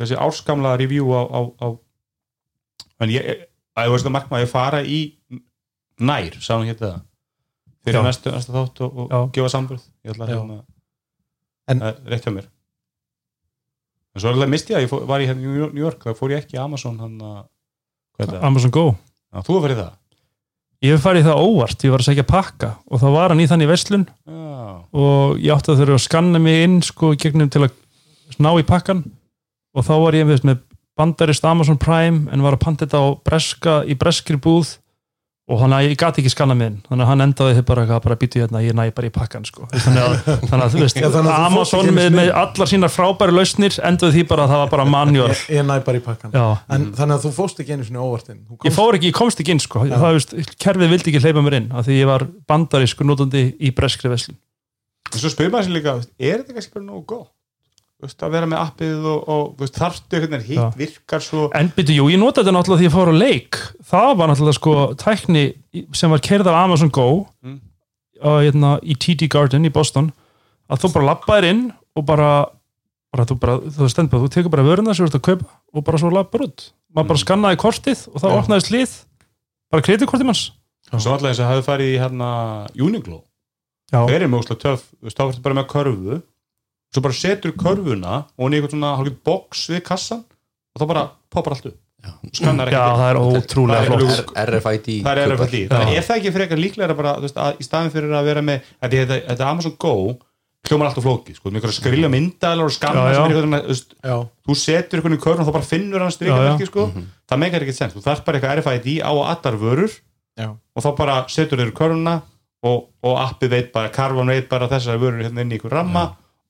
[0.00, 1.66] þessi áskamla review á, á, á
[3.04, 3.46] en ég,
[3.76, 5.00] að ég veist að markma að fara í
[6.00, 7.00] nær, sá hétta það
[7.86, 10.60] fyrir næstu, þátt og, og gefa samburð ég ætla að hérna
[11.70, 12.48] En- en, rétt hjá mér.
[14.10, 16.16] En svo alveg misti ég að ég fór, var í hérna í New York þá
[16.18, 17.20] fór ég ekki í Amazon að
[18.18, 18.40] er það?
[18.48, 18.84] Amazon Go.
[19.30, 19.92] Já, þú var fyrir það?
[20.80, 23.42] ég hef farið í það óvart, ég var að segja pakka og þá var hann
[23.44, 27.50] í þannig verslun Já, og ég átti að þurfa að skanna mig inn sko gegnum
[27.52, 27.74] til að
[28.40, 29.04] ná í pakkan
[29.76, 30.62] og þá var ég veist, með
[31.00, 34.76] bandarist Amazon Prime en var að panta þetta á breska, í breskri búð.
[35.50, 36.74] Og að ég gati ekki skanna mig inn.
[36.86, 39.64] Þannig að hann endaði þið bara, bara býtu hérna ég næ bara í pakkan sko.
[39.72, 40.12] Þannig að,
[40.50, 44.14] þannig að þú veist Já, þannig að Amazon með, með allar sínar frábæri lausnir endaði
[44.14, 46.44] því bara að það var bara manual ég, ég næ bara í pakkan Já.
[46.70, 48.38] en þannig að þú fóst ekki einu sinni óvart inn.
[48.46, 49.82] Þú ég komst- fór ekki, ég komst ekki inn sko.
[49.90, 53.74] Það, veist, kerfið vildi ekki hleypa mér inn af því ég var bandarísku notandi í
[53.74, 54.38] breskri verslun.
[55.10, 57.26] En svo spyrir maður sér líka er þetta kannski bara nógu góð
[58.00, 61.68] Veist, að vera með appið og, og veist, þarftu einhvern veginn hitt virkar svo En
[61.76, 63.58] byrju, jú, ég notaði þetta náttúrulega því ég fór á leik.
[63.90, 65.42] Það var náttúrulega sko tækni
[66.00, 67.58] sem var keirð af Amazon Go Mm.
[68.22, 70.10] og, hérna, í TD Garden í Boston
[70.70, 71.62] að þú bara labbaðir inn
[71.96, 72.46] og bara,
[73.12, 75.48] bara þú bara, þú stendur bara, þú tekur bara vöruna sem þú ert að kaupa
[75.74, 76.66] og bara svo labbar út.
[76.94, 78.34] Maður bara skannaði kortið og þá Já.
[78.40, 78.96] opnaðist lið
[79.70, 80.44] bara kreditkortið manns.
[80.90, 82.30] Svo alltaf eins og hafði farið í hérna
[82.80, 83.20] Uniqlo.
[83.90, 86.20] Já, þeir eru mjög úslega töff, þú verður bara með körfu
[86.94, 90.86] svo bara setur körfuna og hún í eitthvað svona hálfgeir box við kassan og þá
[90.90, 91.78] bara poppar allt upp.
[92.32, 95.32] Skannar Já, ekki það er ótrúlega er flott RFID það er.
[95.34, 98.28] RFID, þannig er það ekki frekar líklega bara, þú veist, að, í staðin fyrir að
[98.30, 99.92] vera með þetta, þetta Amazon Go
[100.68, 103.18] hljómar alltaf flókið, sko, með einhverja skrilja myndaðalar og skanna Já, já.
[103.20, 104.16] sem er eitthvað, þú veist, Já,
[104.48, 106.16] þú setur einhvern í körfun og þá bara finnur hann Já, já.
[106.16, 106.86] strikamerki, sko.
[107.32, 109.94] Það meikar ekkert sens, þú þarf bara eitthvað RFID á allar vörur
[110.40, 112.16] já, og þá bara setur þeir körfuna
[112.64, 116.06] og, og appið veit bara, karvan veit bara þessar vörur hérna inn í ykkur ramma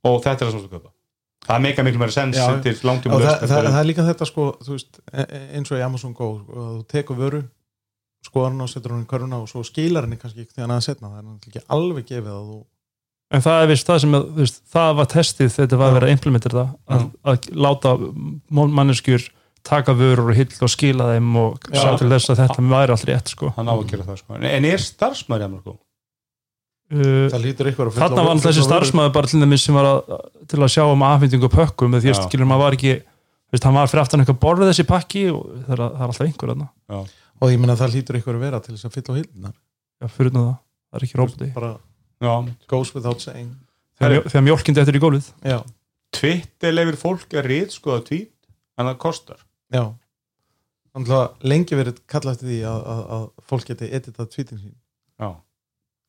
[0.07, 0.93] og þetta er það sem þú köpa
[1.51, 2.49] það meikar miklu meira sens Já.
[2.65, 5.81] til langtíma og það, það, það er líka þetta sko veist, e- e- eins og
[5.81, 7.41] í Amazon Go sko, þú tekur vöru
[8.27, 10.77] skoðar hann og setur hann í körfuna og svo skilar hann kannski ekki þegar hann
[10.77, 12.61] að setna, það er náttúrulega ekki alveg gefið að þú
[13.31, 16.07] En það er vist það sem, að, veist, það var testið þetta var að vera
[16.09, 17.93] að implementa þetta að, að láta
[18.51, 19.29] manneskjur
[19.71, 23.07] taka vörur og hill og skila þeim og sá til þess að þetta væri allt
[23.11, 23.53] rétt sko.
[23.55, 24.35] hann á að gera það sko.
[24.35, 24.65] en- er
[24.99, 25.79] það ykkur að fylla
[26.91, 30.15] Þarna var þessi starfsmæður bara til dæmis sem var að,
[30.51, 32.95] til að sjá um afhendingu pökkum því að skilur maður var ekki
[33.51, 36.27] veist, hann var fyrir aftan eitthvað borðið þessi pakki og það er, það er alltaf
[36.27, 36.69] einhver þarna.
[37.41, 39.53] Og ég meina það lítur ykkur að vera til þess að fylla á hildina
[40.01, 40.51] Já, fyrir það,
[40.91, 41.19] það er ekki
[42.21, 42.33] Já.
[42.69, 43.53] goes without saying.
[44.01, 45.31] Þegar, þegar mjólkindi eftir í gólfið.
[45.45, 45.59] Já,
[46.17, 48.33] Twitter leifir fólk að rít sko að tweet
[48.81, 49.43] en það kostar.
[49.73, 49.85] Já.
[50.91, 54.75] Þannig að lengi verið kalla eftir því að, að, að fólk geti editað tweetin sín.
[55.21, 55.31] Já.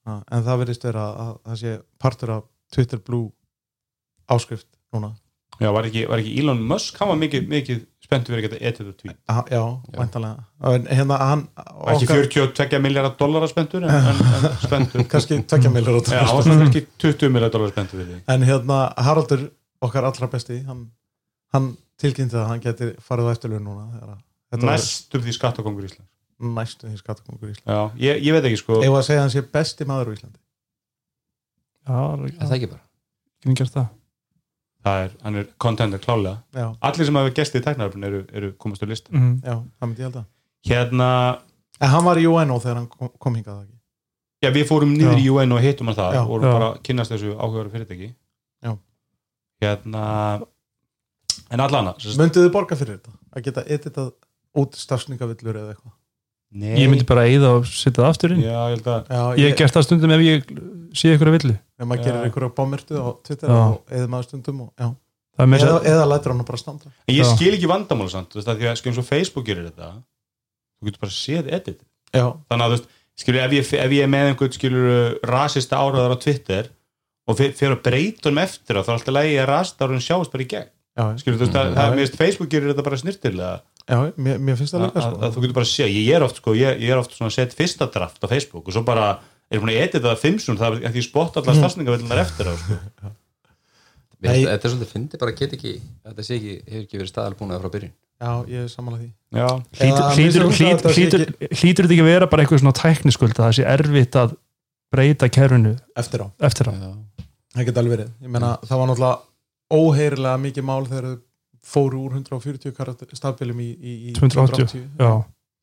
[0.10, 3.30] En það verðist vera að það sé partur af Twitter Blue
[4.32, 5.14] áskrift núna.
[5.62, 8.70] Já, var ekki, var ekki Elon Musk, hann var mikið, mikið spenntur fyrir að geta
[8.70, 9.18] etið tweet.
[9.30, 9.62] Ah, já,
[9.94, 11.44] væntalega en hérna hann
[11.94, 15.06] ekki 42 miljardar dollara spenntur en, en, en spenntur.
[15.12, 18.02] Kannski tvekja millar Já, hann var svona ekki 20 miljardar dollara spenntur
[18.36, 19.46] en hérna Haraldur
[19.86, 20.88] okkar allra besti hann,
[21.54, 21.72] hann
[22.02, 26.10] tilkynnti að hann geti farið á eftirlun núna þetta var Næstum því skattakongur Ísland
[26.42, 27.74] næstu því skattakongur í Íslandi.
[27.74, 28.80] Já, ég, ég veit ekki sko.
[28.82, 30.40] Eða að segja að hann sé besti maður á Íslandi?
[31.82, 31.98] Já,
[32.30, 32.84] Er það ekki bara?
[33.42, 33.90] Ekki gert það?
[34.82, 38.50] Það er, hann er contender klálega Já, Allir sem hafa gestið í tæknaröfn eru, eru
[38.62, 39.36] komast á lista mm.
[39.46, 40.28] já, það myndi ég held að
[40.70, 41.10] Hérna,
[41.82, 43.78] En hann var í UNO þegar hann kom, kom hingað það ekki?
[44.42, 45.22] Já við fórum niður Já.
[45.22, 46.22] í UN og hittum hann það Já.
[46.22, 48.10] og vorum bara að kynast þessu áhugaður fyrirtæki.
[48.66, 48.72] Já.
[49.62, 50.04] Hérna
[51.52, 53.14] En allana Mönduðu borga fyrir þetta?
[53.34, 54.12] Að geta editað
[54.62, 55.98] út stafsningavillur eða eitthvað
[56.52, 58.42] Nei, ég myndi bara eyða og setja það aftur inn.
[58.44, 60.50] Já, ég held að Já, ég hef gert það stundum ef ég
[61.00, 61.54] sé ykkur að villu.
[61.80, 63.60] Ef maður gerir bommertu á Twitter Já.
[63.62, 64.90] og eða maður stundum og, já.
[65.40, 66.92] það er eða, eða lætur hann bara standa.
[67.08, 67.32] En ég Já.
[67.38, 69.94] skil ekki vandamál samt, þú veist, að því að eins og Facebook gerir þetta
[70.82, 71.80] þú getur bara séð edit.
[72.12, 72.92] Já, þannig að þú veist,
[73.22, 76.70] skilur, ef ég, ef ég er með einhvern skilur rasista áraðar á Twitter
[77.30, 80.04] og fer fer að breyta um eftir á, þá er alltaf lægi að rasista áraðin
[80.04, 80.72] sjáist bara í gegn.
[81.00, 83.52] Já, skilur, þú veist, Mm, það, það, finnst Facebook gerir þetta bara snirtilega
[83.88, 85.22] já mér, mér finnst það að, líka að, sko.
[85.22, 87.32] að þú getur bara að sé, ég er oft sko, ég, ég er oft svona
[87.32, 89.08] að setja fyrsta draft á Facebook og svo bara
[89.52, 92.78] er búin að edita það fimmsun það er ég spott allar stafsningavillunar eftir á sko.
[94.22, 97.72] Þetta er svolítið fyndi bara get ekki þetta sé ekki, hefur ekki verið staðalbúnað frá
[97.74, 97.94] byrjun.
[98.22, 99.10] Já, ég er samanlega því.
[99.80, 100.52] Hlýtur, að
[101.58, 104.36] þetta ekki að vera bara eitthvað svona tækniskuld að það sé erfitt að
[104.94, 105.74] breyta kerfinu?
[105.98, 106.74] Eftir á, eftir á.
[107.56, 108.12] Það geti alveg verið.
[108.22, 111.18] Ég meina, það var náttúrulega óheyrilega mikið mál þegar þau
[111.66, 115.12] fóru úr 140 karakter, stafbílum í, í, í 280, já.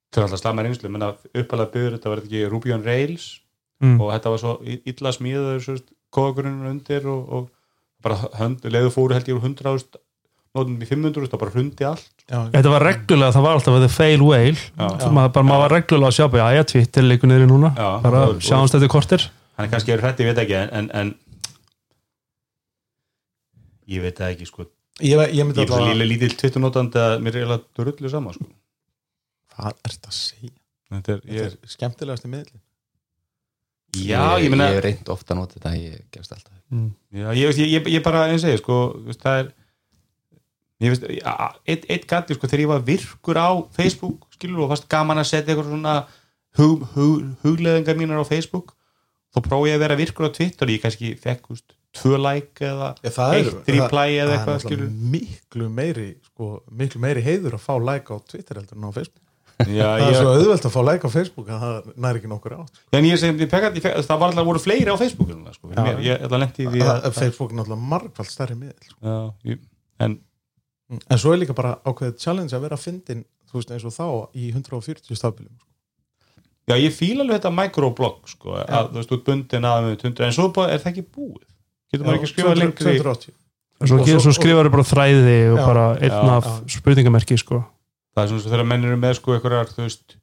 [0.08, 3.28] Það er alltaf slamma reynslu menna uppalega byggður þetta var ekki Ruby on Rails
[3.84, 3.96] mm.
[4.00, 5.80] og þetta var svo illa smíður
[6.14, 7.48] kóðagrunnur undir og, og
[8.04, 10.00] bara hönd, leiðu fóru held ég úr 100.000
[10.56, 12.08] nótum í 500.000 og bara hrundi allt.
[12.24, 14.56] Já, þetta var reglulega, það var alltaf að the fail whale.
[14.56, 15.10] Já.
[15.12, 17.70] Maður, bara, maður var reglulega að sjá bara, já, já, Twitter leikur niður í núna.
[17.76, 19.28] Já, bara sjáumst þetta kortir
[19.58, 21.08] hann er kannski er hrætti, ég veit ekki en, en, en
[23.90, 24.68] ég veit það ekki sko
[25.04, 28.32] ég, ég myndi ég er svo alltaf lítill tvittunótandi að mér er eiginlega rullu sama
[28.36, 28.48] sko.
[29.54, 30.54] hvað er þetta að segja?
[30.88, 32.60] þetta er, ég er, er skemmtilegast í miðli
[34.08, 36.90] já, ég meina ég hef reynd ofta að nota þetta ég gefst alltaf mm.
[37.22, 38.78] já, ég, ég, ég, ég bara eins og segi sko,
[39.16, 39.52] það er
[40.78, 41.06] ég veist,
[41.66, 45.30] eitt, eitt gatti sko, þegar ég var virkur á Facebook skilur og fast gaman að
[45.32, 45.94] setja eitthvað svona
[46.58, 48.74] hug, hug, hugleðingar mínar á Facebook
[49.34, 52.64] þá prófið ég að vera virkur á Twitter ég kannski fekk, þú veist, tvö like
[52.68, 56.50] eða það er- eitt reply það- eða það er eitthvað náttúrulega skilur miklu meiri sko,
[56.82, 59.24] miklu meiri heiður að fá like á Twitter heldur en á Facebook.
[59.58, 62.28] Já, það er ég, svo auðvelt að fá like á Facebook að það næri ekki
[62.30, 63.40] nokkur átt en ég ég
[63.74, 65.98] ég fekk, það var alltaf voru fleiri á Facebook sko, Já.
[65.98, 66.42] ég ætla að
[67.08, 68.98] að, Facebook er náttúrulega margfald stærri miðl sko.
[69.02, 69.16] já,
[69.50, 69.58] ég,
[69.98, 70.14] en
[71.10, 73.92] en svo er líka bara ákveðið challenge að vera að fyndin þú veist eins og
[73.98, 74.06] þá
[74.38, 75.68] í 140 stafbílum sko.
[76.70, 80.24] já, ég fíla alveg þetta microblog sko, að þú veist, út bundin að með 100,
[80.28, 81.42] en svo er það ekki búið
[81.92, 83.32] getur maður ekki skrifað lengri 280
[83.78, 85.66] svo, svo, svo- svo skrifar þau bara þræði og Já.
[85.66, 87.62] bara einn af spurningamerki sko.
[88.16, 90.16] það er svona svo þegar menn eru með sko einhverjar, þú veist,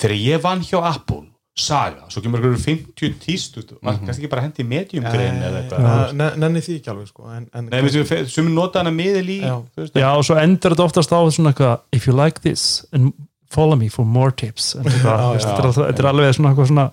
[0.00, 1.22] þegar ég vann hjá Apple
[1.56, 2.60] saga, svo kemur einhverjum
[2.92, 6.12] 50 tíst, þú veist, maður kannski ekki bara hendi í medium grein eða eitthvað Eh,
[6.18, 7.30] ne- nenni því ekki alveg sko.
[7.32, 9.54] en, en Nei, við sem nota hana miðil í Já.
[9.78, 13.14] veist, já og svo endur þetta oftast á svona eitthvað if you like this and
[13.48, 16.90] follow me for more tips þetta er er alveg svona eitthvað svona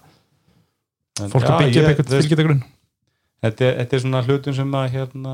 [1.33, 2.63] fólk að byggja eitthvað þú veist, fylgitagrunn
[3.43, 5.33] þetta, er- þetta er svona hlutum sem að hérna,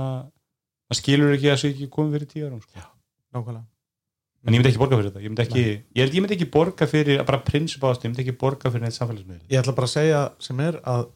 [0.90, 2.88] að skilur ekki að það sé ekki komið fyrir tíu árum sko.
[3.36, 3.66] nákvæmlega.
[4.40, 5.22] En ég myndi ekki borga fyrir þetta.
[5.26, 5.64] Ég myndi ekki,
[5.96, 8.86] ég held ég myndi ekki borga fyrir bara prinsip ást, ég myndi ekki borga fyrir
[8.86, 11.10] neitt samfélagsmiðl ég ætla bara að segja sem er að,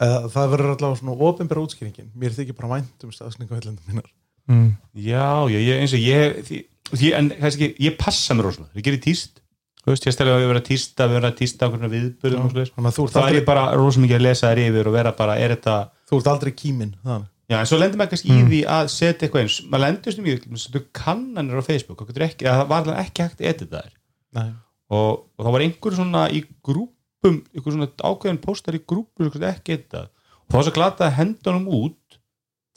[0.00, 2.08] að það verður allavega svona ofinbæra útskýringin.
[2.16, 4.08] Mér þykir bara vænt um staðsningu heilendum mínar.
[4.48, 4.70] Mm.
[4.96, 6.58] já, já, ég, eins og ég því,
[6.94, 8.72] því, en kannski, ég passa mér rosalega.
[8.80, 9.42] Ég gerir tíst,
[9.84, 12.96] þú veist, ég stæði að við vera tísta við vera tísta á einhvern viðbyrðum að
[13.12, 15.76] þá er bara rosalega mikið að lesa þær yfir og vera bara, er þetta
[16.08, 19.26] þú ert aldrei kímin þannig já, en svo lendir maður kannski í því að setja
[19.26, 19.58] eitthvað eins.
[19.64, 22.04] Maður lendur sem ég, setja kannanir á Facebook.
[22.04, 24.52] Ekki, það var ekki hægt að edita þær.
[24.88, 29.74] Og, og það var einhver svona í grúpum einhver svona ákveðin póstar í grúpum ekki
[29.74, 32.18] þetta og það var svo glata að henda honum út.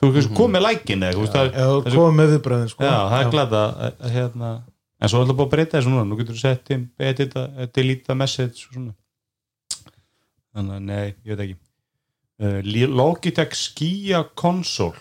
[0.02, 0.38] Þú veist, mm -hmm.
[0.40, 1.26] komið lækin eða þú
[1.86, 2.84] þú komið með viðbröðin sko.
[2.84, 4.50] já, það er glata að, að, hérna,
[5.00, 6.06] en svo er alltaf búið að breyta þessu núna.
[6.06, 8.96] Nú getur þú sett edita, delete message svona.
[10.56, 11.58] Þannig að nei, ég veit ekki
[12.42, 14.98] Logitech Skia Console.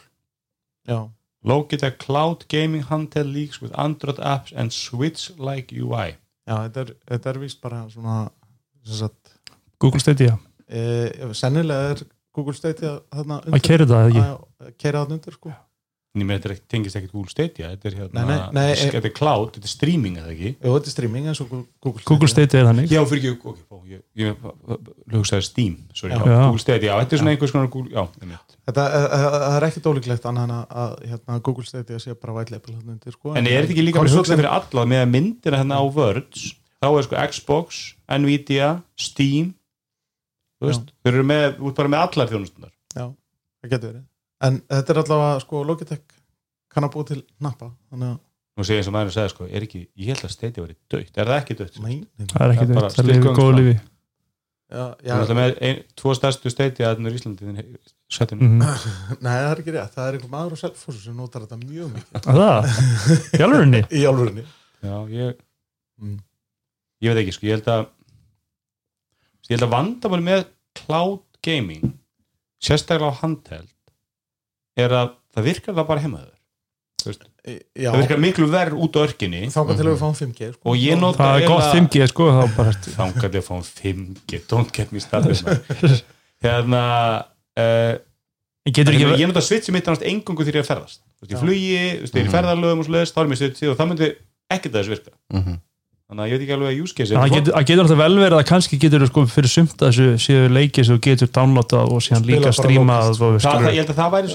[0.88, 1.09] Já,
[1.45, 6.18] Logitech Cloud Gaming Handheld Leaks with Android apps and Switch-like UI
[6.51, 8.16] já þetta, er, þetta er víst bara svona
[8.84, 9.34] sem sagt,
[9.80, 10.36] Google Stadia.
[10.68, 10.82] e,
[11.36, 12.05] sennilega er
[12.36, 14.24] Google Stadia þarna að keira það ekki?
[14.24, 15.53] að keira þarna undir sko.
[15.55, 15.59] en
[16.19, 18.95] ég með þetta tengist ekkert Google Stadia þetta er hérna, Nei, nei, nei, þetta er-
[18.97, 22.03] þetta er cloud, þetta er streaming eða ekki Jú, þetta er streaming eins og Google
[22.09, 26.17] Google Stadia er þannig já, fyrir ekki, ok, ó, ég, ég, ég hugsaði Steam, sorry,
[26.17, 26.19] já.
[26.19, 26.33] Já.
[26.35, 26.41] Já.
[26.49, 28.57] Google Stadia, já, þetta er svona einhvers konar Google, já, einmitt.
[28.71, 32.35] Þetta eh, eh, það er ekkert ólíklegt annað en að, hérna, Google Stadia sé bara
[32.41, 33.37] white label þarna undir sko.
[33.39, 35.85] en er þetta ekki líka bara Konsólinn- hugsað fyrir alla með að myndina hérna á
[35.95, 36.45] Words
[36.83, 37.81] þá er sko Xbox,
[38.11, 39.55] Nvidia Steam
[40.61, 43.07] þú veist, þeir eru með, út bara með allar þjónustunar Já,
[43.63, 44.07] það getur verið
[44.41, 46.16] En þetta er allavega, sko, Logitech
[46.72, 48.18] kann að búa til nappa Þannig að,
[48.57, 50.78] nú segir eins og maður að segja, sko, er ekki ég held að Stadia verið
[50.95, 51.80] dögt, er það ekki dögt?
[51.84, 53.74] nei, það er ekki Það er bara þetta, það er styrkgöng, góð lífi.
[54.70, 55.14] Já, Já.
[55.26, 57.64] já, með ein, tvo stærstu Stadia þarna í Íslandi
[58.14, 58.61] svettinu Mhm.
[59.26, 59.95] nei, það er ekki rétt.
[59.97, 62.20] Það er einhver maður á Selfossu sem notar þetta mjög mikið.
[62.20, 62.68] Að það,
[63.41, 64.45] í alvörinni Í álfurinni
[64.80, 65.41] já, ég
[66.01, 66.14] Mm.
[67.05, 67.82] ég veit ekki, sko, ég held að
[69.51, 70.45] ég held að vandamáli með
[70.78, 71.91] cloud gaming
[72.62, 73.68] sérstaklega á handheld
[74.77, 76.37] er að það virkar það bara heimaður
[77.01, 79.47] það virkar miklu verð út á örkinni.
[79.49, 80.61] Þangað til að við fáum 5G sko.
[80.68, 84.41] og ég nota það er gott 5G sko þá bara þangar til að fá 5G
[84.51, 85.41] don't get me started
[86.45, 86.83] hérna
[87.57, 87.95] uh,
[88.68, 91.03] ég ég, ég nota switchi mitt annars engungu þegar ég er að ferðast.
[91.21, 93.77] Í flugi, veist, ég er í ferðarlögum og svo leiðist, þá er mér switchi og
[93.79, 94.09] það myndi
[94.51, 95.12] ekkert að þess virka.
[95.37, 95.59] Mhm.
[96.11, 98.37] Þannig að ég veit ekki alveg að use case það getur, getur alltaf vel verið
[98.37, 102.05] að kannski getur sko fyrir sumt að þessu séu leikið sem þú getur downloadað og
[102.05, 102.57] síðan líka að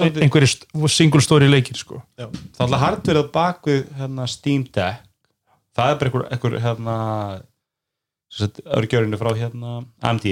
[0.00, 0.54] svolítið einhverjir
[0.94, 2.00] single story leikir sko.
[2.16, 5.04] Það er alltaf hardverið bak við hérna, Steam Deck.
[5.76, 6.96] Það er bara einhver, einhver hérna
[8.80, 10.26] örgjörinu frá hérna AMD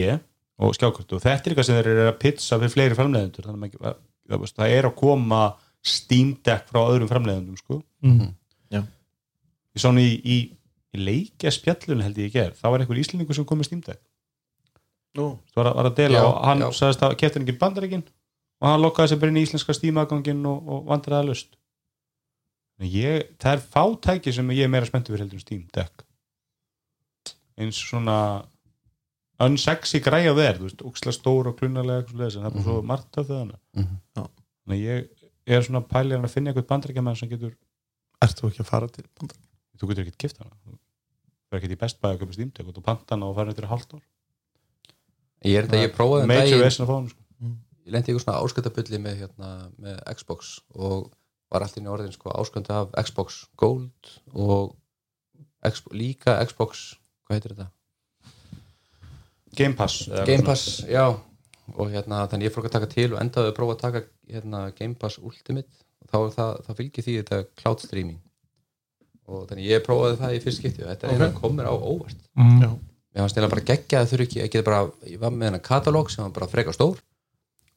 [0.65, 3.77] og skjákvörtu og þetta er eitthvað sem þeir eru að pizza fyrir fleiri framleiðendur þannig
[3.81, 5.45] að það, er að koma
[5.85, 7.81] Steam Deck frá öðrum framleiðendum sko.
[8.05, 8.33] mm.
[9.75, 10.37] ég svona í, í,
[10.95, 13.81] í leikja spjallun held ég ekki er, þá var einhver íslendingur sem kom með Steam
[13.87, 14.01] Deck.
[15.19, 16.69] Nú, það var, að- var að dela Já, og hann já.
[16.79, 18.05] sagðist að kefti hann ekki bandaríkin
[18.63, 21.57] og hann lokkaði sér bara inn í íslenska Steam-agangin og, og vandræði að lust
[22.83, 26.03] ég, það er fátæki sem ég er meira spenntu fyrir heldur en Steam Deck.
[27.59, 28.17] Eins svona
[29.45, 32.67] unsexy græja verð, þú veist, ókslega stór og klunarlega eitthvað svoleiðis, en það er bara
[32.69, 33.97] svo margt af það Mhm.
[34.15, 35.09] þannig að ég
[35.47, 37.55] er svona pælir að finna eitthvað bandaríkjaman sem getur
[38.23, 39.51] ert þú ekki að fara til Bandaríkjanna?
[39.79, 40.79] þú getur ekkert gift hana
[41.55, 43.53] þú er ekkert í best bæði að köpa Deck og þú panta hana og fara
[43.53, 44.03] eftir hálft ár.
[45.45, 47.21] Ég er þetta, ég prófaði um major daginn vesen að fá hana sko.
[47.85, 49.51] ég lendi í eitthvað svona áskjöndabulli með, hérna,
[49.85, 51.13] með Xbox og
[51.53, 54.75] var alltaf inn í orðin sko, áskjönd af Xbox Gold og
[55.69, 56.85] Xbox, líka Xbox
[57.27, 57.69] hvað heitir þetta?
[59.55, 61.07] Game Pass eða Game eitthvað Pass, já.
[61.75, 64.05] Og hérna, þannig ég fór ekki að taka til og endaði að prófa að taka
[64.33, 65.85] hérna, Game Pass Ultimate.
[66.05, 68.19] Og þá, er það, þá fylgir því þetta cloud streaming
[69.29, 71.23] og þannig ég prófaði það í fyrst skipti og þetta er Ok.
[71.29, 71.41] okay.
[71.41, 72.61] komur á óvart Mm.
[72.63, 72.71] Já.
[73.15, 75.63] mér fannst eða bara geggja að þurfi ekki ég, geti bara, ég var með hennar
[75.65, 76.99] katalóg sem var bara freka stór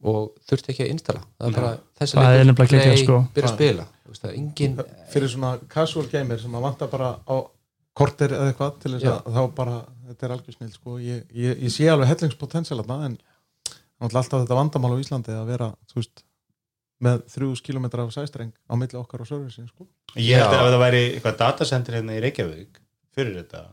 [0.03, 3.19] og þurfti ekki að installa það er bara þessi Það er leikur, play, sko.
[3.35, 4.75] byrja að spila Þú veist, það er engin
[5.11, 7.35] fyrir svona casual gamer sem að vanta bara á
[7.97, 9.77] korter eða eitthvað til þess að þá bara,
[10.07, 10.97] þetta er algjör snill sko.
[11.01, 13.17] ég, ég, ég sé alveg hellingspotential þarna en
[13.99, 16.23] alltaf þetta vandamál á Íslandi að vera, þú veist
[17.03, 19.87] með þrjúðus kilometra af sæstreng á milli okkar og servisin sko.
[20.15, 22.79] Ég held að ef það væri eitthvað datacenter hérna í Reykjavík
[23.17, 23.63] fyrir þetta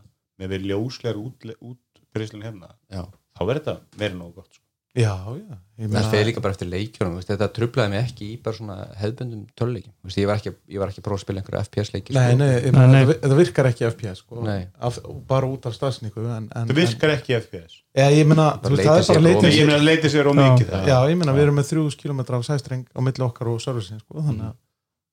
[0.41, 4.64] með verið ljóslegar út, útbyrðslun hérna já, þá verður þetta verið nógu gott sko.
[4.95, 8.35] Já, já ég það fer líka bara eftir leikjunum veist, þetta trublaði mig ekki í
[8.43, 11.41] bara svona hefðbundum töluleikim, veist, ég var ekki, ég var ekki að prófa að spila
[11.41, 12.37] einhverja FPS leiki Nei, sko.
[12.39, 13.01] nei, Nei, nei.
[13.09, 14.61] þetta virkar ekki FPS sko, Nei.
[14.87, 18.71] af, bara út af stafsningu en, en, Það virkar ekki FPS en, ég, meina, það
[18.71, 20.87] er bara er Nei, leitið Ég meina að leiti sér ómikið það.
[20.91, 23.99] Já, ég meina, við erum með 3000 km af sæstreng á milli okkar og servisin,
[24.03, 24.55] sko, þannig að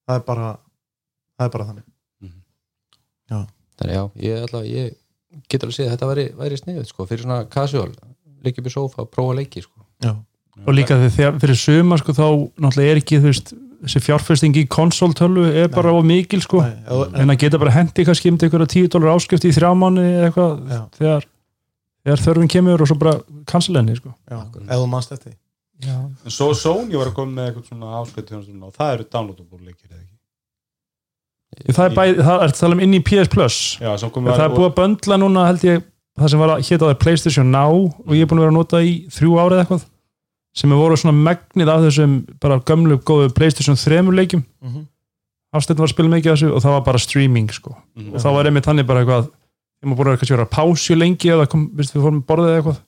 [0.07, 0.49] það er bara
[1.39, 1.89] það er bara þannig.
[3.83, 7.07] Þannig já, ég, alltaf, ég get alveg séð að þetta væri, væri sniðið sko,
[8.45, 9.84] leikja upp í sofa prófa leiki sko.
[10.03, 10.14] Já,
[10.62, 12.26] og líka þegar fyrir suma sko þá
[12.61, 16.62] náttúrulega er ekki veist þessi fjárfesting í konsoltölu er bara of mikil sko.
[16.62, 16.74] Nei,
[17.18, 20.28] en að geta bara hendi kannski um einhverja 10 dólar áskrift í þrjá mánu eða
[20.28, 20.53] eitthvað
[20.99, 21.26] þegar,
[22.07, 23.16] þegar þörfin kemur og svo bara
[23.99, 24.14] sko.
[24.30, 25.32] Ef þú mannst eftir.
[25.32, 25.38] Því.
[25.82, 25.99] Já.
[25.99, 29.88] En Svo Sony var að koma með eitthvað svona áskvætt og það eru downloadable leikir
[29.90, 30.11] eða ekki?
[31.72, 33.57] Það er bæði, það er að tala um inn í PS Plus.
[33.82, 35.82] Já, það er búið að böndla núna held ég
[36.20, 37.74] það sem var að hétt á það Playstation Now
[38.06, 39.84] og ég er búin að vera að nota í þrjú árið eitthvað
[40.54, 44.86] sem er voru svona megnið af þessum bara gömlu góðu Playstation 3 leikjum mm -hmm.
[45.52, 48.14] Hafsteinn var að spila mikið af þessu og það var bara streaming sko Mhm.
[48.14, 49.24] og þá var einmitt þannig bara eitthvað
[49.80, 52.56] þegar maður búin að vera að pásu lengi eða kom, viðst, við fórum borðið eða
[52.62, 52.78] eitthvað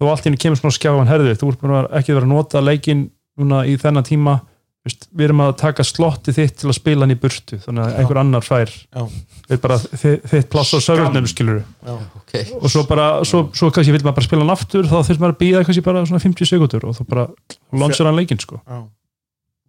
[0.00, 2.26] þá allt í henni kemur svona skjáðan herðið þú ert búin að vera- ekki vera
[2.26, 4.40] að nota leikin núna í þennan tíma
[4.84, 7.98] viðst, við erum að taka slotti þitt til að spila hann í burtu þannig að
[8.02, 9.04] einhver annar fær Já.
[9.48, 12.44] við bara þi- þitt pláss á servernum skilur Já, okay.
[12.60, 15.34] og svo bara, svo, svo kannski vil maður bara spila hann aftur þá þurft maður
[15.36, 17.26] að býða kannski bara svona 50 sekundur og þá bara
[17.72, 18.60] launchar hann leikin sko.
[18.68, 18.82] Já,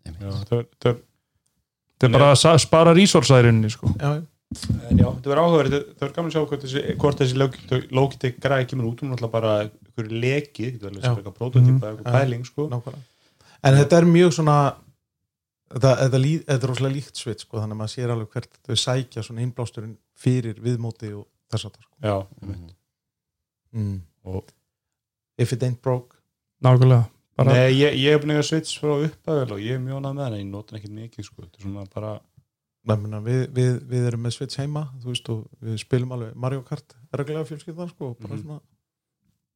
[0.05, 0.99] Já, það er- það
[1.99, 3.93] þetta bara að spara resource-ærinni sko.
[3.99, 4.13] Já,
[4.89, 6.43] En já, þetta verður áhugaverð, það er gaman að sjá
[7.01, 9.01] hvort þessi, Logitech græði kemur út.
[9.01, 11.31] Um náttúrulega bara einhverju leki, verður Já.
[11.33, 12.67] prototípa, eitthvað pæling sko.
[12.69, 13.01] nákvæmlega.
[13.65, 14.57] En þetta er mjög svona
[15.73, 16.19] þetta,
[16.53, 19.97] er rosalega líkt sveit sko, þannig að maður sér alveg hvert þau sækja svona innblásturinn
[20.15, 21.97] fyrir viðmóti og þess að það sko.
[22.05, 22.17] Já,
[23.73, 23.97] mm.
[24.23, 24.53] og
[25.37, 26.15] If it ain't broke
[26.63, 30.05] nákvæmlega bara, Nei, ég, ég hef búin að switch frá upphæðvel og ég er mjög
[30.05, 32.13] nað með hana, ég nota ekkert mikið sko, þetta er svona bara
[32.85, 36.35] Nei, menna, við, við, við erum með Switch heima þú veist og við spilum alveg
[36.37, 38.43] Mario Kart reglulega fjölskyldan sko bara Mhm.
[38.43, 38.59] svona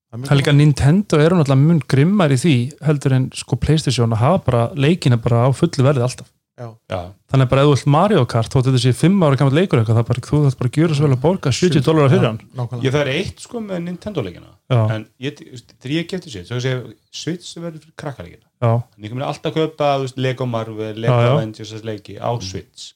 [0.10, 0.56] það er er líka.
[0.58, 2.56] Nintendo eru náttúrulega mun grimmar í því
[2.88, 6.30] heldur en sko Playstation að hafa bara leikina bara á fullu verði alltaf.
[6.60, 6.98] Já, já,
[7.32, 10.02] þannig bara ef þú vilt Mario Kart þótt þetta sé 5 ára gammal leikur eitthvað
[10.10, 12.40] bara, þú þarf bara að gjöra svo vel að borga 70 dólarar fyrir hann.
[12.52, 12.84] nákvæmlega.
[12.84, 15.40] Ég það er eitt sko með Nintendo-leikina já, en ég,
[15.80, 16.74] þegar ég kefti Switch þá sé
[17.16, 20.92] Switch verður fyrir krakkarleikina já, en ég komið alltaf að kaupa þú veist, Lego Marvel,
[21.00, 21.32] Lego Já, já.
[21.38, 22.90] Avengers leiki á Switch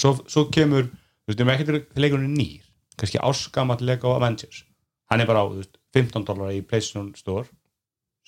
[0.00, 1.42] svo, svo kemur, þú veist,
[2.24, 2.64] er nýr,
[2.96, 4.64] kannski áskamall Lego Avengers,
[5.10, 7.46] hann er bara á veist, 15 dólar í PlayStation Store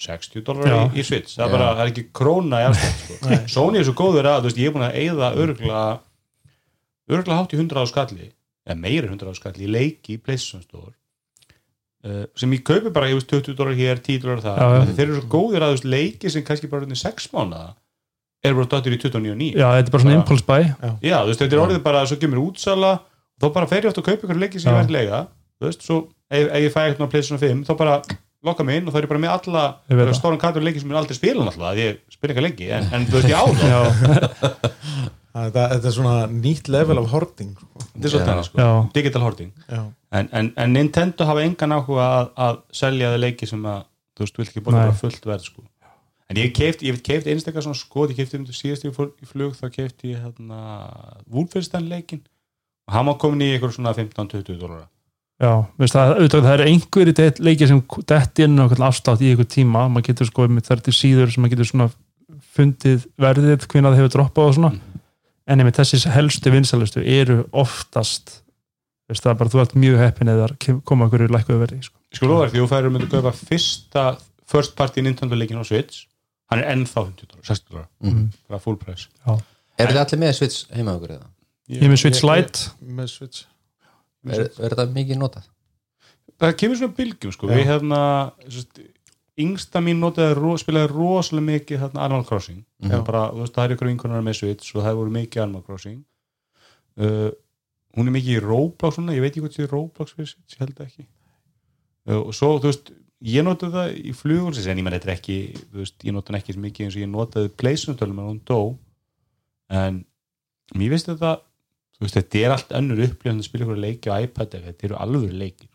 [0.02, 1.36] 60 dólar í, í Switch.
[1.36, 3.36] Það er bara, það er ekki króna í afstöð sko.
[3.54, 5.82] Sony er svo góður að, veist, ég er búin að eigða örgla
[7.12, 8.26] örgla hátt í 100 á skalli
[8.66, 10.92] eða meira en 100 á skalli í leiki í PlayStation Store
[12.08, 15.06] uh, sem ég kaupi bara, ég veist, 20 dólar hér 10 dólar það, Já, þeir
[15.06, 17.72] eru svo góðir að leiki sem kannski bara orðin 6 mánuða
[18.42, 20.64] er bara dottir í 29.9 já, þetta er bara svona impulse buy.
[21.04, 22.92] Já, þú veist, þetta er orðið bara, svo kemur útsala
[23.38, 24.74] þá bara fer ég átt að kaupa ykkur leiki sem Já.
[24.74, 25.20] ég verð lega
[25.62, 25.98] þú veist, svo
[26.32, 27.96] ef, ef ég fæ eitthvað á PlayStation 5, þá bara
[28.42, 30.14] lokka mig inn og þá er ég bara með alla það.
[30.18, 33.04] stóran katur leiki sem ég aldrei spila náttúrulega, því ég spila ekki leiki en, en
[33.06, 33.44] þú veist, ég á
[35.32, 37.84] það, þetta, er svona nýtt level af horting sko.
[37.94, 38.26] þetta er svo Já.
[38.28, 39.82] þannig sko, já, digital hoarding já,
[40.18, 44.24] en, en, en Nintendo hafa engan áhuga að, að selja það leiki sem að þú
[44.26, 44.68] veist, þú vilt ekki Nei.
[44.72, 45.64] bara fullt verð sko.
[46.28, 48.86] en ég hef keift, ég hef keift einstaklega svona skot, ég keifti um þetta síðast
[48.88, 50.60] ég fór í flug, þá keifti ég hérna
[51.32, 52.24] Wolfenstein leikin
[52.88, 54.88] og hann var komin í einhver svona 15-20 dólar
[55.42, 57.82] já veist, það, auðvitað, það er einhverjir leikir sem
[58.12, 59.88] detti inn á afstátt í einhvern tíma.
[59.90, 61.88] Maður getur sko með þær síður sem maður getur svona
[62.52, 64.72] fundið verðið hvenær það hefur droppað og svona.
[65.50, 68.38] En einmitt þessi helstu vinsalistu eru oftast
[69.10, 70.48] veist, það er bara þú ert mjög heppin eða
[70.86, 71.98] koma einhverju lækkuðu verði sko.
[72.12, 74.06] Ég sko þér, því þú færir myndi að kaupa fyrsta
[74.52, 76.06] first party Nintendo leikin á Switch.
[76.52, 77.86] Hann er ennþá 50 dólar, 60 dólar.
[78.04, 78.26] Mhm.
[78.48, 79.08] bara full price.
[79.80, 81.28] Eru þið allir með Switch heima okkur eða?
[81.72, 82.70] ég er með Switch Lite.
[82.84, 83.44] með Switch
[84.28, 85.50] er, er þetta mikið notað?
[86.42, 87.50] það kemur svona bylgjum sko.
[87.50, 87.70] Við
[88.52, 88.80] sest,
[89.42, 92.64] yngsta mín notaði, ro, spilaði rosalega mikið hérna, Animal Crossing.
[92.82, 93.04] Mhm.
[93.06, 96.04] bara, veist, það er ykkur vinkunar með Switch og það voru mikið Animal Crossing.
[96.96, 97.30] Uh,
[97.96, 100.82] hún er mikið í Roblox svona, ég veit ekki hvað það er Roblox ég held
[100.84, 101.06] ekki.
[102.08, 102.92] Uh, og svo, þú veist
[103.22, 105.38] ég notaði það í flugulsins en ég menn þetta er ekki,
[105.72, 108.76] veist, ég notaði ekki svo mikið eins og ég notaði Playstation en hún dó.
[109.72, 110.04] En
[110.76, 111.51] mér veist þetta þú
[112.06, 114.98] veist, þetta er allt önnur upplifn að spila ykkur leiki á iPad eða þetta eru
[115.04, 115.68] alveg leiki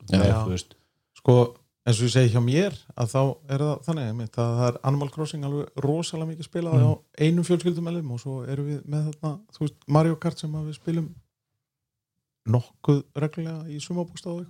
[1.17, 1.37] sko,
[1.87, 3.21] eins og ég segi hjá mér að þá
[3.53, 6.91] er það þannig einmitt, að það er Animal Crossing alveg rosalega mikið spilað á
[7.23, 11.07] einum fjölskyldumælum og svo erum við með þarna, þú veist, Mario Kart sem við spilum
[12.47, 14.45] nokkuð reglulega í sumabústaðu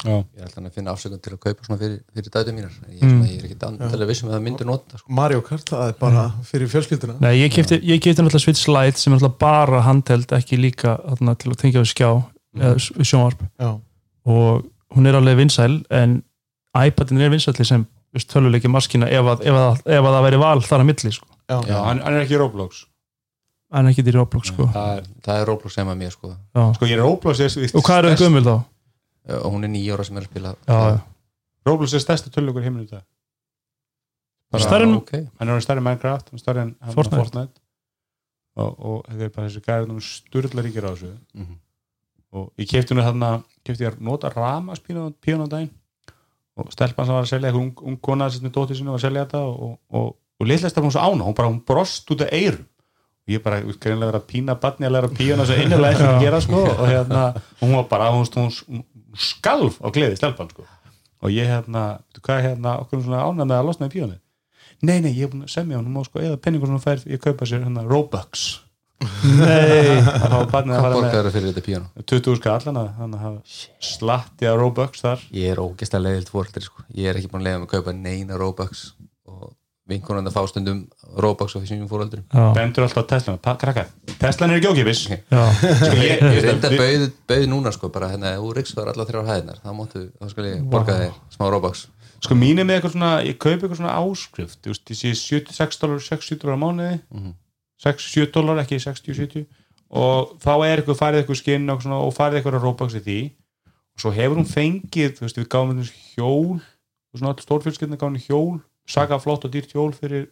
[0.00, 0.14] Já.
[0.16, 3.02] ég er alltaf að finna afsökun til að kaupa svona fyrir, fyrir dætu mínar ég,
[3.02, 3.10] Mm.
[3.10, 3.24] mm.
[3.28, 5.12] ég er ekki andalega vissum að það myndir nota sko.
[5.12, 9.18] Mario Kart, það er bara fyrir fjölskylduna Nei, ég kefti náttúrulega Switch Lite sem er
[9.18, 12.10] náttúrulega bara handheld ekki líka þarna, til að tengja við skjá
[12.56, 13.70] við sjónvarp já,
[14.24, 14.64] og
[14.96, 16.22] hún er alveg vinsæl en
[16.74, 17.84] iPadin er vinsælli sem
[18.30, 21.26] töluleiki maskina ef að, ef, að, ef að það væri val þar að milli sko.
[21.50, 22.86] já, Já, hann, hann er ekki í Roblox
[23.70, 24.66] en ekki til Roblox sko.
[24.74, 26.32] það er, það er Roblox sem að mér sko.
[26.56, 26.64] Já.
[26.74, 28.54] sko ég er Roblox er, og hvað er það gömul þá?
[29.28, 31.00] Og hún er nýja ára sem er að spila Já, já.
[31.66, 32.30] Roblox er stærsta
[34.50, 36.94] Bara- Stærri en- ok, hann er orðinn stærri en Minecraft hann er stærri en hann-
[36.94, 37.16] Fortnite.
[37.22, 37.60] Fortnite.
[38.56, 41.54] Og, og þetta er bara þessi gæðum sturla ríkir á þessu Mhm.
[42.32, 45.70] og ég kefti nú þarna kefti ég að nota Ramas píónadaginn
[46.56, 48.98] og stelpan sem var að selja eitthvað ung, ung kona sem er dóttir sinni var
[48.98, 51.64] að selja þetta og, og, og, og litlega stefn hún svo ána hún bara hún
[51.64, 55.46] brost út af eyrum og ég bara greinlega verið að pína barni að læra píóna
[55.46, 58.84] svo innilega ekki að gera sko og hérna hún var bara hún, hún, hún
[59.18, 60.66] skalf á gleði stelpan sko.
[61.20, 64.18] Og ég hérna, hvað er hérna okkur er svona ánað með að losna í píónu
[64.80, 66.84] nei, nei, ég er búin að semja hún, hún má sko eða penningur sem hún
[66.84, 68.46] fær, ég kaupa sér hérna Robux.
[69.00, 71.90] Nei, það var barnið að hvað fara með borgar það fyrir þetta píano?
[72.12, 75.26] 20 skall þannig að hafa slatti á Robux þar.
[75.36, 76.84] Ég er ógæslega leiðilt fóreldri sko.
[76.96, 78.90] ég er ekki búin að leiða með að kaupa neina Robux
[79.90, 80.82] og vinkonandi að fá stundum
[81.20, 83.86] Robux og þessum fóreldrum já, bendur alltaf á Tesla,
[84.20, 85.20] Teslan er ekki ókipis sko,
[85.98, 90.06] ég, reynda bauð, bauð núna sko bara hérna, úr Ríksfjör allar þrjár hæðinar þá máttu,
[90.20, 91.88] þá skal ég borga þig smá Robux
[92.20, 94.58] sko mín er með eitthvað svona ég kaupi eitthvað svona áskrift.
[94.60, 96.96] Þú veist, ég sé 76 dólar, 60 dólar á mánuði.
[97.10, 97.32] Mhm.
[97.80, 99.46] 6-7 dólar, ekki 60-70
[99.90, 103.20] og þá er eitthvað farið eitthvað skinn og, svona, og farið eitthvað Robux í því.
[103.96, 105.72] Og svo hefur hún fengið, þú veist, við gáum
[108.90, 110.26] saga flott og dýrt hjól fyrir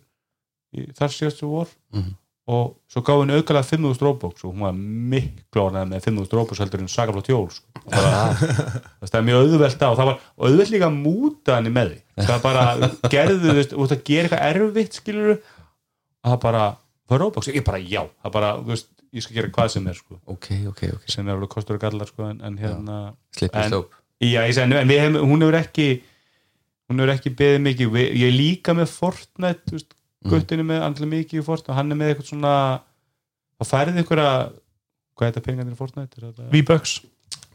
[0.98, 1.68] þar síðastu vor.
[1.94, 2.16] Mhm.
[2.48, 6.58] og svo gáum henni aukalega 5.000 Robux og hún var miklu ánægð með 5.000 Robux
[6.62, 7.82] heldur en saga flott hjól sko.
[7.92, 9.88] Það er mjög auðvelt á.
[9.90, 11.98] Og það var auðvelt líka að múta henni með því.
[12.30, 12.62] Það bara
[13.12, 16.62] gerðu þú veist, og það gerir eitthvað erfitt skilur að það bara,
[17.08, 18.88] það er Robux, ég bara já það bara, þú veist,
[19.18, 21.84] ég skal gera hvað sem er sko, ok, ok, ok, sem er alveg kostur og
[21.84, 22.96] gallar sko, en, en hérna,
[23.36, 23.76] slippi En-
[24.24, 25.86] já, ég segi, en hefum, hún hefur ekki
[26.88, 27.98] hún hefur ekki beðið mikið.
[28.16, 30.30] Ég er líka með Fortnite, veist Mm.
[30.32, 32.54] guttinu með andlega mikið í Fortnite, hann er með eitthvað svona
[33.60, 34.30] þá færið einhverja
[35.14, 36.18] hvað er þetta peningarnir í Fortnite?
[36.18, 36.94] Er þetta- V-Bucks.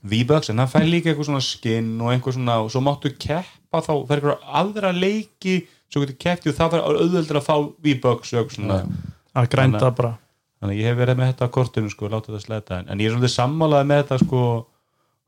[0.04, 3.82] V-Bucks, en það fær líka eitthvað svona skinn og einhver svona, og svo máttu keppa
[3.84, 7.56] þá, það er eitthvað aðra leiki svo getur keppti og það var auðveldur að fá
[7.84, 8.80] V-Bucks og eitthvað svona.
[9.36, 10.18] Að grænda Þannig- bara.
[10.62, 12.98] þannig að ég hef verið með þetta á kortinu sko, láta þetta sletta, en, en
[13.00, 14.66] ég er svolítið sammálaði með þetta sko,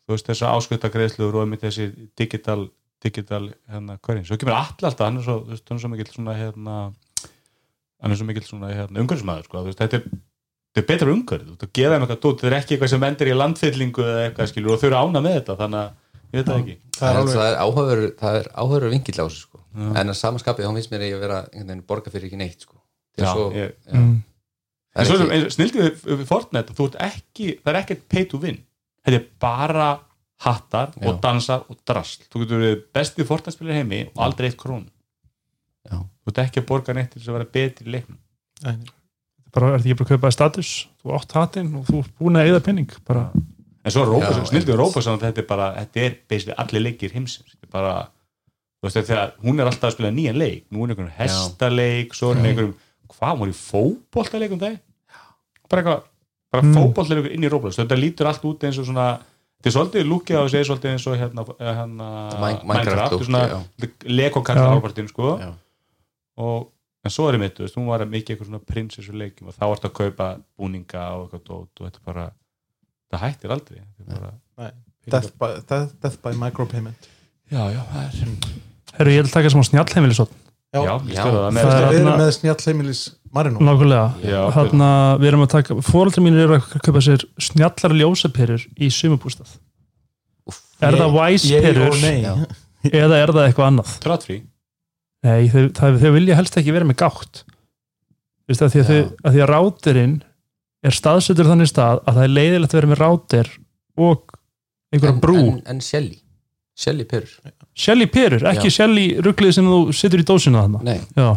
[0.08, 2.70] þú veist, þessa áskutagreðslur og einmitt þessi digital
[3.06, 5.92] digital, hérna, hverjum, svo kemur all alltaf, hann er svo, þú veist, hann er svo
[5.94, 6.78] mikill svona, hérna
[8.02, 10.08] hann er svo mikill svona, hérna, umhverfismæður, sko, þú veist, þetta er
[10.76, 12.92] þetta er betra umhverfið, þú veist, að gefa þeim eitthvað dót, þetta er ekki eitthvað
[12.96, 15.94] sem endur í landfyllingu eða eitthvað, skilur, og þau eru ána með þetta, þannig að
[16.26, 16.76] ég veit það ekki.
[17.00, 19.62] það er er áhugaverður það er áhugaverður vingill á þessu sko.
[19.76, 22.40] en að samanskapið þá finnst mér að ég að vera einhvern veginn borga fyrir ekki
[22.40, 22.78] neitt sko.
[23.16, 24.16] Er Já, svo, ég- já, mm.
[24.96, 28.26] En svo sem, ekki, snildið við, við Fortnite, þú ert ekki, það er ekkert pay
[28.32, 28.60] to win.
[29.06, 29.88] Þetta er bara
[30.44, 31.20] hattar og Já.
[31.22, 32.26] dansar og drasl.
[32.32, 34.88] Þú getur verið besti Fortnite-spilir heimi og aldrei eitt krón.
[35.90, 38.18] já, Þú ert ekki að borga neitt til þess að vera betri í leiknum.
[38.66, 38.76] Nei,
[39.54, 40.72] bara er þetta ekki bara að kaupa status
[41.04, 43.30] þú átt hatinn og þú ert búin að eða penning bara,
[43.86, 44.80] En svo Rópa, Já, snildið við einmitt.
[44.82, 47.52] Rópa saman þetta er bara, þetta er basically allir leikir heimsins.
[47.54, 47.92] Þetta er bara,
[48.82, 50.64] þú veist, þegar hún er alltaf að spila nýjan leik.
[50.74, 52.74] Nú er einhverjum hestaleik, svo er einhverjum,
[53.14, 54.80] hvað, hún er í fótboltaleik um það?
[55.70, 56.02] Bara eitthvað,
[56.52, 56.72] bara Mm.
[56.72, 56.80] mm.
[56.80, 57.70] fótboltaleik inn í Rópa.
[57.78, 59.06] Þetta lítur allt út eins og svona,
[59.60, 62.08] þetta er svolítið lúkið á þessu, er svolítið eins og hérna, hérna
[62.42, 63.12] Min- Minecraft Minecraft,
[64.62, 64.80] Já.
[64.80, 65.30] ápartinn, sko.
[65.42, 65.52] Já.
[66.38, 66.72] Og,
[67.06, 69.66] en svo er einmitt, þú veist, hún var mikið eitthvað svona prinsessu leikum og þá
[69.72, 70.28] ertu að kaupa
[70.60, 72.26] búninga og eitthvað dót og þetta er bara,
[73.14, 73.80] það hættir aldrei.
[73.80, 74.72] Er bara, nei.
[75.06, 77.06] Death, by, death, death by micropayment
[77.54, 78.38] Já, já, það er
[78.98, 80.26] herru ég vil taka smá snjallheimili svo
[80.74, 83.02] Já, Já, það Það er- þarna- með snjallheimilis
[83.36, 88.64] Marino nákvæmlega, þarna við erum að taka fóröldri mín eru að kaupa sér snjallar ljósaperur
[88.80, 89.58] í sumabústað
[90.84, 91.90] er það wise Ég perur?
[91.92, 92.22] Og nei.
[92.24, 92.34] Já.
[93.06, 93.96] eða er það eitthvað annað?
[94.04, 94.38] Trattfrí
[95.26, 97.44] nei, þau, það, þau vilja helst ekki vera með gátt.
[98.46, 100.18] Vist, að, því að, þau, að því að rátirinn
[100.86, 103.50] er staðsettur þannig stað að það er leiðilegt að vera með rátir
[103.96, 104.36] og
[104.94, 105.40] einhverja en, brú.
[105.42, 106.20] en, en Shelly.
[106.78, 107.32] Shelly perur.
[107.74, 108.70] Shelly perur, ekki.
[108.74, 110.84] Shelly rugglið sem þú situr í dósinu þarna.
[110.86, 111.30] Nei, já.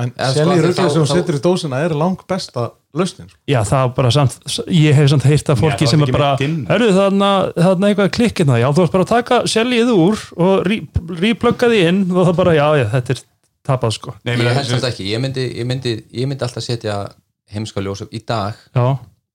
[0.00, 3.36] En selji þá- sem setur í dósina er langt besta lausnin sko.
[3.48, 4.38] já, það er bara samt
[4.72, 8.10] ég hef samt heyrt af fólki Já, það sem er bara hörru þarna, þarna eitthvað
[8.16, 10.66] klikkina já, þú varst bara að taka Shellyið úr og
[11.20, 13.22] ríplugga því inn og það bara, já, já, þetta er
[13.68, 14.14] tapað sko.
[14.24, 15.04] Nei, ég held samt ekki.
[15.12, 16.96] Ég myndi, ég, myndi, ég myndi alltaf setja
[17.52, 18.86] heimska ljósa í dag já,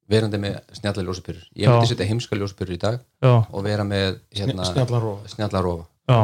[0.10, 1.72] verandi með snjalla ljósapyrur ég Já.
[1.78, 5.86] myndi setja heimska ljósapyrur í dag já, og vera með hérna, snjalla rofa.
[6.10, 6.22] já.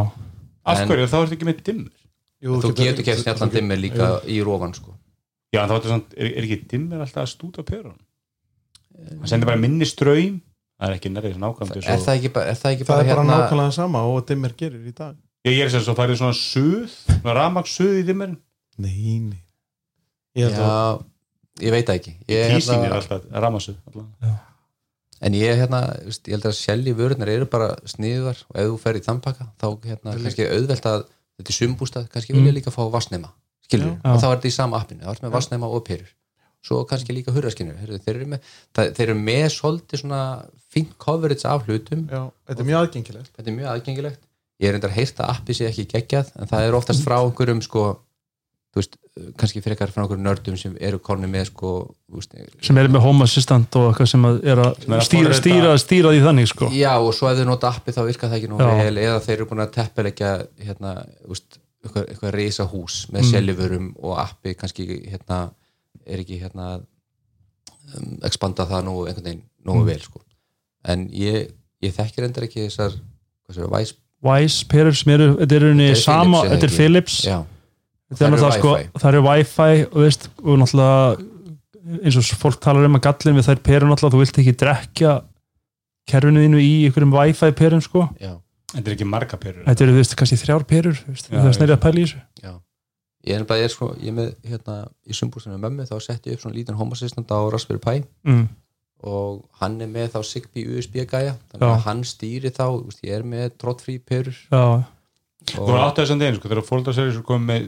[0.65, 1.91] Af hverju, þá ertu ekki með dimmur
[2.43, 4.97] Jú, þú getur keft snjallan dimmer líka í rofan sko.
[5.53, 5.75] Já, en þá
[6.17, 7.99] er, er ekki dimmur alltaf að stúta perun
[8.93, 10.39] Það sendir bara minni ströym
[10.81, 13.09] Það er ekki nærið nákvæmd er það ekki bara, er það ekki það bara er
[13.11, 15.13] bara hérna nákvæmlega sama og dimmer gerir í dag.
[15.47, 18.39] Ég er sem svo færið svona suð Ramaks suð í dimmurin
[18.81, 19.41] nei, nei.
[20.39, 21.05] Ég að já,
[21.67, 22.15] ég veit það ekki.
[22.25, 23.77] Ég, Tísin er hérna, alltaf ramasuð
[25.23, 28.79] en ég, hérna, veist, ég held að Shelly vörunar eru bara sniðuðar og ef þú
[28.81, 31.05] fer í þannpakka þá hérna, kannski auðvelt að
[31.43, 32.57] þetta er sumbústað, kannski vilja Mm.
[32.57, 33.29] líka fá vassnema
[33.67, 36.11] skilur, og þá er þetta í sama appinu þá er með vassnema og perur.
[36.63, 38.39] Svo kannski líka hurraskinnur, þeir eru með
[38.73, 40.19] það, þeir eru með svolítið svona
[40.71, 43.31] fínt coverage af hlutum, já, þetta er mjög aðgengilegt.
[43.35, 44.21] Þetta er mjög aðgengilegt.
[44.63, 47.99] Ég er heyrt að appi sé ekki geggjað en það er oftast frá einhverjum sko,
[48.74, 48.95] þú veist,
[49.38, 51.71] kannski frekar frá einhverjum nördum sem eru konni með sko,
[52.09, 52.32] þú veist,
[52.65, 56.24] sem er með home assistant og eitthvað sem að er að stýra, stýra, stýra því
[56.26, 58.97] þannig sko Já, og svo ef þau nota appi þá virkar það ekki nú vel
[59.03, 60.32] eða þeir eru búin að teppilegja
[60.65, 60.95] hérna,
[61.30, 63.32] úst, eitthvað, eitthvað reysa hús með Mm.
[63.36, 65.39] seljufurum og appi kannski hérna,
[66.09, 66.71] er ekki hérna
[67.93, 69.86] um, expanda það nú einhvern veginn nógu Mm.
[69.93, 70.21] vel sko.
[70.86, 71.51] en ég,
[71.84, 72.97] ég þekkir endur ekki þessar
[73.45, 73.93] hvað sér, Vice,
[74.24, 76.74] Wise perur sem eru, þetta er rauninni Þetta er sama, þetta er?
[76.78, 77.38] Philips já,
[78.12, 78.99] þetta er Þær eru náttúrulega sko, Wi-Fi.
[79.04, 81.30] það eru Wi-Fi og, veist, og náttúrulega
[82.04, 85.14] eins og fólk talar um að gallin við þær perur náttúrulega, þú vilt ekki drekja
[86.10, 88.34] kerfinu þínu í einhverjum Wi-Fi perum sko, já,
[88.74, 89.62] Þetta er ekki marga perur.
[89.68, 91.82] Þetta eru þú veist kannski þrjár perur, þú veist, Já, það er ég snerið að
[91.84, 92.22] pæla í þessu.
[92.41, 92.54] Já.
[93.24, 95.93] Ég er bara, ég er sko, ég er með hérna, í sumbústinu með mömmu, þá
[96.01, 98.01] setti ég upp svona lítinn home assistant á Raspberry Pi.
[98.26, 98.47] Mm.
[99.04, 101.70] og hann er með þá Zigbee USB gæja þannig Já.
[101.76, 104.38] að hann stýri þá, þú veist, ég er með trottfrí perur.
[104.49, 104.64] Já,
[105.54, 107.66] Þú voru áttu þessum deginu, sko, þegar fólkdrar sér svo komið með,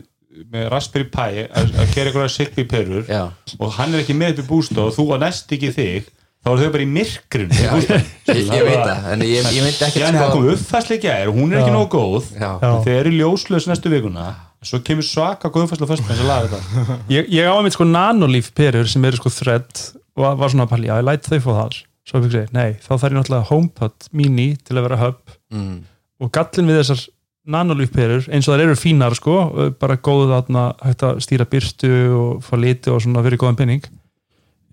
[0.51, 3.23] með Raspberry Pi að gera eitthvað Sigby perur já,
[3.59, 6.09] og hann er ekki með upp í bústof og þú að næst ekki þig
[6.45, 9.63] þá eru þau bara í myrkrun já ég, ég, ég veit það en ég, ég
[9.65, 12.27] myndi ekki Já, en það kom uppfærsleikja er og hún er ekki nóg góð.
[12.37, 12.69] Já, Já.
[12.85, 14.27] þeir eru ljóslaus næstu vikuna
[14.65, 16.99] svo kemur svaka góð uppfærsla fyrst með þess að laga þetta.
[17.15, 19.83] Ég, ég á einmitt sko nanolíf perur sem eru sko thread
[20.15, 21.77] og var svona að pæla, já ég læt þau fá þar.
[22.05, 25.21] Svo fikk ég, nei, þá þarf ég náttúrulega HomePod mini til að vera hub
[25.53, 25.75] mm,
[26.21, 27.03] og gallin við þessar
[27.45, 29.35] nanolíf perur eins og þær eru fínar sko
[29.79, 33.85] bara góð þarna hægt að stýra byrstu og fá liti og svona fyrir góðan penning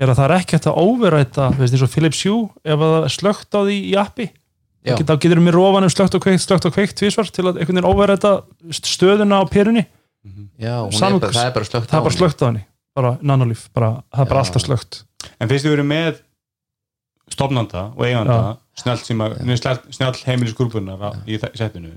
[0.03, 2.95] er að það er ekki hægt að overræta veist, eins og Philips Hue ef að
[2.97, 4.29] það er slögt á því í appi?
[4.83, 4.97] Já.
[4.99, 7.79] þá getur við með rofanum slögt og kveikt, slögt og kveikt tvísvar til að einhvern
[7.79, 8.33] veginn overræta
[8.75, 9.85] stöðuna á perunni.
[10.59, 11.31] Já, hún Samlokus.
[11.31, 12.65] er bara, það er bara slögt það er bara slögt á henni,
[12.99, 14.47] bara nanolíf bara, það er bara Já.
[14.47, 14.99] alltaf slögt
[15.39, 16.21] En fyrst við erum með
[17.31, 18.39] stofnanda og eiganda
[18.75, 21.95] snjall heimilisgrúpunar í, setinu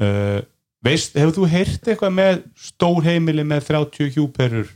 [0.00, 0.38] uh,
[0.84, 4.70] veist, hefur þú heyrt eitthvað með stór heimili með 30 hjúperur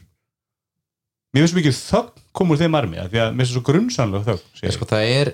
[1.35, 4.75] mér finnst mikið þögn komur þeim armi af því að mér finnst svo grunnsanlega ég.
[4.77, 5.33] sko, það er,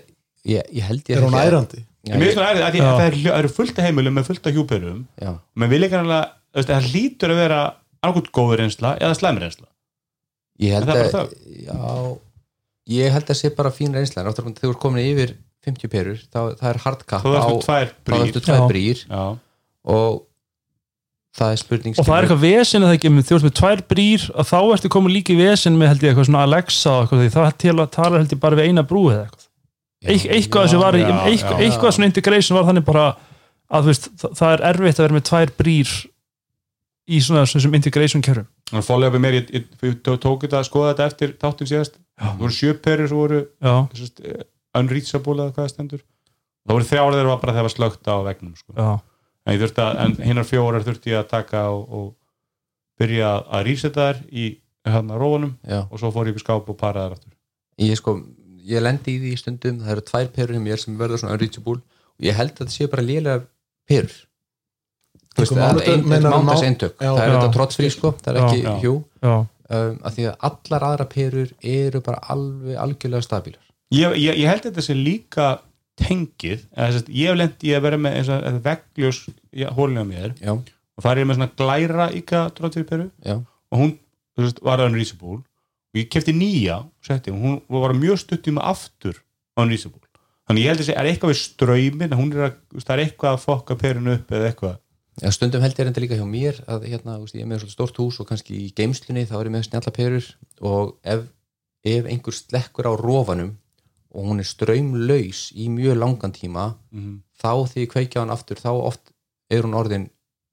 [0.49, 1.85] ég, ég held ég er hún ærandi?
[2.03, 2.87] Já, ég, það ærið að, því Já.
[2.89, 5.87] að það er, það eru fullt af heimilum með fullt af hjúperum já, maður vil
[5.87, 7.61] ekki alveg, það hlýtur að vera
[8.03, 9.69] annarkot góður reynsla eða slæmi reynsla
[10.63, 11.79] ég held Það að já,
[12.97, 16.41] ég held að sé bara fín reynsla þegar þú er komin yfir 50 perur þá
[16.59, 18.67] það er hardcap þá á ertu tvær þá brýr ertu tvær Já.
[18.73, 19.23] brýr Já.
[19.89, 20.21] Og
[21.33, 23.55] það er spurning og það er eitthvað vesen að það ekki með þú veist með
[23.61, 26.93] tvær brýr að þá ertu komin líka í vesen með held ég eitthvað svona Alexa
[26.93, 29.49] og eitthvað það til að tala held ég bara við eina brú eða eitthvað.
[30.03, 31.67] Eik, eitthvað sem var, já, eitthvað, já.
[31.67, 33.05] eitthvað svona integration var þannig bara
[33.73, 35.93] að þú veist, það, er erfitt að vera með tvær brýr
[37.13, 38.25] í svona þessum integration
[38.73, 41.33] Þannig að fóllega upp mér, ég, ég, ég tó- tók þetta að skoða þetta eftir
[41.41, 41.97] þáttum síðast.
[42.23, 43.41] Það voru sjöperur sem voru
[43.99, 44.23] sest,
[44.79, 46.03] unreachable eða hvað það stendur.
[46.63, 48.77] Það voru þrjár þeirra var bara þegar það var slögt á vegnum sko.
[49.47, 52.15] En, en hinnar fjórar þurfti ég að taka og, og
[53.01, 54.45] byrja að resetta þær í
[54.87, 57.33] hérna rófunum já, og svo fór ég upp í skáp og paraði þær aftur.
[57.83, 58.17] Ég sko
[58.63, 61.35] ég lendi í því í stundum, það eru tvær perur í mér sem verður svona
[61.39, 63.43] unreachable og ég held að þetta séu bara lélega
[63.91, 64.15] perur.
[65.33, 67.53] Þú veist, Einhver það er mánudag- ein- meinar þetta má- mátas eintök það er þetta
[67.57, 68.75] trotsfrí sko, það er ekki Já.
[68.83, 68.95] hjú.
[69.23, 69.35] Já,
[69.73, 73.63] um, að því að allar aðra perur eru bara alveg algjörlega stabílar.
[73.93, 75.47] Ég, ég, ég held að þetta sé líka
[76.01, 78.31] tengið, eða, ég hef lent í að vera með
[78.65, 79.25] veggljós
[79.77, 82.07] hólinu á mér já, og það er með svona glæra
[82.57, 83.93] trótfyrirperu já, og hún
[84.41, 85.43] veist, var unreachable
[85.93, 89.21] og ég kefti nýja og setti, og hún var mjög stutt í mig aftur
[89.61, 90.01] unreachable.
[90.49, 93.45] Þannig ég held að það er eitthvað við ströymin er að, það er eitthvað að
[93.45, 94.79] fokka perinu upp eða eitthvað?
[95.21, 97.99] Já, stundum held ég reynda líka hjá mér að hérna, veist, ég er með stórt
[98.01, 100.31] hús og kannski í geimslunni þá er ég með snjalla perur
[100.65, 101.27] og ef,
[101.85, 103.53] ef einhver slekkur á rofanum
[104.13, 108.61] og hún er ströymlaus í mjög langan tíma mm þá því ég kveikja hann aftur
[108.61, 109.11] þá oft
[109.51, 110.05] er hún orðin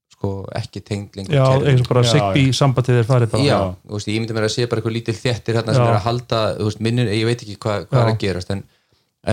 [0.10, 3.52] sko, ekki tengd lengur já, eins og bara Já, Sigby sambandið er farið bara Já,
[3.54, 3.60] Já.
[3.86, 5.90] þú veist, ég myndi mér að sé bara eitthvað lítil þéttir hérna sem Já.
[5.92, 8.64] er að halda, veist, minnir, ég veit ekki hvað, hvað er að gerast en,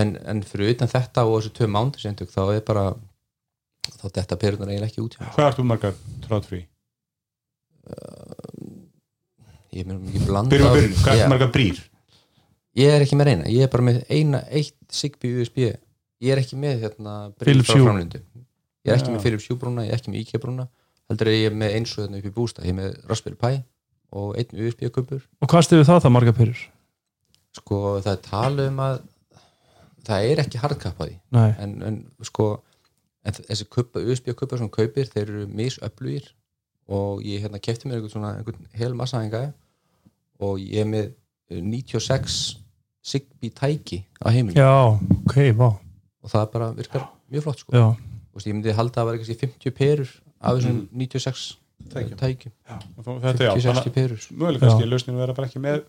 [0.03, 2.85] en, en fyrir utan þetta og þessu tvö mándisendug þá er bara
[3.97, 5.97] þá þetta perunar eiginlega ekki út hvað ert þú margar
[6.27, 6.61] trótfrí?
[9.73, 11.83] ég er mér mikið blanda byrjum að byrjum, hvað ert þú margar brýr?
[12.77, 16.41] Ég er ekki með reyna, ég er bara með eina eitt Sigby USB ég er
[16.41, 17.97] ekki með hérna Philips Hue.
[17.97, 20.67] ég er ekki með Philips Hue brúna, ég er ekki með IKEA brúna
[21.09, 23.39] heldur að ég er með eins og hérna upp í bústa ég er með Raspberry
[23.41, 23.61] Pi
[24.17, 26.65] og einn USB kuppur og hvað stiður það það marga perur?
[27.57, 28.97] sko það er tala um að
[30.07, 31.15] það er ekki hardcap á því.
[31.63, 32.47] En, en sko
[33.27, 36.29] en þessi kuppa, USB kuppa sem kaupir þeir eru misöflugir.
[36.87, 39.49] Og ég hérna kefti mér einhvern svona einhvern hel massaðinga
[40.39, 41.09] og ég er með
[41.51, 42.37] eh, 96
[43.07, 44.71] Sigby tæki á heimilinu já,
[45.23, 45.69] ok, vá.
[46.23, 47.75] Og það bara virkar mjög flott sko.
[47.75, 47.85] Já,
[48.35, 51.45] og ég myndi halda að það var kannski 50 perur af þessum 96
[51.87, 52.17] Tækjum.
[52.19, 52.53] tækjum.
[52.67, 54.25] Þetta já, 50-60 þannig perur.
[54.33, 55.85] mögulega kannski lausninu vera bara ekki með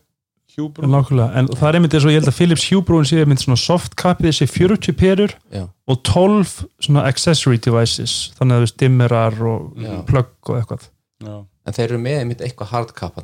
[0.55, 3.19] hjúbrú nákvæmlega, en það er einmitt eins og ég held að Philips Hue brúin sé
[3.21, 6.55] einmitt svona soft capið sé 40 perur já, og 12
[6.87, 9.93] svona accessory devices þannig að þú veist dimmerar og Já.
[10.09, 10.89] plugg og eitthvað.
[11.25, 11.35] Já,
[11.66, 13.21] en þeir eru með einmitt eitthvað hardcap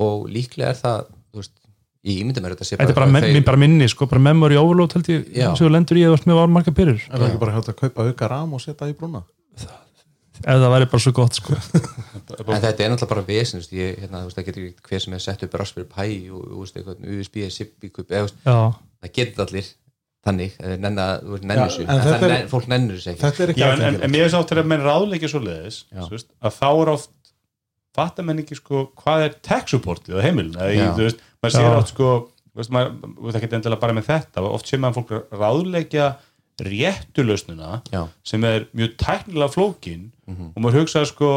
[0.00, 1.54] og líklega er það þú veist,
[2.06, 4.56] ég ímynda mér þetta sé þetta er bara, men, þeir- bara minni sko, bara memory
[4.56, 5.50] overload held ég Já.
[5.56, 7.78] sem þú lendur í þú ert með marga perur Er það ekki bara hægt að
[7.82, 9.22] kaupa auka ram og setja í brúna?
[10.40, 11.56] ef það væri bara svo gott sko
[12.40, 14.88] En þetta er náttúrulega bara vesen, þú veist, ég, hérna, þú veist, það getur ekki
[14.88, 17.36] hver sem er sett upp Raspberry Pi og þú veist, eitthvað USB,
[18.08, 18.56] eða, já,
[19.04, 19.68] það getur allir
[20.24, 23.22] þannig, eða nenna, þú veist, nennur sér, en en er- fólk nennur sér ekki.
[23.26, 24.12] Þetta er ekki já en, en, en aðgengilegt.
[24.14, 27.10] mér finnst áttur að menn ráðleikja svo leiðis að þá er oft
[27.96, 30.54] fattar menn ekki sko hvað er tech supportið á heimilin
[30.96, 32.10] þú veist, maður sér oft sko
[32.54, 36.10] veist, maður, veist ekki endilega bara með þetta oft sé maður fólk ráðleikja
[36.60, 40.52] réttu lausnuna Já, sem er mjög tæknilega flókin Mhm.
[40.54, 41.30] og maður hugsa sko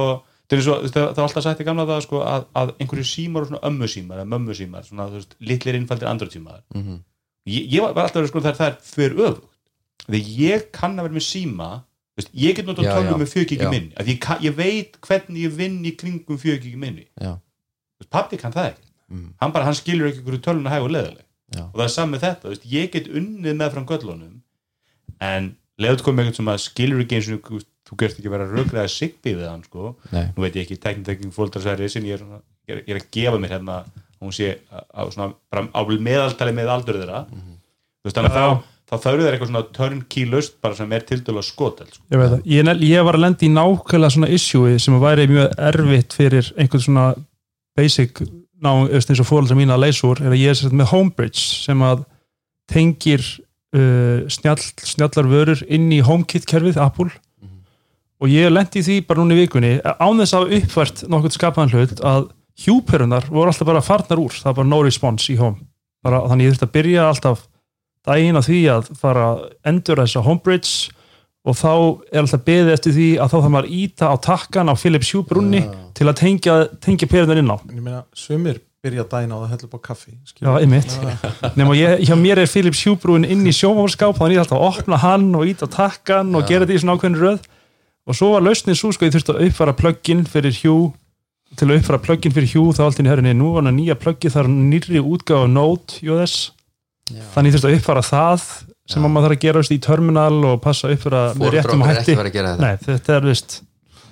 [0.50, 3.42] það er, svo, það er alltaf sagt í gamla það sko, að, að einhverju símar
[3.42, 6.60] og svona ömmu símar eða mömmu símar, svona þú veist, litlir innfaldir andra símar.
[6.76, 7.00] Mhm,
[7.50, 9.50] ég, ég var alltaf að sko það, það er fyrir öfugt
[10.04, 11.70] þegar ég kann að vera með síma
[12.22, 13.18] veist, ég get tölvu já.
[13.18, 13.70] með fjögiki Já.
[13.74, 13.94] minni.
[13.98, 17.08] Af því ég, ég veit hvernig ég vinn í kringum fjögiki minni.
[17.18, 18.90] Já, Þú veist, pappi kann það ekki.
[19.14, 21.26] Mm, hann bara, hann skilur ekki hverju tölvuna hæg og leðileg
[21.60, 24.40] og það er saman með þetta, þú veist, ég get unnið með frá göllunum
[25.28, 25.50] en
[25.82, 29.36] leður komið eitthvað sem að skilur ekki eins og þú, gerst ekki vera röglega sigbi
[29.38, 29.94] við hann sko.
[30.14, 33.02] Nei, nú veit ég ekki teknitekking fólkdrasverði sem ég er, svona, ég er, ég er
[33.02, 33.78] að gefa mér hérna
[34.24, 39.24] hún sé á, á meðaltali með aldur þeirra þú veist, þannig að þá, þá þarf
[39.24, 42.06] þeir eitthvað svona turnkey laust bara sem er tildurlega skotel sko.
[42.14, 46.54] ég ég, ég var að lenda í nákvæmlega svona issue sem væri mjög erfitt fyrir
[46.58, 47.08] einhvern svona
[47.78, 48.22] basic
[48.64, 50.92] ná, eins og fóröldra mína að leysa úr er að ég er sem sagt með
[50.94, 52.06] Homebridge sem að
[52.72, 53.24] tengir
[53.76, 57.12] uh, snjall, snjallar vörur inn í HomeKit kerfið Apple.
[58.24, 61.74] Og ég lendi því bara núna í vikunni án þess að hafa uppfært nokkuð skapaðan
[61.74, 62.30] hlut að
[62.64, 65.60] hjúperunar voru alltaf bara farnar úr, það var bara no response í home.
[66.04, 67.44] Bara, þannig ég þurfti að byrja alltaf
[68.08, 70.92] daginn á því að fara að endur þessa Homebridge
[71.44, 71.72] og þá
[72.12, 75.10] er alltaf beðið eftir því að þá þarf maður að íta á takkan á Philips
[75.12, 75.64] Hue brunni
[75.98, 77.58] til að tengja, tengja perunar inn á.
[77.68, 80.96] Ég meina, sumir byrja dæna á það upp á kaffi Já, einmitt.
[81.56, 84.60] Nefnum ég, hjá mér er Philips Hue brúin inn í sjómavarskáp þannig ég þarf alltaf
[84.60, 87.46] að opna hann og íta á takkan og gera þetta í svona ákveðin röð.
[88.04, 90.92] Og svo var lausnin svo sko ég þurfti að uppfara plugin fyrir Hue
[91.56, 93.96] til að uppfara plugin fyrir Hue þá allt inn í herrinni nú var hann nýja
[94.00, 95.04] plugin þar er nýrri
[97.12, 98.48] JS þannig ég þurfti að uppfara það
[98.94, 101.66] sem að maður þarf að gera veist, í terminal og passa að uppfara með Fóreldrar
[101.66, 102.16] réttum hætti.
[102.16, 102.64] að að þetta.
[102.64, 103.58] Nei, þetta er vist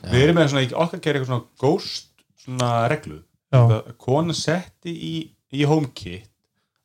[0.01, 2.09] við erum með svona, okkar gerir eitthvað svona ghost
[2.41, 3.21] svona reglu.
[3.51, 3.59] Já.
[3.59, 5.15] að kona setti í,
[5.51, 6.27] í HomeKit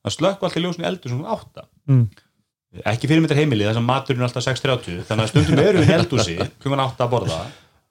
[0.06, 2.02] að slökku alltaf ljósin í eldur hún átta mm.
[2.90, 5.96] ekki fyrirmyndar heimili þess að maturinn er alltaf 6.30 þannig að stundum erum við í
[5.96, 7.38] eldhúsi klukkan átta að borða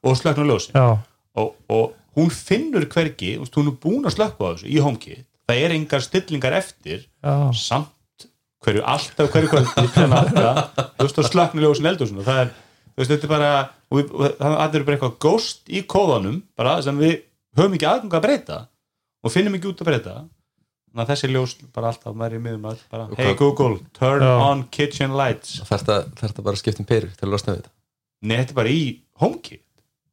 [0.06, 0.76] og slöknum ljósin.
[0.76, 1.00] Já,
[1.40, 5.26] og, og hún finnur veist, hún er búin að slökka á þessu í HomeKit.
[5.46, 7.95] Það er engar stillingar eftir já, samt
[8.66, 12.54] hverju alltaf hverju átta, þú veist og slöknum ljósin og það er
[12.96, 13.52] þú veist þetta er bara
[13.92, 17.20] það er bara eitthvað ghost í kóðanum bara sem við
[17.56, 18.62] höfum ekki aðgang að breyta
[19.26, 20.16] og finnum ekki út að breyta.
[20.96, 24.34] Þannig að þessi ljós bara alltaf maður í miðum að bara, hey Google, turn Já.
[24.46, 25.58] on kitchen lights.
[25.68, 27.74] Það bara að skipta um perur til að losna við þetta?
[28.24, 28.84] Nei, þetta er bara í
[29.20, 29.64] HomeKit.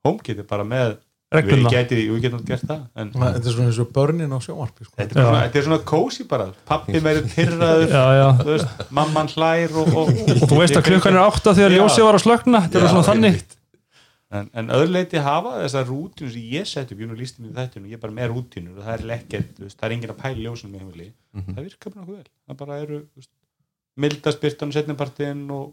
[0.03, 0.97] HomeKit er bara með
[1.33, 4.39] við regluna getum, við getum gert það en þetta er svona eins og börnin á
[4.45, 4.95] sjónvarpi sko.
[4.99, 8.85] þetta er, svona, þetta er svona kósi bara pappi verður pyrraður Já, já, þú veist,
[9.01, 11.79] mamman hlær og, og, og þú veist að klukkan er átta þegar Já.
[11.83, 13.43] ljósið var að slökna þetta er svona þannig
[14.33, 17.55] en, en öðruleiti hafa þessar rútinu sem ég sett upp, ég nú líst inn í
[17.57, 20.13] þetta ég er bara með rútinu og það er lekkert þú veist, það er enginn
[20.15, 21.55] að pæla ljósunum í heimili Mhm.
[21.57, 22.97] það virkar bara vel það bara eru
[23.97, 25.73] mildaspyrtan setnipartin og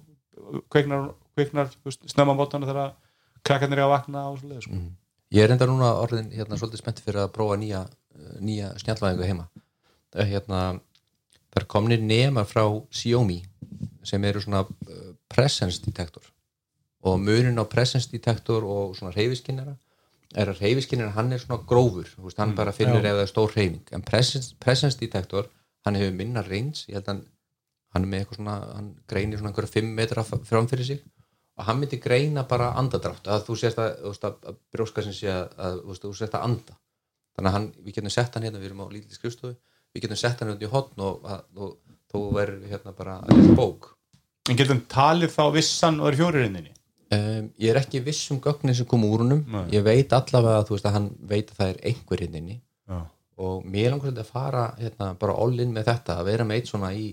[0.71, 1.69] kveiknar, kveiknar
[2.07, 2.93] snömmabótana þegar
[3.47, 4.75] krakkarnir er að vakna og svoleiðis sko.
[4.75, 4.89] Mhm.
[5.31, 7.83] Ég er enda núna orðin hérna, svolítið spennt fyrir að prófa nýja,
[8.17, 9.45] eh, nýja snjallvæðingu heima.
[10.15, 10.61] Er hérna,
[11.53, 13.43] það er komnir nema frá Xiaomi
[14.03, 16.23] sem eru svona uh, presence detektor
[17.05, 19.75] og munin á presence detektor og svona reyfiskinnara
[20.35, 22.09] er að reyfiskinnara hann er svona grófur.
[22.17, 25.47] Veist, hann bara finnur ef það er stór reyfing en presence, presence detektor,
[25.85, 27.21] hann hefur minna reyns, ég held að
[27.93, 30.99] hann hann svona, hann greinir svona einhverja 5 metra f- fram fyrir sig
[31.59, 35.31] og hann myndi greina bara andadrátt að þú sést að, að, að brjóska sem sé
[35.33, 36.77] að, að þú sést að anda.
[37.35, 39.55] Þannig að hann, við getum sett hann hérna, við erum á lítið skrifstofu
[39.93, 41.77] við getum sett hann hérna í hotn og, að, og
[42.09, 43.93] þú verður hérna bara að lesa bók.
[44.49, 46.73] En getum talið þá vissan og er fjóririnninni
[47.15, 49.43] um, ég er ekki viss um gögnin sem kom úr húnum
[49.73, 52.59] ég veit allavega að þú veist að hann veit að það er einhver hérna
[53.39, 56.57] og mér langar svolítið að fara hérna, bara all in með þetta, að vera með
[56.59, 57.05] eitt svona í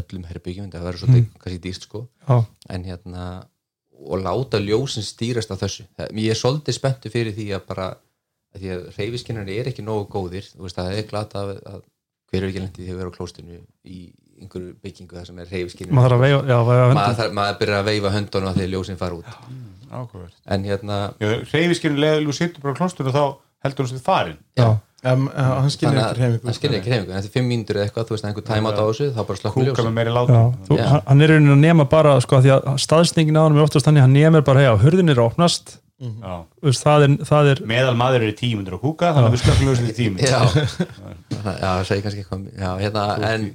[0.00, 2.02] öllum herbyggjum það verður svolítið kannski dýrt sko.
[2.28, 2.36] Já,
[2.74, 3.28] en hérna
[3.98, 5.86] og láta ljósin stýrast af þessu.
[6.14, 7.88] Ég er svolítið spenntu fyrir því að bara
[8.54, 10.46] að því að reyfiskinnarnir er ekki nógu góðir.
[10.54, 11.82] Þú veist það er glata að, að
[12.28, 13.58] hver er ekki lendið því að vera á klóstinu
[13.88, 13.98] í
[14.38, 17.80] einhverju byggingu það sem er reyfiskinnur maður þarf að veifa, já, veifa maður, maður byrjar
[17.80, 19.30] að veifa höndunum að því að ljósin fara út.
[19.88, 20.98] Ákveður en hérna
[21.52, 23.24] reyfiskinu leður þú sittur bara á og þá
[23.64, 24.36] heldur hún sér farin.
[24.58, 24.68] Já,
[25.12, 27.78] um, uh, hann þannig ekki að reyfingu hann skilja ekki reyfingu en eftir fimm mínútur
[27.80, 29.38] eða eitthvað þú veist einhver tæma á þessu þá bara
[30.68, 30.86] þú, Já.
[30.92, 33.86] hann- hann er raunin að nema bara sko, því að staðsningin á hann er oftast
[33.86, 35.78] þannig að hann nemur bara, hei, hurðin er að opnast.
[35.98, 36.34] Já.
[36.62, 39.34] Þú veist, það er, það er meðal maður er í tímundur að kúka þannig að
[39.34, 40.42] við slökkum ljósin í tímund já,
[41.58, 43.46] já, það segir kannski eitthvað já, hérna, en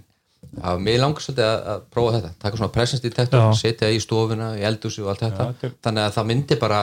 [0.59, 2.31] já, mér langar svolítið að, að prófa þetta.
[2.43, 3.55] Taka svona presence detektor, Já.
[3.61, 5.69] setja í stofuna í eldhúsi og allt þetta, Já, þetta.
[5.71, 6.81] er- þannig að það myndi bara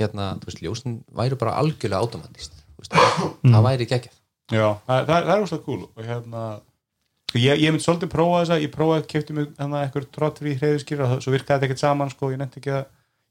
[0.00, 3.54] hérna, þú veist, ljósin væri bara algjörlega automatist, Mm.
[3.54, 4.18] það væri geggjað.
[4.50, 6.44] Já, það, það, er úrslag cool og hérna
[7.38, 11.22] ég, ég myndi svolítið prófa þessa ég prófaði, kefti mig hérna eitthvað trottfrí hreyfiskýra og
[11.22, 12.84] svo virkaði þetta ekkert saman sko, ég nefndi ekki að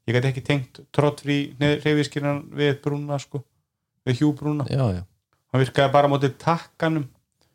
[0.08, 3.42] ég gæti ekki tengt trottfrí hreyfiskýran við brúna sko,
[4.08, 4.66] við hjúbrúna.
[4.72, 5.02] Já, já,
[5.52, 7.04] hann virkaði bara móti takkanum.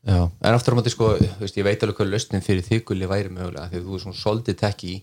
[0.06, 3.34] Já, en aftur á móti sko, veist, ég veit alveg hvað lausnin fyrir þykuli væri
[3.34, 4.94] mögulega, því að þú er svona svolítið tekki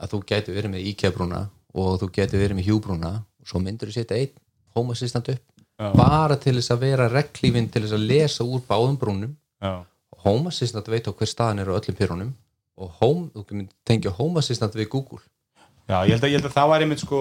[0.00, 1.40] að þú gæti verið með IKEA-brúna
[1.80, 4.36] og þú gæti verið með hjúbrúna og svo myndur þú setja einn
[4.76, 5.49] home assistant upp
[5.80, 5.88] Já.
[5.96, 9.34] bara til þess að vera reglífin til þess að lesa úr báðum brúnum.
[9.64, 9.80] Já,
[10.20, 12.32] Home Assistant veit á hver staðan er á öllum pyrrunum
[12.80, 15.20] og home, þú tengja Home Assistant við Google.
[15.90, 17.20] Já ég, held að, ég held að það var einmitt sko,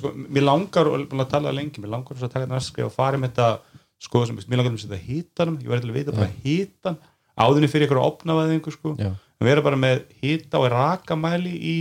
[0.00, 2.72] sko mér langar, og búin að tala lengi mér langar þess að taka þetta næst
[2.72, 5.84] skrif og fara með þetta sko sem, mér langar um að setja hitanum ég verði
[5.84, 6.98] til að vita bara hitan
[7.34, 8.94] áðunni fyrir ykkur opnavæðingu sko.
[8.98, 9.12] Já.
[9.14, 11.76] en vera bara með hita og rakamæli í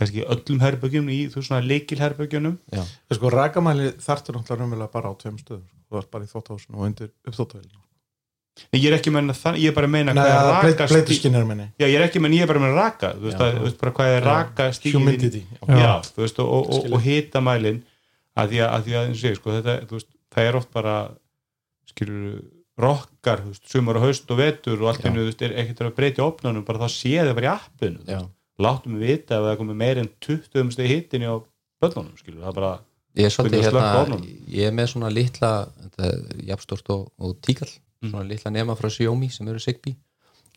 [0.00, 2.82] kannski öllum herbögjum í þú svona leikilherbögjunum já,
[3.12, 5.78] sko rakamæli þarftur náttúrulega raunverulega bara á tveim stöðum sko.
[5.90, 7.82] þú ert bara í þóttáhúsinu og undir uppþóttavélinu
[8.70, 10.86] en ég er ekki meina það, ég er bara meina Nei, hvað er raka
[11.76, 13.80] já, ég er ekki meina, ég er bara meina raka þú veist, að, þú veist
[13.82, 17.84] bara hvað er raka stíðin humidity já, þú veist, og, og, og, og hitamælin
[18.40, 20.96] að því að, að, því að ég, sko, þetta, þú veist, það er oft bara
[21.90, 22.42] skilur
[22.80, 25.12] rokkar, sumar og haust og vetur og allt Já.
[25.12, 28.04] veist, er ekkert að breyta opnunum, bara þá sé það bara í appinu.
[28.08, 28.22] Já
[28.66, 31.34] láttum við vita ef það komið meir en 20 steg hittin á
[31.80, 32.72] bönnunum, skilur, það er bara
[33.18, 34.18] ég er svolítið hérna
[34.48, 35.52] ég er með svona litla
[35.84, 38.10] þetta er jafnstort og, og tíkall Mm.
[38.10, 39.96] svona litla nema frá Xiaomi sem eru Zigbee.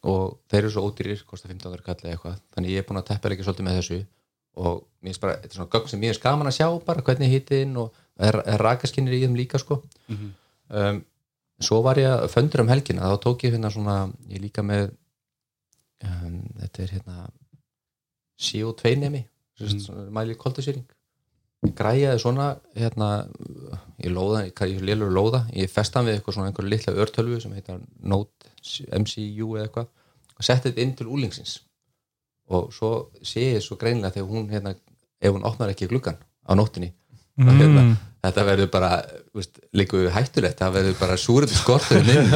[0.08, 2.38] Og þeir eru svo ódýrir kosta 15 kall eða eitthvað.
[2.56, 3.98] Þannig ég er búin að teppa ekki svolítið með þessu.
[4.64, 7.04] Og mér finnst bara, þetta er svona gögn sem mér er skaman að sjá bara
[7.04, 9.82] hvernig hittin og er, er rakaskinnir í þeim líka sko.
[10.08, 10.32] Mhm.
[10.70, 11.04] um,
[11.64, 13.98] svo var ég að föndur um helgina þá tók ég hérna svona,
[14.32, 14.92] ég líka með
[16.04, 17.18] um, þetta er hérna
[18.44, 20.12] CO2 nemi mm.
[20.14, 20.86] mæli koldisýring
[21.64, 23.10] ég græjaði svona hérna,
[24.04, 27.80] ég lóða, ég lélur lóða ég festan við eitthvað svona einhverju litla örtölvu sem heitar
[28.04, 28.52] Note
[29.00, 29.88] MCU eða eitthvað
[30.34, 31.60] og setti þetta inn til úlingsins.
[32.52, 32.92] Og svo
[33.24, 34.74] sé ég svo greinlega þegar hún hérna,
[35.22, 36.92] ef hún opnar ekki gluggan á nóttinni
[37.40, 37.84] að hérna,
[38.26, 38.90] þetta verður bara
[39.74, 42.28] líka hættulegt, það verður bara súrið skortur inn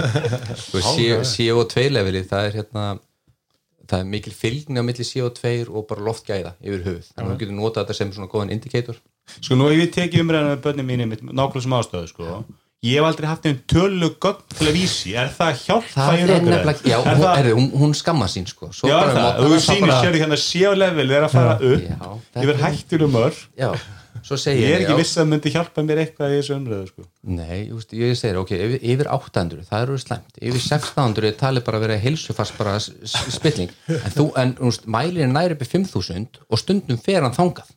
[1.27, 2.85] CO2 leveli, það er hérna
[3.87, 7.09] það er mikil fylgni á milli CO2 og bara loftgæða yfir höfuð.
[7.15, 9.01] Þannig að við getum notað þetta sem svona góðan indikator.
[9.41, 12.39] Sko nú ég tekið umræðan með börnum með nákvæmlega sem ástöðu, sko.
[12.85, 16.17] Ég hef aldrei haft einn tölu gögn til að vísi er það að hjálpa það
[16.21, 16.49] í rökræðu?
[16.51, 18.69] nefnilega, já, hún, það- hún, hún skamma sín sko.
[18.69, 22.53] Svo Já, það, þú bara- sér hérna séu level er að fara upp Já, yfir
[22.53, 23.39] er- hættur um mörg
[24.59, 27.05] ég er ekki já, viss að það myndi hjálpa mér eitthvað í þessu umræðu sko.
[27.37, 31.39] Nei, ég, veist, ég segir, ok, yfir, yfir 800 það eru slæmt, yfir 1600 er
[31.39, 33.73] talið bara að vera heilsufast bara spilling.
[33.95, 37.37] En þú, en þú veist, mælir er næri upp í 5000 og stundum fer hann
[37.37, 37.73] þangað.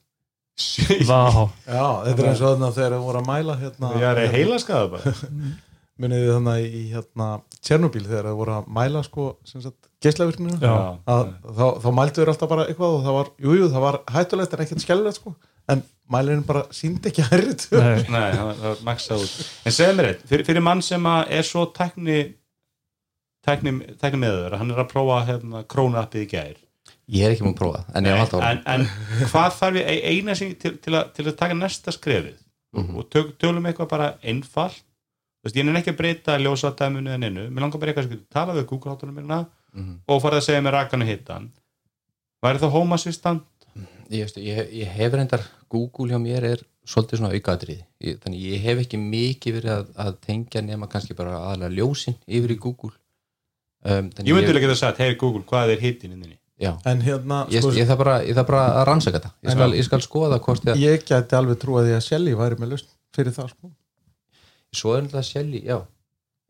[1.08, 1.20] Vá,
[1.76, 4.60] já, þetta er eins og þarna þegar við vorum að mæla hérna, ég er heila
[4.62, 5.14] skaða bara.
[6.00, 7.26] Þið þannig í hérna
[7.60, 9.89] Tjernobyl þegar við vorum að mæla sko geislavirkninu Já.
[11.14, 13.98] Að þá, þá mældu þér alltaf bara eitthvað og það var, jújú, jú, það var
[14.14, 15.34] hættulegt en ekkert skellulegt sko.
[15.70, 19.34] En mælirinn bara síndi ekki hærri töl nei, Nei, það var- það var maksað út.
[19.68, 22.16] En segðu mér eitt, fyrir, fyrir mann sem að er svo tækni
[23.46, 26.58] tækni, tækni meður, hann er að prófa hérna, krónappið í gær.
[27.10, 30.04] Ég er ekki múin að prófa, en ég hef alltaf en, en hvað þarf ég
[30.10, 32.36] eina sem til, til, að, til að taka næsta skrefið?
[32.80, 34.82] Og tök, tölum eitthvað bara einfalt.
[35.48, 38.60] Ég er ekki að breyta ljósadæmunu en einu, mér langar bara eitthvað sem getur talað
[38.60, 38.92] við Google
[39.74, 40.00] minna Mhm.
[40.08, 41.50] og farið að segja mér rakan og hittan
[42.42, 43.42] væri það home assistant
[44.10, 47.82] ég, ég, ég hef reyndar Google hjá mér er svolítið svona aukaðrið
[48.24, 52.50] þannig ég hef ekki mikið verið að, að tengja nema kannski bara aðalega ljósin yfir
[52.50, 52.90] í Google.
[53.84, 57.00] Um, þannig ég myndi alveg geta sagt, hei Google, hvað er hittin inninni já, en
[57.00, 59.30] hérna, ég, sko, ég, þarf bara, ég þarf bara að rannsaka þetta.
[59.46, 62.58] Ég skal, ég skal skoða hvort ég, ég gæti alveg trúa því að Shelly væri
[62.60, 63.70] með lust fyrir það sko.
[64.76, 65.78] Svo er þetta Shelly, já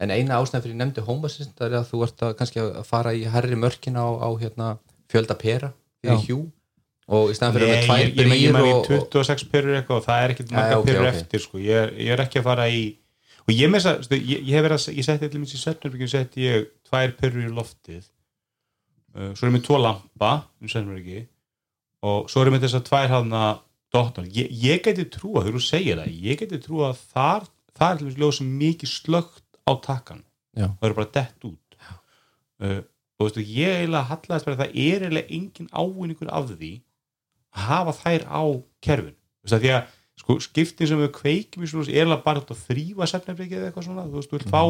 [0.00, 3.12] en eina ástæðan fyrir ég nefndi Assistant er að þú ert að kannski að fara
[3.14, 4.70] í herri mörkin á, á hérna,
[5.10, 6.26] fjölda pera fyrir Já.
[6.28, 6.40] hjú
[7.10, 9.76] og í staðan fyrir með tvær ég, ég, ég, brýr í og, og 26 perur
[9.76, 11.60] eitthvað og það er ekkert marga perur eftir sko.
[11.60, 12.84] ég, er, ég er ekki að fara í
[13.44, 15.62] og ég með þess að ég, ég hef verið að ég setti allir minnst í
[15.64, 20.32] setnarbyggjum setti ég tvær perur í loftið uh, svo er ég með tvo lampa
[20.62, 21.24] um setnarbyggi
[22.06, 23.44] og svo er ég með þess að tvær hafna
[23.90, 27.96] dottar ég, ég geti trúa, þú segir það ég geti trúa að þar það er
[27.96, 30.24] allir ljóð sem mikið slögt á takkan
[30.78, 31.76] það eru bara dett út.
[32.60, 32.80] Uh,
[33.20, 36.70] og veistu, ég eiginlega hallaðist bara að það er eiginlega engin ávinningur af því
[37.50, 38.42] að hafa þær á
[38.84, 42.42] kerfin Veistu, að því að sko, skiptin sem við kveikjum í svona er eiginlega bara
[42.44, 44.62] að þrýfa sefnefrikið eða eitthvað svona, þú veist, þú vilt fá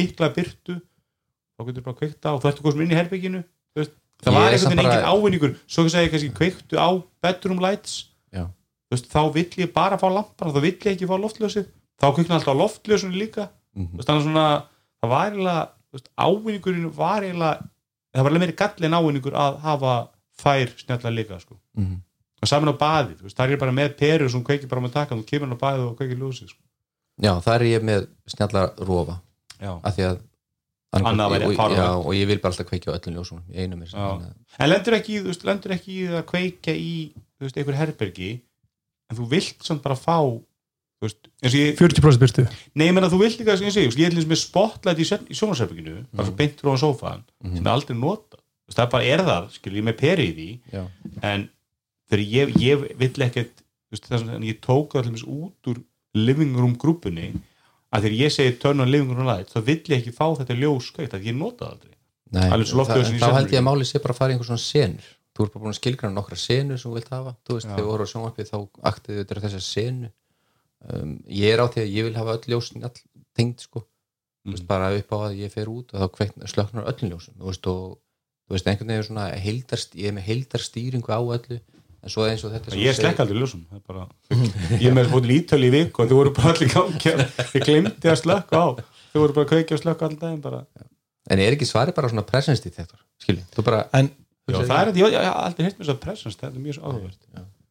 [0.00, 3.42] mikla byrtu þá getur bara kveikta og þú ert eitthvað inn í herbygginu
[3.80, 5.54] veist, það var bara- engin ávinningur.
[5.68, 6.88] Svo að segja kannski kveiktu á
[7.24, 8.10] bedroom lights.
[8.32, 8.44] Já.
[8.88, 11.68] Þú veist, þá vill ég bara fá lampana þá vill ég ekki fá loftljósið
[12.00, 14.46] þá kveikna alltaf loftljósunni líka Þú veist, þannig svona,
[15.00, 15.60] það var eiginlega
[16.18, 17.68] ávinningurinn var eiginlega
[18.10, 19.92] það var alveg meiri gallin ávinningur að hafa
[20.40, 21.58] þær snjalla líka sko.
[21.76, 22.00] Mhm.
[22.40, 24.92] og saman á baðið, þú veist, það er bara með perur sem kveikir bara með
[24.94, 26.62] takkan, þú kemur hann á baðið og kveikir ljósið sko.
[27.20, 29.20] já, það er ég með snjalla rofa
[29.84, 30.20] af því að
[31.60, 31.76] fáránlegt.
[31.76, 33.92] já, og ég vil bara alltaf kveikja á öllum ljósunum í einu mér
[34.58, 38.30] en lendur ekki, veist, lendur ekki að kveikja í veist, einhver herbergi
[39.10, 40.18] en þú vilt samt bara fá
[41.06, 42.44] veist, eins og ég 40% byrstu
[42.76, 44.40] Nei, ég menna þú vilt líka, eins og ég segi, ég er til þess með
[44.42, 48.40] spotlight í, í sjónarsherbygginu, bara svo beint frá sófan, sem er aldrei nota.
[48.40, 50.50] Þú veist, það er bara er það, skil ég með peri í því.
[50.74, 50.82] Já.
[51.30, 51.46] en
[52.10, 55.80] þegar ég, ég vill ekkert að ég tók það allir út úr
[56.14, 57.30] living room grúpunni
[57.90, 60.58] að þegar ég segi turn on living room light þá vill ég ekki fá þetta
[60.58, 61.96] ljós kveikt að ég nota það aldrei.
[62.30, 64.36] Nei, Alveg svo það, í þá held ég að máli sé bara að fara í
[64.36, 65.08] einhver svona senur.
[65.34, 67.32] Þú ert bara búin að skilgræna nokkra senur sem þú vilt hafa.
[67.46, 68.58] Þú veist, þegar þú voru á sjónvarpið þá
[68.90, 70.10] aktið þetta er þessa senu
[70.88, 72.94] um, ég er á því að ég vil hafa öll ljósin all
[73.36, 73.84] tengd sko.
[74.40, 77.36] Þú veist, bara upp á að ég fer út og þá kveikna, slöknar öllum ljósum
[77.36, 77.98] þú veist, og
[78.48, 81.58] þú veist, einhvern veginn svona heildarst, ég er með heildarstýringu á öllu
[82.00, 84.06] en svo eins og þetta ég þú slekk aldrei ljósum það er bara,
[84.80, 88.08] ég er með fótið ítölu í vik og þau voru bara allir gangi ég glemdi
[88.08, 88.68] að slökka á.
[89.12, 90.62] Þau voru bara að kveikja og slökka allir daginn bara.
[91.28, 94.08] En er ekki svari bara svona presence detektor skilji, þú bara en,
[94.50, 96.78] Já, það er þetta, ég ég hef aldrei hirt mér svo presence, þetta er mjög
[96.78, 97.28] svo áhugavert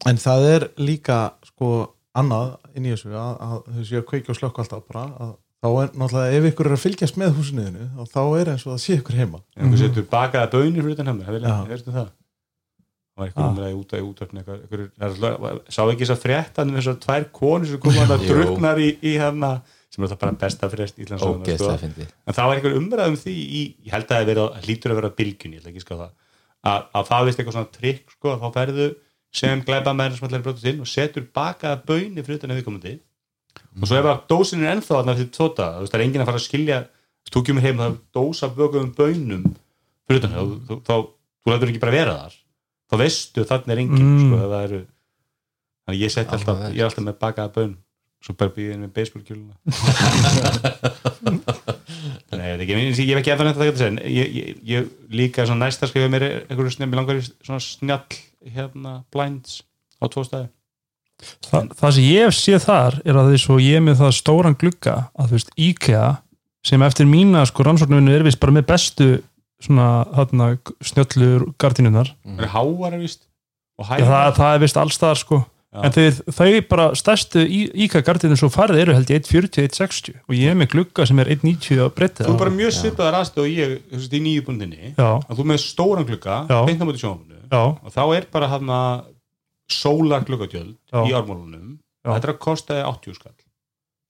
[0.08, 1.18] en það er líka
[1.50, 1.70] sko
[2.16, 5.34] annað inn í þessu að, að þau séu að kveikja og slökka alltaf bara að,
[5.60, 8.80] þá er náttúrulega ef ykkur er að fylgjast með húsniðinu þá er eins og það
[8.84, 11.56] sé ykkur heima en þú setur bakaða bönir fyrir utan hefna Já.
[11.74, 12.08] hefstu það
[13.20, 13.50] það var Ah.
[13.50, 17.66] umræði út af það er alltaf- sá ekki þess að frétta en þessar tvær konur
[17.68, 18.30] sem koma að Jú.
[18.32, 19.50] druknar í, í hérna
[19.90, 22.06] sem er alltaf bara besta frest ógeðslega sko.
[22.30, 24.94] en það var einhver umræð um því í, ég held að það verið, að- hlýtur
[24.94, 26.10] að vera bylgjun, ekki að það
[26.70, 28.88] að, að það vist eitthvað svona trikk sko, að þá ferðu
[29.34, 32.94] sem glæpa með sem allir brótið til og setur bakaða böni fyrir utan viðkomandi.
[33.80, 36.24] Og svo ef að dósin er ennþá þarna fyrir tóta, þú veist, það er enginn
[36.24, 36.78] að fara að skilja
[37.30, 39.44] þú kemur heim og það er dósa bökuðum bönum
[40.08, 40.94] fyrir utan þá, þá, þá
[41.40, 42.34] þú lætur ekki bara vera þar.
[42.90, 44.24] Þá veistu að þarna er enginn Mm.
[44.24, 44.80] sko, það eru
[45.86, 47.72] þannig að ég seti alltaf, ég er alltaf með bakaða bön
[48.20, 49.54] svo bara býðið inn með baseballkjöluna
[52.30, 55.46] Nei, ég veit ekki, ég, ég hef ekki eftir þetta að ég, ég, ég líka
[55.56, 57.22] næsta skrifa mér er einhverju
[57.64, 58.04] snjall,
[58.46, 59.60] hérna blinds
[60.00, 60.48] á tvo staði.
[61.20, 64.14] Þa, það sem ég hef séð þar er að því svo ég er með það
[64.16, 66.04] stóran glugga að þú veist IKEA
[66.64, 69.08] sem eftir mína sko rannsóknunni er vist bara með bestu
[69.60, 70.46] svona þarna
[70.80, 75.40] snjöllur gardinunar það er háar er hægar það, það er vist allstaðar sko.
[75.70, 80.34] En þeir, þau bara stærstu IKEA gardinu svo farið eru held ég 1.40, 1.60 og
[80.34, 83.44] ég er með glugga sem er 1.90 á breytti þú er bara mjög svipaðar aðstöð
[83.44, 87.04] og ég veist, í nýju búndinni Já, að þú með stóran glugga, beint á móti
[87.04, 89.06] já, og þá er bara hann að
[89.70, 91.00] sólar gluggagjöld Já.
[91.06, 93.38] í ármálunum þetta er að kosta 80 skall.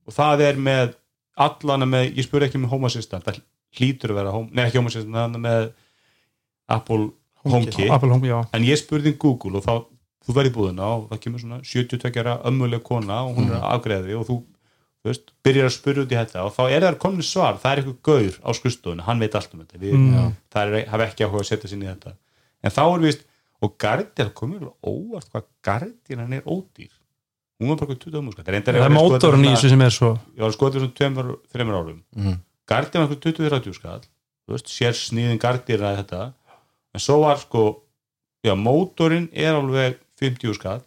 [0.08, 0.96] Og það er með
[1.40, 3.40] allana með, ég spurði ekki með Home Assistant það
[3.78, 5.70] hlýtur að vera, home, nei ekki Home Assistant það er með
[6.70, 7.08] Apple
[7.40, 9.74] HomeKit en ég spurði um Google og þá
[10.26, 14.14] þú verði búðina og það kemur svona 72 ára ömmuleg kona og hún er afgreði
[14.18, 14.36] og þú,
[15.00, 17.72] þú veist, byrjar að spurja út í þetta og þá er það komin svar, það
[17.72, 19.80] er eitthvað gaur á skrifstofunni, hann veit allt um þetta.
[19.80, 20.32] Við, Mm.
[20.52, 22.12] það er, hafa ekki áhuga að setja sinni í þetta.
[22.62, 23.24] En þá er vist,
[23.62, 26.92] og Guardian komið vel óvart hvað Guardian er ódýr.
[27.60, 30.18] Hún var bara eitthvað 20 múska Það er mótorun í þessu sem er svo.
[30.36, 32.02] Ég var skoðið svona tveimur, þreimur árum.
[32.16, 32.38] Mhm.
[32.68, 36.32] Guardian var eitthvað 20-30 skall þú veist, sér sniðin Guardian að þetta.
[36.94, 37.82] En svo var sko
[38.44, 40.80] já, mótorinn er alveg 50 skall.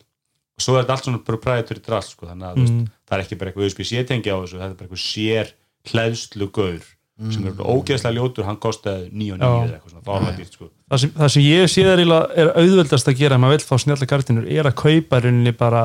[0.53, 2.89] Og svo er þetta allt svona proprietary drast sko, þannig að þú veist, mm.
[3.10, 5.53] það er ekki bara eitthvað USB-C tengi á þessu, þetta er bara eitthvað sér
[5.89, 6.91] hlæðslu gaur
[7.31, 9.51] sem er ógeðslega ljótur, hann kostaði 9 og 9 Já.
[9.53, 10.69] eða eitthvað svona, dýrt sko.
[10.89, 13.76] Það, sem, það sem ég sé þar er auðveldast að gera ef maður vill fá
[13.84, 15.84] snjalla gardinur er að kaupa í rauninni bara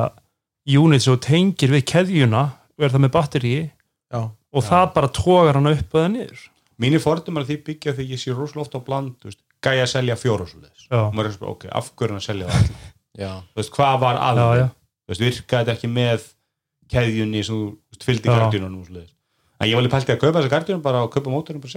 [0.79, 5.59] unit sem tengir við keðjuna og er það með batteri já, og það bara tógar
[5.59, 6.45] hann upp og það niður
[6.81, 9.91] mínir fordumar því byggja því ég sé rosalega ofta á bland þú veist, gæja að
[9.93, 11.01] selja fjóra svo leiðis Já.
[11.03, 12.69] og maður er svona, ok, af hverju er hann að selja það?
[12.71, 12.89] já,
[13.19, 14.19] þú veist, hvað var
[14.59, 14.65] já.
[14.69, 16.27] þú veist, virkaði þetta ekki með
[16.89, 18.35] keðjunni sem þú fylgdi Já.
[18.39, 19.13] gardínunum og svoleiðis.
[19.59, 21.73] en ég var alveg pælti að kaupa þessa gardínun bara og kaupa mótorinn bara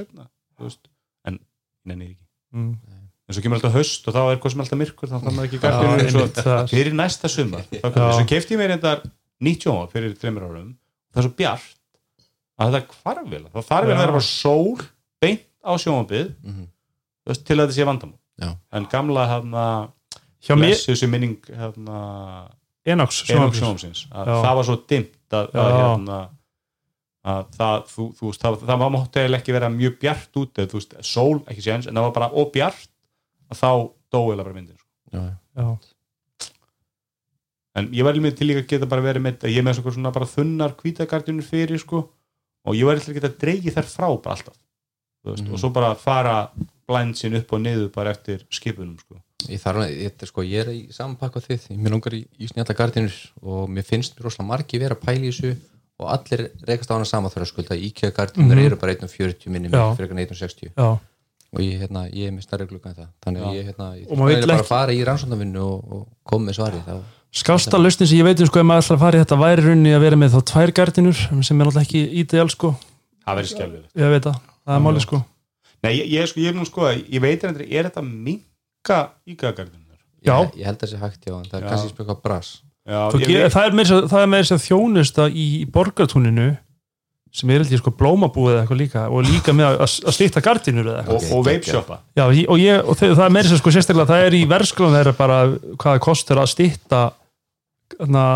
[0.69, 0.89] veist,
[1.29, 1.39] en
[1.85, 2.73] nenni því ekki mm.
[3.29, 5.49] en svo kemur alltaf haust og þá er hvað sem alltaf myrkur þá þarf maður
[5.51, 8.13] ekki það er- fyrir næsta sumar þá Já.
[8.17, 9.11] svo kefti ég mér þetta
[9.43, 10.71] nýtt sjóma fyrir þreymur árum
[11.13, 11.79] það er svo bjart
[12.63, 14.87] að þetta hvarf vel það þarf vel að vera bara sól
[15.23, 16.65] beint á sjómabið Mhm.
[17.47, 18.19] til að þetta sé vandamál
[18.73, 19.75] en gamla mér,
[20.67, 21.99] blessu sem minning hérna
[22.85, 23.23] Enox
[24.11, 24.37] að Já.
[24.43, 26.17] það var svo dimmt að, að, hérna,
[27.33, 30.81] að það, þú, þú veist, það, það mátti eiginlega ekki vera mjög bjart út þú
[30.81, 32.89] veist, sól ekki séns en það var bara óbjart
[33.53, 33.71] að þá
[34.13, 34.91] dóilega bara myndin sko.
[35.13, 35.23] já,
[35.63, 35.69] Já.
[37.79, 40.29] en ég var með til líka að geta bara verið með ég með svona bara
[40.29, 42.03] þunnar hvítagardinur fyrir sko
[42.67, 44.59] og ég var eitthvað að geta dreigið þær frá bara alltaf
[45.25, 45.53] veist, Mhm.
[45.55, 46.51] og svo bara fara
[46.89, 49.21] blindsin upp og niður bara eftir skipunum sko.
[49.49, 52.23] ég þarf að, ég, sko, ég er í saman pakka á þið, mér langar í,
[52.39, 55.55] í snjalla gardinur og mér finnst mér rosalega margi vera að pæla í þessu
[56.03, 58.67] og allir rekast á hana sama þar að skulda IKEA gardinur Mhm.
[58.67, 60.99] eru bara 1.40 minni mér fyrir 1.60 Já.
[61.53, 63.09] og ég, hérna, ég er með stærri glugga en það.
[63.27, 66.55] Þannig að ég, hérna, ég þarf bara að fara í rannsóknarvinnu og, og koma með
[66.61, 67.03] svari þá,
[67.33, 69.63] Skásta lausnin sem ég veit um sko ef maður ætlar að fara í þetta væri
[69.65, 72.75] runni að vera með þá tvær gardinur sem er náttúrulega ekki ideal sko.
[73.25, 74.37] Það verið skjálfilegt ég veit það,
[74.67, 75.21] það er máli sko
[75.83, 77.57] Nei, ég, ég, sko, ég er nú sko ég veit er
[77.89, 79.99] þetta minka ígagardinur?
[80.23, 80.37] Já.
[80.45, 82.53] ég, ég held að það sé hægt já, en það er kannski spjöka eitthvað bras.
[82.83, 83.01] Já,
[83.31, 83.67] ég það
[84.21, 86.53] er með þess að þjónusta í, í borgartúninu
[87.33, 90.91] sem er ég sko blómabúið eða eitthvað líka og líka með að, að stýtta gardínur
[90.91, 91.23] eða eitthvað.
[91.31, 94.37] Og, og veipshoppa Já, og, ég, og það er meira sem sko sérstaklega það er
[94.37, 97.01] í versklan þeirra bara hvað það kostur að stýtta
[98.13, 98.27] na,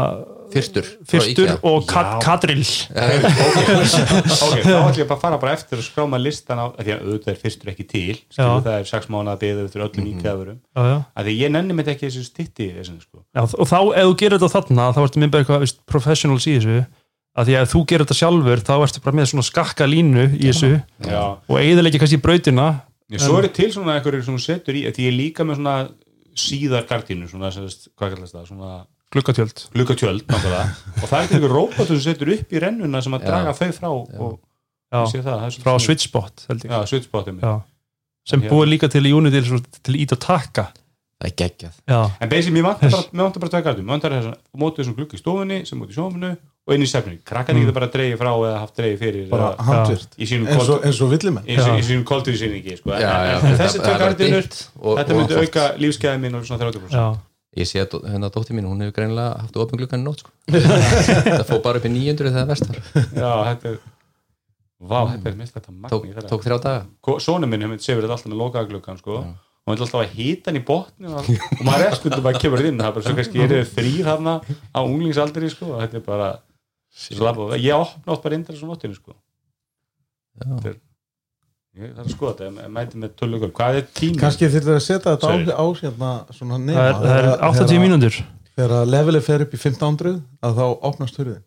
[0.52, 2.66] fyrstur frá fyrstur og kat, kadrill ok,
[4.62, 7.06] þá ætlum ég bara að fara bara eftir að skráma listan á, af því að
[7.06, 8.46] auðvitað er fyrstur ekki til skilur, Já.
[8.66, 10.96] það er sex mánuða beðið eftir öllum mm já, já.
[11.16, 13.22] að því ég nenni mitt ekki þessu stitti þessu, sko.
[13.34, 16.56] Já, og þá ef þú gerir þetta þarna þá ertu bara eitthvað veist, professionals í
[16.56, 16.80] þessu.
[17.36, 20.26] Að því að ef þú gerir þetta sjálfur þá ertu bara með svona skakka línu
[20.38, 20.72] í þessu
[21.04, 21.22] Já.
[21.36, 22.66] og eigðilegja kannski brautina.
[23.12, 25.76] Já, svo er til svona einhverjur sem þú setur í því ég líka með svona
[26.36, 27.52] síðar gardínu svona,
[29.16, 30.66] sem, það, glukkatjöld glukatjöld náttúrulega.
[31.02, 33.28] og það er einhver róbot sem setur upp í rennuna sem að Já.
[33.32, 34.38] draga þau frá og
[34.92, 35.04] Já.
[35.12, 37.54] það, það er frá Switchbot held ég Já, switchbotum Já.
[38.28, 38.50] sem Já.
[38.50, 39.42] búið líka til í Unity
[39.82, 40.68] til, ít og taka
[41.16, 43.96] það er geggjað Já, En basically, mér vantar bara, mér vantar bara tvei gardum, mér
[43.96, 46.36] vantar þess að mótið þessum glugga í stofunni sem mótið í sjófunu
[46.66, 47.20] og inn í stefninu.
[47.22, 47.66] Krakkarnir Mm.
[47.68, 50.66] getur bara dreigið frá eða haft dreigið fyrir bara eða handvirt í sínum eins og,
[50.66, 51.76] kold- eins og villimenn í sín- Já.
[51.78, 52.90] í sínum koldurinsýningi, sko.
[52.90, 54.48] En- Já, já, þessi það tvei er bara gardinur,
[54.98, 57.20] þetta myndi auka lífsgæði mín og svona 30%.
[57.56, 60.32] Ég sé að hérna dóttir mín, hún hefur greinilega haft opin glukkan í nótt sko.
[61.26, 62.80] það fór bara upp í 900 þegar verst var
[63.16, 63.76] Já, þetta er,
[64.80, 66.28] vá, þetta er mest þetta tók, magni.
[66.30, 69.20] tók þrjá daga Sónu minn hefur sefur þetta alltaf með lokaða gluggan, sko.
[69.20, 72.42] og hann er alltaf að hýta hann í botni og, og maður er stundum bara
[72.42, 75.84] kemur inn það er bara svo kannski er þið þrýr hana á unglingsaldri sko, og
[75.84, 76.32] þetta er bara
[77.32, 79.16] og ég opna oft bara indra svo nóttinu sko
[80.36, 80.76] Já.
[81.76, 84.18] Ég þarf að skoða þetta, ég mæti með tölugur hvað er tími?
[84.20, 85.52] kannski þurfum við að setja þetta á, Sorry.
[85.52, 88.20] á hérna svona það nema er, það er 80 mínútur.
[88.56, 91.42] þegar levelið fer upp í 1500 að þá opnast hurðin.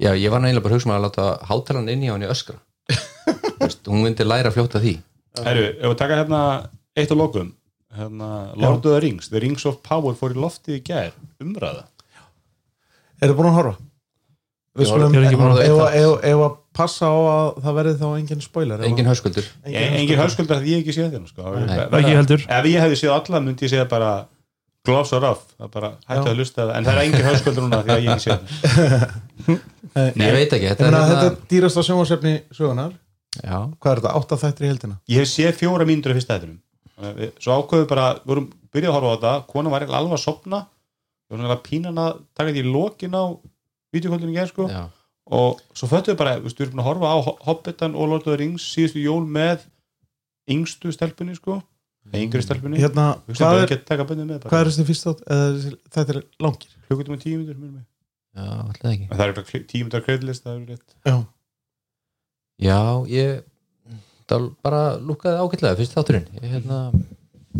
[0.00, 2.28] Já, ég var nægilega bara að hugsa maður að láta hátalan inn í hann í
[2.32, 2.58] öskra.
[3.60, 4.94] Veist, hún myndi læra fljótt af því.
[5.44, 6.40] Herru, ef við taka hérna
[6.96, 7.52] eitt á lokum
[7.96, 11.12] hérna, Lord of the Rings, The Rings of Power fór í loftið í gær,
[11.42, 11.84] umræða.
[13.20, 13.76] Eru búin að horfa?
[14.78, 17.16] við Já, skulum ég er ekki búin að- ef að- ef- ef að passa á
[17.16, 19.46] að það verði þá engin spoiler engin að- höskuldur.
[19.64, 21.54] Engin, engin höskuldar því ég ekki séð þeim sko.
[21.66, 21.78] Nei.
[22.00, 22.44] Ekki heldur.
[22.46, 24.12] ef ég hefði séð alla myndi ég segja bara
[24.86, 28.10] gloves are off, það bara að en það er engin höskuldur núna því að ég
[28.14, 28.40] ekki séð
[30.16, 32.92] Nei, ég veit ekki, þetta Ég er þetta hérna er dýrasta sjónvarsefni sögunar
[33.42, 36.38] já, hvað er þetta, átta þættir í heldina ég hef séð fjóra mínútur af fyrsta
[36.38, 36.60] hættunum
[37.40, 39.34] svo ákveðu bara, við vorum byrjað að horfa á þetta.
[39.50, 43.24] Kona var alveg að sopna við vorum eiginlega pínan að taka því í lokin á
[43.94, 44.66] videokvöldinu sko
[45.30, 48.38] og svo föttuðu bara, við erum búin að horfa á Hobbitan og Lord of the
[48.40, 49.66] Rings síðustu jól með
[50.50, 51.60] yngstu stelpunni sko,
[52.10, 52.80] eða yngri stelpunni.
[52.82, 53.74] Hérna, hvað er,
[54.58, 55.22] er þessi fyrst átt
[55.94, 56.74] þetta er langir?
[56.88, 57.44] Klukkutum og tíu
[59.06, 59.86] En það er bara tíu
[60.56, 60.98] er rétt.
[61.06, 61.16] Já,
[62.66, 62.80] já,
[63.10, 63.40] ég
[64.30, 66.28] það bara lúkaði ágætlega fyrst þátturinn.
[66.38, 66.80] Ég, hérna,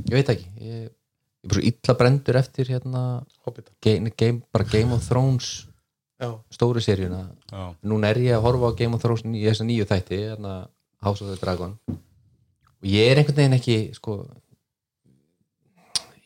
[0.06, 3.05] ég veit ekki ég, ég er bara svo illa brendur eftir hérna
[3.47, 3.74] Hobbitan.
[3.82, 5.69] Game, game, bara Game of Thrones
[6.20, 7.22] já, stóri seríuna.
[7.82, 10.55] Núna er ég að horfa á Game of Thrones í þessa nýju þætti hérna
[11.02, 11.76] House of the Dragon.
[11.88, 14.18] Og ég er einhvern veginn ekki sko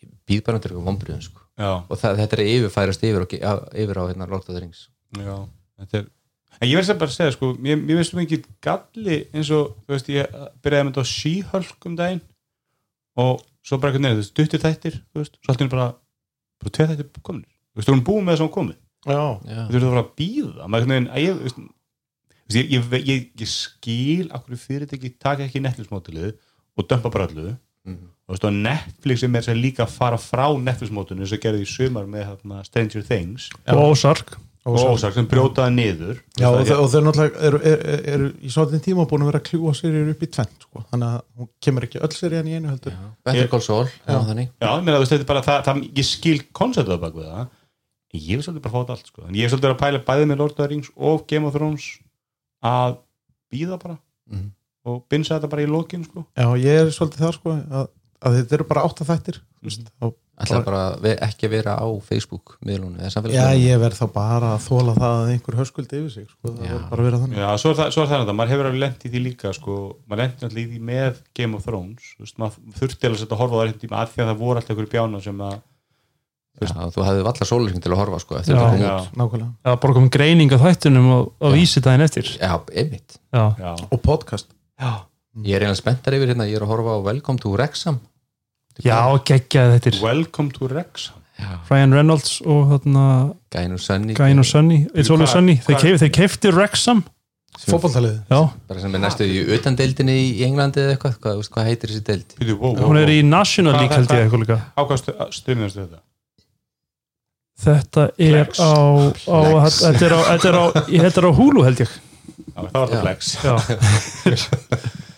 [0.02, 1.40] ég býð bara undir vombriðum sko.
[1.88, 4.60] Og það, þetta er að yfirfærast yfir, á- á, yfir á hérna Lord of the
[4.60, 4.88] Rings.
[5.18, 5.36] Já,
[5.80, 6.10] þetta er
[6.62, 9.48] En ég verði sem bara að segja, sko, mér, mér veist um ekki galli eins
[9.50, 12.20] og, þú veist, ég byrjaði með þetta á She-Hulk um daginn
[13.18, 15.86] og svo bara eitthvað neður, þú veist, duttir þættir, þú veist, svo allt er bara,
[16.62, 19.84] bara tveið þættir kominir, þú veist, þú erum búið með þess að komið, þú veist,
[19.84, 23.06] þú fara að býða, maður einhvern veginn, að ég, þú veist, þú veist, ég, ég,
[23.08, 26.32] ég, ég skil akkur fyrirtæki taka ekki Netflix-mótilið
[26.78, 28.08] og dömpa bara allu, Mhm.
[28.28, 31.62] og þú veist, og Netflix er með þess að líka fara frá Netflix-mótinu sem gerði
[31.66, 33.50] í sumar með hérna, Stranger Things.
[33.68, 34.36] Og Ozark.
[34.64, 36.20] Og Ozark sem brjótaði niður.
[36.40, 39.40] Já og, þau, og þau náttúrulega eru, eru, eru í svolítinn tíma búin að vera
[39.42, 40.84] að kljúa seríur upp í tvent sko.
[40.90, 42.94] þannig að hún kemur ekki öll serían í einu heldur.
[43.22, 44.16] Better Call Saul já.
[44.24, 44.48] þannig?
[44.62, 47.28] Já, ég meina, þú veist, þetta er bara það, það ég skil konceptið bak við
[47.28, 47.48] það
[48.14, 50.02] ég vil svolítið bara fá þetta allt, sko en ég vil svolítið vera að pæla
[50.08, 51.86] bæði með Lord of the Rings og Game of Thrones
[52.64, 52.98] að
[53.52, 53.98] býða bara
[54.30, 54.50] Mhm.
[54.86, 57.88] og binsa þetta bara í lokin, sko já, ég er svolítið það sko að,
[58.24, 60.80] að þetta eru bara átta þættir mm og, ætla bara
[61.24, 65.12] ekki að vera á Facebook miðlunum eða já, ég verð þá bara að þóla það
[65.20, 66.50] að einhver höskuldi yfir sig sko.
[66.50, 66.72] það Já.
[66.74, 68.66] verður bara að vera þannig Já, svo er það, svo er það þetta, maður hefur
[68.70, 69.76] alveg lent í því líka, sko
[70.10, 73.22] maður lent náttúrulega í því með Game of Thrones þú veist, maður þurfti alveg að
[73.22, 75.56] setja að horfa á það að því að það voru alltaf einhverju bjána sem að
[76.62, 78.60] já, þú hefði valla sólarsing til að horfa sko, eftir Já.
[78.60, 79.16] þetta kom Já, út.
[79.18, 79.50] nákvæmlega.
[79.64, 82.30] Var bara komið greining á þættunum og, og vísi daginn eftir.
[82.38, 83.18] Já, einmitt.
[83.34, 84.46] Já, já, og podcast.
[84.80, 84.92] Já,
[85.42, 87.98] ég er eiginlega spenntar yfir hérna, ég er að horfa á Welcome to Wrexham.
[88.84, 91.20] Já geggjaði þetta Welcome to Wrexham.
[91.34, 93.04] Já, Ryan Reynolds og þarna
[93.50, 97.02] Gæin og Sunny Gæin og Sunny It's Always Sunny þeir, keifti Wrexham.
[97.58, 98.38] Fótballtalið já,
[98.70, 102.34] bara sem er næstu í utandeildinni í Englandi eða eitthvað, hvað, heitir þessi deild?
[102.38, 104.60] Bíddu, wow, wow, hún er í National League held ég hvað- eitthvað líka.
[104.78, 106.00] Ákvæmstu
[107.54, 108.58] þetta þetta er Flex.
[108.58, 108.60] á,
[109.30, 109.38] á
[109.70, 111.90] þetta er á, þetta er á, þetta er á Hulu held ég
[112.54, 113.54] Já, það var það flex já.
[114.24, 114.40] Hvað er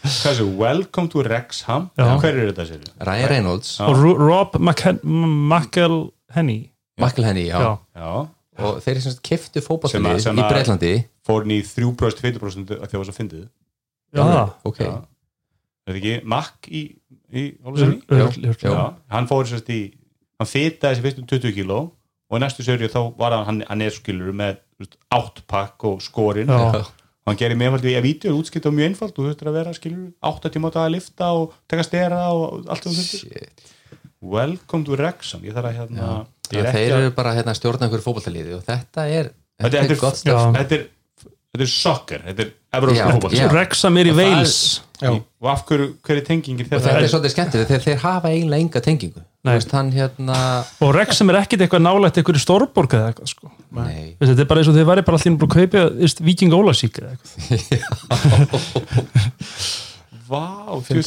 [0.07, 0.45] þessu?
[0.61, 2.05] Welcome to Wrexham Já.
[2.23, 2.81] Hver er þetta sér?
[3.09, 6.61] Ryan Reynolds, og Ro- Rob McElhenney
[7.01, 7.59] Michael já.
[7.61, 8.11] já, Já,
[8.65, 9.59] og þeir sem kiftu
[9.91, 10.93] Sem að- sem í að- Breitlandi
[11.27, 13.45] fór hann í 3% 4% að því að það var svo fyndið
[14.17, 14.25] já,
[14.65, 14.85] ok, Já.
[15.87, 16.83] Er það ekki Mac í,
[17.37, 17.99] í Ólusinni?
[18.11, 18.71] Örugglega, Já.
[18.73, 19.81] Já, hann fór sérst í
[20.41, 21.79] hann fitaði þessi fyrstum 20 kíló
[22.31, 24.59] og í næstu sörju þá var hann, hann, hann er skilur með
[25.15, 26.51] áttpakk og skorinn.
[26.51, 27.95] Og hann gerir mjög einfalt í
[28.31, 29.15] að útskipt og mjög einfalt.
[29.17, 32.67] Þú þurftir að vera skilur 8 tíma á dag að lifta og taka stera og
[32.71, 33.25] allt það þurftir.
[33.27, 33.73] Shit.
[34.23, 36.11] Welcome to Wrexham ég þarf að hérna
[36.55, 39.31] er þeir eru bara hérna að stjórna einhverju fótballtaliði og þetta er,
[39.61, 40.21] Þetta- þetta þetta er gott Já.
[40.23, 40.87] stöf þetta er,
[41.53, 43.47] þetta er soccer þetta er Evrópska fótball já.
[43.53, 44.15] Wrexham er í
[44.97, 45.11] Og Já.
[45.13, 47.99] og af hverju, hver er tengingin og þetta það er er svolítið skemmtilegt þegar þeir
[48.01, 49.23] hafa eiginlega enga tengingu
[49.55, 50.37] veist hann hérna
[50.83, 53.51] og Wrexham er ekkit eitthvað nálægt eitthvað stórborg eða eitthvað sko.
[53.77, 55.81] Þetta er bara eins og þeir væri bara allir búin að kaupa
[56.27, 58.47] Viking Ólasík eða eitthvað.
[60.27, 60.43] Vá,
[60.87, 61.03] þú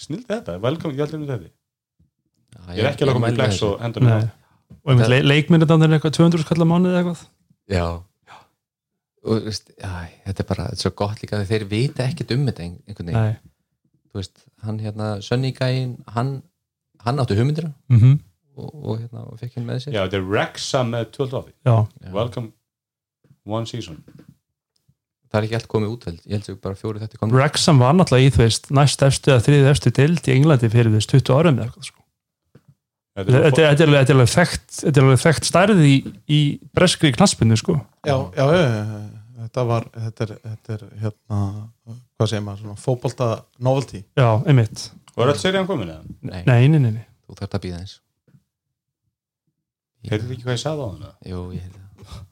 [0.00, 1.50] snild þetta, velkom, ég ætlum þetta
[2.50, 4.22] Já, ég er ekki mæli með flex og hendur Nei.
[4.80, 7.22] og einmitt le leikmyndir er eitthvað 200 skallar mánuð eða eitthvað.
[7.70, 7.84] Já.
[9.20, 9.90] Og þú veist, já,
[10.26, 12.78] þetta er bara þetta er svo gott líka þegar þeir vita ekkert um þetta ein-
[12.88, 14.30] einhvern veginn,
[14.64, 16.30] hann hérna, Sönni gæinn, hann
[17.04, 18.18] hann áttu hugmyndina Mm
[18.60, 19.92] og, og hérna, og fekk henni með sér.
[19.94, 21.52] Já, þetta er Wrexham með 12 áfi.
[22.12, 22.50] Welcome
[23.48, 24.02] one season.
[25.30, 27.78] Það er ekki allt komið út held, ég held sem bara fjóri þetta komið Wrexham
[27.80, 31.14] var náttúrulega í þú veist næst efstu eða þriðið efstu deild í Englandi fyrir veist
[31.14, 32.02] 20 árum eða eitthvað sko.
[33.20, 35.94] Þetta er, þetta er- þetta er alveg- er þekkt þetta er alveg þekkt stærð í,
[36.28, 36.40] í
[36.76, 37.78] breskri knaspinu sko.
[38.06, 39.00] Já, já, já, já,
[39.46, 41.40] þetta var þetta er, þetta er hérna
[42.20, 44.02] hvað segir maður, svona fótbolta novelty.
[44.18, 44.90] Já, einmitt,
[45.20, 46.16] Var öll serían komin eða?
[46.24, 47.04] nei, nei, nei, nei, nei.
[47.28, 47.94] þú þarf að býða eins.
[50.08, 51.14] Heyrðu þið ekki hvað ég sagði á hana?
[51.28, 52.26] jú, ég held það.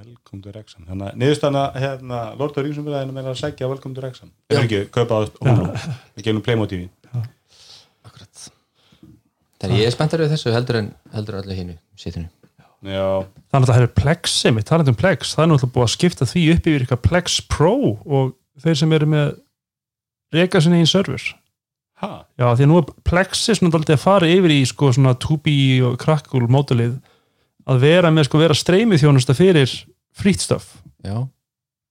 [0.00, 3.66] Welcome to Wrexham Þannig að niðurstana hérna Lord of the Rings umræðinu meina að sækja
[3.68, 5.20] Welcome to Wrexham Það er ekki, kaupa á
[6.14, 6.84] Við gefum Playmotiv
[8.06, 8.44] akkurat.
[9.60, 12.30] Þannig ég er spenntar við þessu heldur en heldur öllu hinu sitinu
[12.80, 15.92] Já, þannig að það er Plex einmitt, talandi um Plex, það er náttúrulega búið að
[15.98, 18.30] skipta því upp yfir eitthvað Plex Pro og
[18.62, 19.34] þeir sem eru með
[20.34, 21.22] reka sinni einn server.
[22.00, 25.12] Ha, Já, því að nú er Plexi svona daldið að fara yfir í sko svona
[25.20, 25.52] 2B
[25.84, 26.94] og Crackle mótilið
[27.68, 29.74] að vera með sko vera streymið þjónusta fyrir
[30.16, 30.70] frýtt stöf
[31.04, 31.16] já,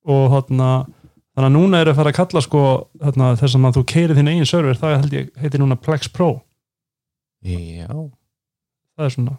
[0.10, 2.64] og þarna þannig að núna er að fara að kalla sko
[2.98, 6.32] þarna, þess að þú keiri þinn eigin server það held ég heitir núna Plex Pro.
[7.46, 9.38] Já, það er svona,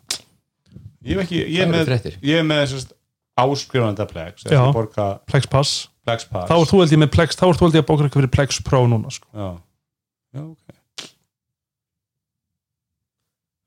[1.03, 1.91] ég hef ekki Ég er með,
[2.23, 2.77] er með
[3.41, 4.47] áskrifanda Plex
[5.29, 6.49] Plex Pass Plex Pass.
[6.49, 8.23] Þá ert þú held ég með Plex, þá ert þú held ég að bóka eitthvað
[8.23, 9.29] fyrir Plex Pro núna sko.
[9.37, 9.49] Já,
[10.37, 11.09] já, ok.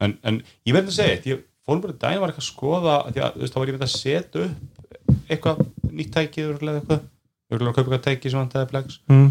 [0.04, 2.96] En, en ég verði að segja eitt, ég fórum bara daginn var eitthvað að skoða
[3.10, 5.62] því að þú veist, þá var ég með að setja upp eitthvað
[5.94, 7.06] nýtt tækið eða eitthvað,
[7.54, 9.00] ég vil að kaupa eitthvað tæki sem hann tæði Plex.
[9.12, 9.30] Mm.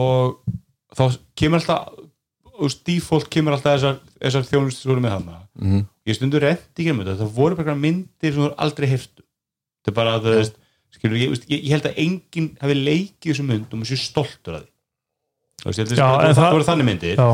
[0.00, 0.40] og
[0.96, 1.04] þá
[1.38, 2.00] kemur alltaf
[2.60, 5.84] þú veist, default kemur alltaf þessar, þessar þjónustu sem voru með hana mm.
[6.10, 9.24] ég stundur reyndi ekki um þetta, það voru bara myndir sem þú aldrei hirtu.
[9.80, 10.58] Þetta er bara að þú veist,
[10.96, 14.58] skilur, ég, veist, ég, ég held að enginn hafi leikið þessum myndum og sé stoltur
[14.58, 14.70] að því.
[15.60, 17.20] Þú veist, Já, það, það það- voru þannig myndir.
[17.20, 17.28] Já,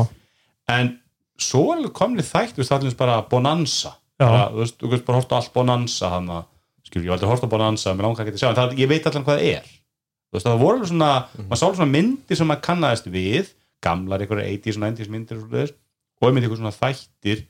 [0.77, 0.91] en
[1.39, 3.93] svo er komnið þætt allir eins bara Bonanza.
[4.19, 6.45] Bara, þú veist, þú veist bara horta allt Bonanza hann að,
[6.87, 9.23] skilur, ég aldrei horta Bonanza mér langar ekki að sjá, en það, ég veit allan
[9.27, 9.67] hvað það er.
[10.27, 11.11] Þú veist, það voru alveg svona
[11.47, 13.51] maður sá svona myndir sem maður kannaðist við
[13.85, 15.73] gamlar einhverja 80s og 90s myndir og, svoleiðis,
[16.17, 17.43] og einmitt einhver svona þættir.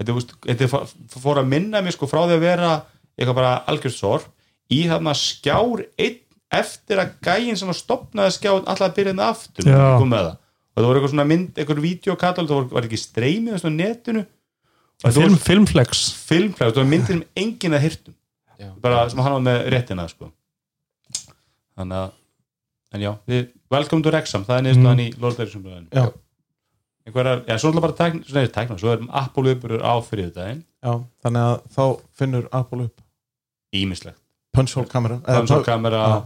[0.00, 0.16] Þetta,
[0.50, 2.70] þetta fór, að minna mér sko frá því að vera
[3.16, 4.26] eitthvað bara algjörst sorp
[4.70, 6.18] í þarna skjár einn
[6.60, 9.70] eftir að gæinn sem að stopnaði skjár alltaf að byrja með aftur.
[9.70, 10.36] Með það.
[10.70, 14.24] Og það voru eitthvað svona mynd, eitthvað videokatál það voru, var ekki streymið á netinu.
[15.00, 16.02] Film, voru Filmflex.
[16.28, 18.16] Filmplæð það var myndir sem enginn að hirtum.
[18.84, 20.30] Bara sem hann var með réttina sko.
[21.80, 22.10] þannig að
[22.90, 26.10] en já, við, welcome to Wrexham það er í Lord of the Rings Já.
[27.06, 29.94] einhverjar, já, svo er það bara tækn, svo er tækna, svo er Apple uppurur á
[30.04, 30.48] fyrir þetta
[30.80, 30.92] Já,
[31.24, 31.84] þannig að þá
[32.16, 33.02] finnur Apple upp.
[33.76, 34.19] Ímislegt,
[34.54, 35.20] punch hole kamera.
[35.24, 36.20] Eða þannig að kamera Já.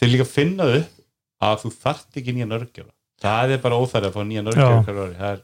[0.00, 0.98] þeir líka finna upp
[1.42, 2.92] að þú þarft ekki nýja nörgjöra
[3.22, 4.68] það er bara óþæri að fá nýja Já.
[4.68, 5.40] ári, það er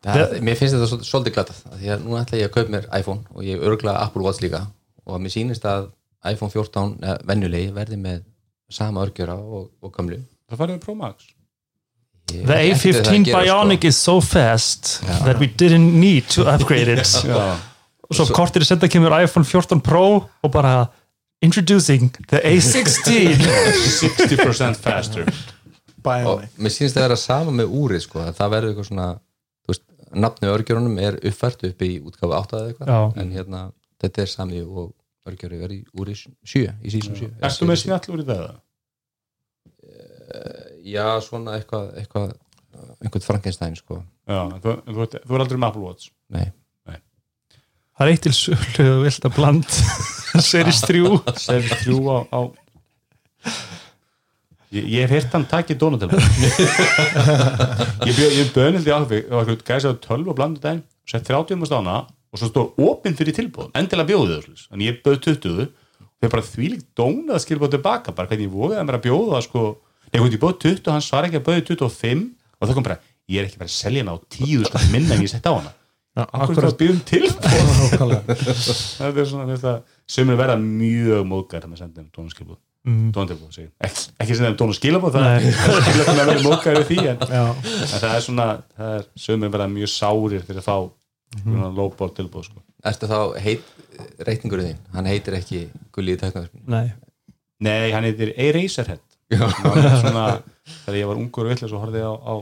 [0.00, 2.72] Það, mér finnst þetta svol- svolítið glatað af því að nú ætla ég að kaupa
[2.72, 4.62] mér iPhone og ég örgla Apple Watch líka.
[5.04, 5.90] Og mér sýnist að
[6.24, 8.22] iPhone 14 eh, venjulegi verði með
[8.72, 11.28] sama örgjöra og, og gamlu það farið við Pro Max.
[12.30, 14.90] Ég The er ekkert við það að A15 gera, Bionic is so fast
[15.26, 17.04] that we didn't need to upgrade it.
[17.04, 17.60] Já,
[18.10, 20.74] og svo kortir í senda kemur iPhone 14 Pro og bara
[21.42, 25.30] introducing the A16 60% faster.
[26.04, 29.08] Og mér sýnist það að vera sama með úrið sko, að það verður eitthvað svona
[29.16, 29.84] þú veist,
[30.26, 33.20] nafni örgjörunum er uppfært upp í útgáfu 8 eða eitthvað.
[33.20, 33.66] En hérna,
[34.00, 34.90] þetta er sami og
[35.28, 37.28] Örgjari verið úr í sjö í sísón sjö.
[37.44, 38.46] Ertu með snjall úr í það?
[40.86, 42.32] Já, svona eitthvað eitthvað,
[43.02, 44.00] einhvern Frankenstein sko.
[44.30, 46.10] Já, en þú, en þú, þú er aldrei með Apple Watch?
[46.32, 46.46] Nei,
[48.00, 49.74] Það er eitt til sölu þú vilt að bland
[50.50, 51.00] Series 3
[51.36, 52.40] Series 3 á, á
[54.70, 56.16] Ég, ég hef heyrt hann takið Donatello
[58.08, 61.58] Ég ég bönildi á því og eitthvað gæsi á 12 og blandu daginn sett 30
[61.58, 65.18] um að stána og svo stóð opinn fyrir tilbúð endilega bjóðu þau þannig ég böð
[65.26, 69.04] 20 þau bara þvílíkt dónað að skilja búið tilbaka bara hvernig ég vogaði mér að
[69.08, 69.66] bjóða það sko.
[70.06, 72.24] Nei, hvernig ég bóð 20, hann svar ekki að bóði 25
[72.60, 72.98] og það kom bara,
[73.30, 75.52] ég er ekki verið að selja hana á 10 sko minna en ég sett á
[75.52, 75.74] hana
[76.10, 76.64] Já, Akkur
[79.06, 79.76] er það er svona, það
[80.10, 81.28] sömur verða mjög
[81.76, 82.56] að senda þeim tónaskilbúð
[82.90, 83.12] mm.
[83.86, 88.46] ekki, ekki sem þeim tónaskilabúð það er móðgært við því en, en það er svona,
[88.80, 89.06] það er
[89.54, 90.76] verða mjög sárir fyrir að fá
[91.44, 91.62] mm.
[91.78, 92.64] lowball tilbúð sko.
[92.90, 93.70] ertu þá heit,
[94.26, 95.62] reikningurinn þín, hann heitir ekki
[95.94, 96.90] Gulli í teknaverkinu Nei,
[97.62, 99.04] nei, hann heitir Eraserhead.
[99.30, 99.44] Já.
[99.46, 100.24] Það var svona,
[100.82, 102.34] þegar ég var ungur og villis og horfði á, á,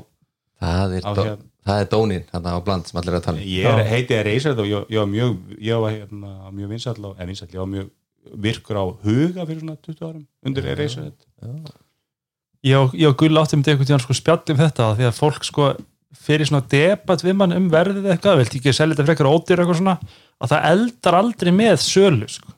[0.63, 3.27] það er, á dó, hérna, það er dónin hann á bland sem allir er að
[3.27, 3.49] tala um.
[3.53, 7.11] Ég er, heiti Eraserhead og ég, ég var mjög ég var hérna, mjög vinsall á,
[7.13, 7.91] eða vinsall, ég var mjög
[8.49, 10.67] virkur á huga fyrir svona 20 árum undir
[12.67, 15.47] ég og, ég og Gull áttum þetta einhvern tíðan sko spjallum þetta því að fólk
[15.47, 15.71] sko
[16.19, 19.63] fyrir svona debat við mann um verðið eða eitthvað, vilt ekki selja þetta frekar ódýr
[19.63, 19.95] eitthvað svona,
[20.41, 22.55] að það eldar aldrei með sölu sko.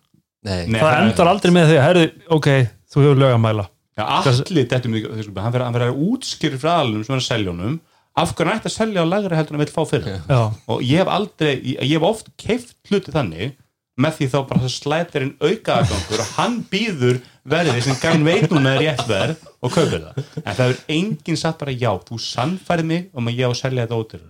[0.47, 2.49] Nei, það endar aldrei með því að, herði, ok,
[2.89, 3.67] þú hefur lög að mæla
[3.99, 7.75] Já, allir í þessu hann verður að útskýra frá alveg sem er að selja honum
[8.21, 10.21] af hann ætti að selja á lagri heldur en að vil fá fyrir?
[10.29, 10.41] Já,
[10.71, 13.57] og ég hef aldrei, ég, hef oft keift hluti þannig
[14.01, 17.21] með því þá bara það slætir inn aukaðagangur og hann býður
[17.51, 20.21] verðið sem gæn veit núna er rétt verð og kaupir það.
[20.45, 23.59] En það er enginn satt bara já þú sannfærið mig um að ég á að
[23.61, 24.29] selja þetta ótir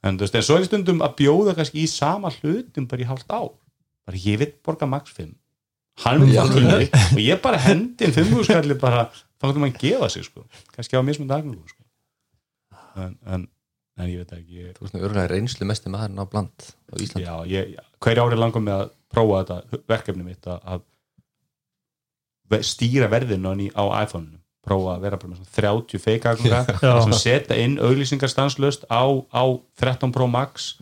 [0.00, 3.08] en þú veist, en svo er stundum að bjóða kannski í sama hlutum bara í
[3.08, 3.44] hálft á
[4.08, 5.34] bara ég vil borga max 5
[6.04, 6.88] hann vil til mig.
[7.12, 10.44] Og ég bara hendin 5 skalli bara þá maður að gefa sig sko.
[10.74, 11.79] Kannski á mismundu agnum sko.
[12.96, 13.48] En, en,
[13.98, 17.26] en ég veit ekki ég, þú veist örgulega reynslu mesti maðurinn á bland á Íslandi
[17.26, 20.60] Já, ég, hver árið langar með að prófa þetta verkefni mitt að,
[22.50, 26.96] að stýra verðinu á, iPhone-unu prófa að vera bara með svona 30 fake aðganga Já.
[27.06, 29.02] sem setja inn auglýsingar stanslöst á,
[29.32, 29.42] á
[29.80, 30.74] 13 Pro Max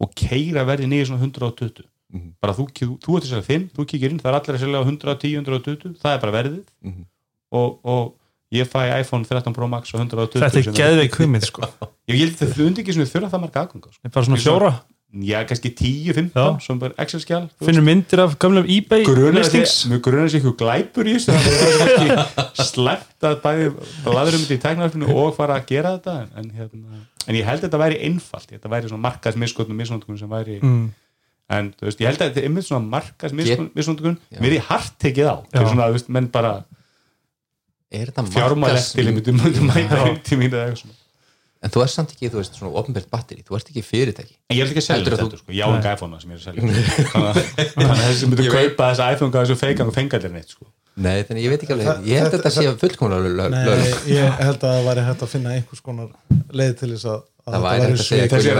[0.00, 2.36] og keira verði niður svona 120 Mhm.
[2.40, 4.60] bara þú, þú, þú ert að selja 5, þú kíkir inn það er allir að
[4.62, 7.02] selja á 110, 120 það er bara verðið Mhm.
[7.58, 8.14] og, og
[8.56, 11.68] ég fæ iPhone 13 Pro Max á 120 þetta er geðveik hugmynd sko.
[12.10, 14.12] ég held að þau undir ekki sem við þurfa það marga aðganga sko.
[14.12, 14.72] bara svona fjóra,
[15.22, 16.60] já, kannski 10, 15, Já.
[16.60, 21.08] sem bara Excel-skjál þú finnur myndir af gamlum eBay listings mjög grunar sér eitthvað glæpur
[21.08, 23.70] í þessu það er ekki slæmt að bæði
[24.04, 27.62] laðurum þetta í tæknarfinu og fara að gera þetta en, en, hérna, en ég held
[27.62, 30.86] að þetta væri einfalt þetta væri svona markaðsmiskotnum misnóttkun sem væri mm.
[31.56, 34.40] en þú veist, ég held að þetta er einmitt svona markaðsmiskottkun Já.
[34.42, 36.58] mér er hart tekið á svona, þú veist, menn bara
[37.92, 40.96] er þetta fjármáleftil markas- myndi mæta heim til mín eða eitthvað svona.
[41.64, 44.34] En þú ert samt ekki, þú veist, svona ofnbært batteri þú ert ekki fyrirtæki.
[44.50, 45.52] En ég er ekki að selja að þetta, sko.
[45.56, 46.60] ég á enga iPhone sem ég er að selja.
[47.12, 47.38] Þannig að-
[47.72, 48.50] þannig að þessi Ég veit.
[48.76, 50.66] kaupa þessi iPhone gaf þessu feigang og fengallir neitt sko.
[50.96, 53.64] nei, þannig ég veit ekki alveg, ég held að þetta- sé fullkomlega lög Nei,
[54.16, 56.08] ég held að það væri hægt að finna einhvers konar
[56.56, 58.54] leið til þess að, að Það væri hægt að segja þessi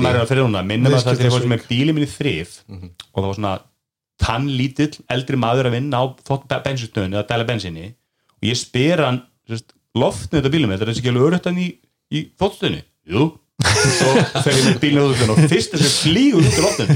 [0.00, 2.10] maður er að fyrir húnna minnum að það þegar ég fór sem er bíli minni
[2.10, 2.50] þrif.
[8.40, 9.22] Og að og ég spyr hann
[9.98, 11.68] loftnið þetta bílum þetta er þessi ekki alveg öröttan í,
[12.14, 13.30] í þóttstöðinu jú.
[13.60, 16.92] Svo fer ég með bílinu þóttstöðinu og fyrst þessi flýgur út í loftnið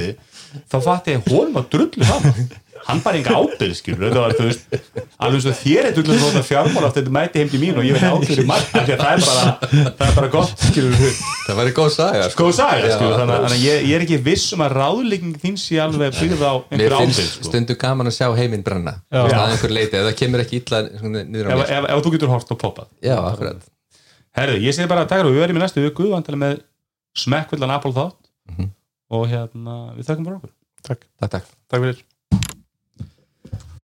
[0.70, 1.18] þá fatt ég
[1.60, 2.46] að drullu saman
[2.88, 4.76] hann bara enga ábyrð skilur þetta var þú veist
[5.18, 7.86] alveg eins og þér er drullu svona fjármál aftur þetta mæti heim til mín og
[7.86, 10.96] ég veit ábyrð í margt að það er bara, það er bara gott skilur
[11.46, 12.44] það væri góð saga sko.
[12.44, 12.94] góð saga, Já.
[12.96, 16.44] sko, þannig, að ég, ég er ekki viss um að ráðlegging þín sé alveg byggð
[16.44, 17.48] á einhver ábyrð finnst sko.
[17.50, 20.82] stundu gaman að sjá heiminn brenna er einhver leiti, það kemur ekki illa
[21.24, 22.90] niður á mér ef, ef þú getur hort og poppað.
[23.04, 23.66] Já, akkurat.
[24.34, 26.58] Herðu, ég segi bara að taka og við verðum í næstu viku með
[27.14, 28.18] smekkvillan Apple þátt.
[28.50, 28.72] Mhm.
[29.14, 30.50] og hérna, við þakkum bara okkur.
[30.84, 31.46] Takk, takk, takk.
[31.70, 32.02] Takk fyrir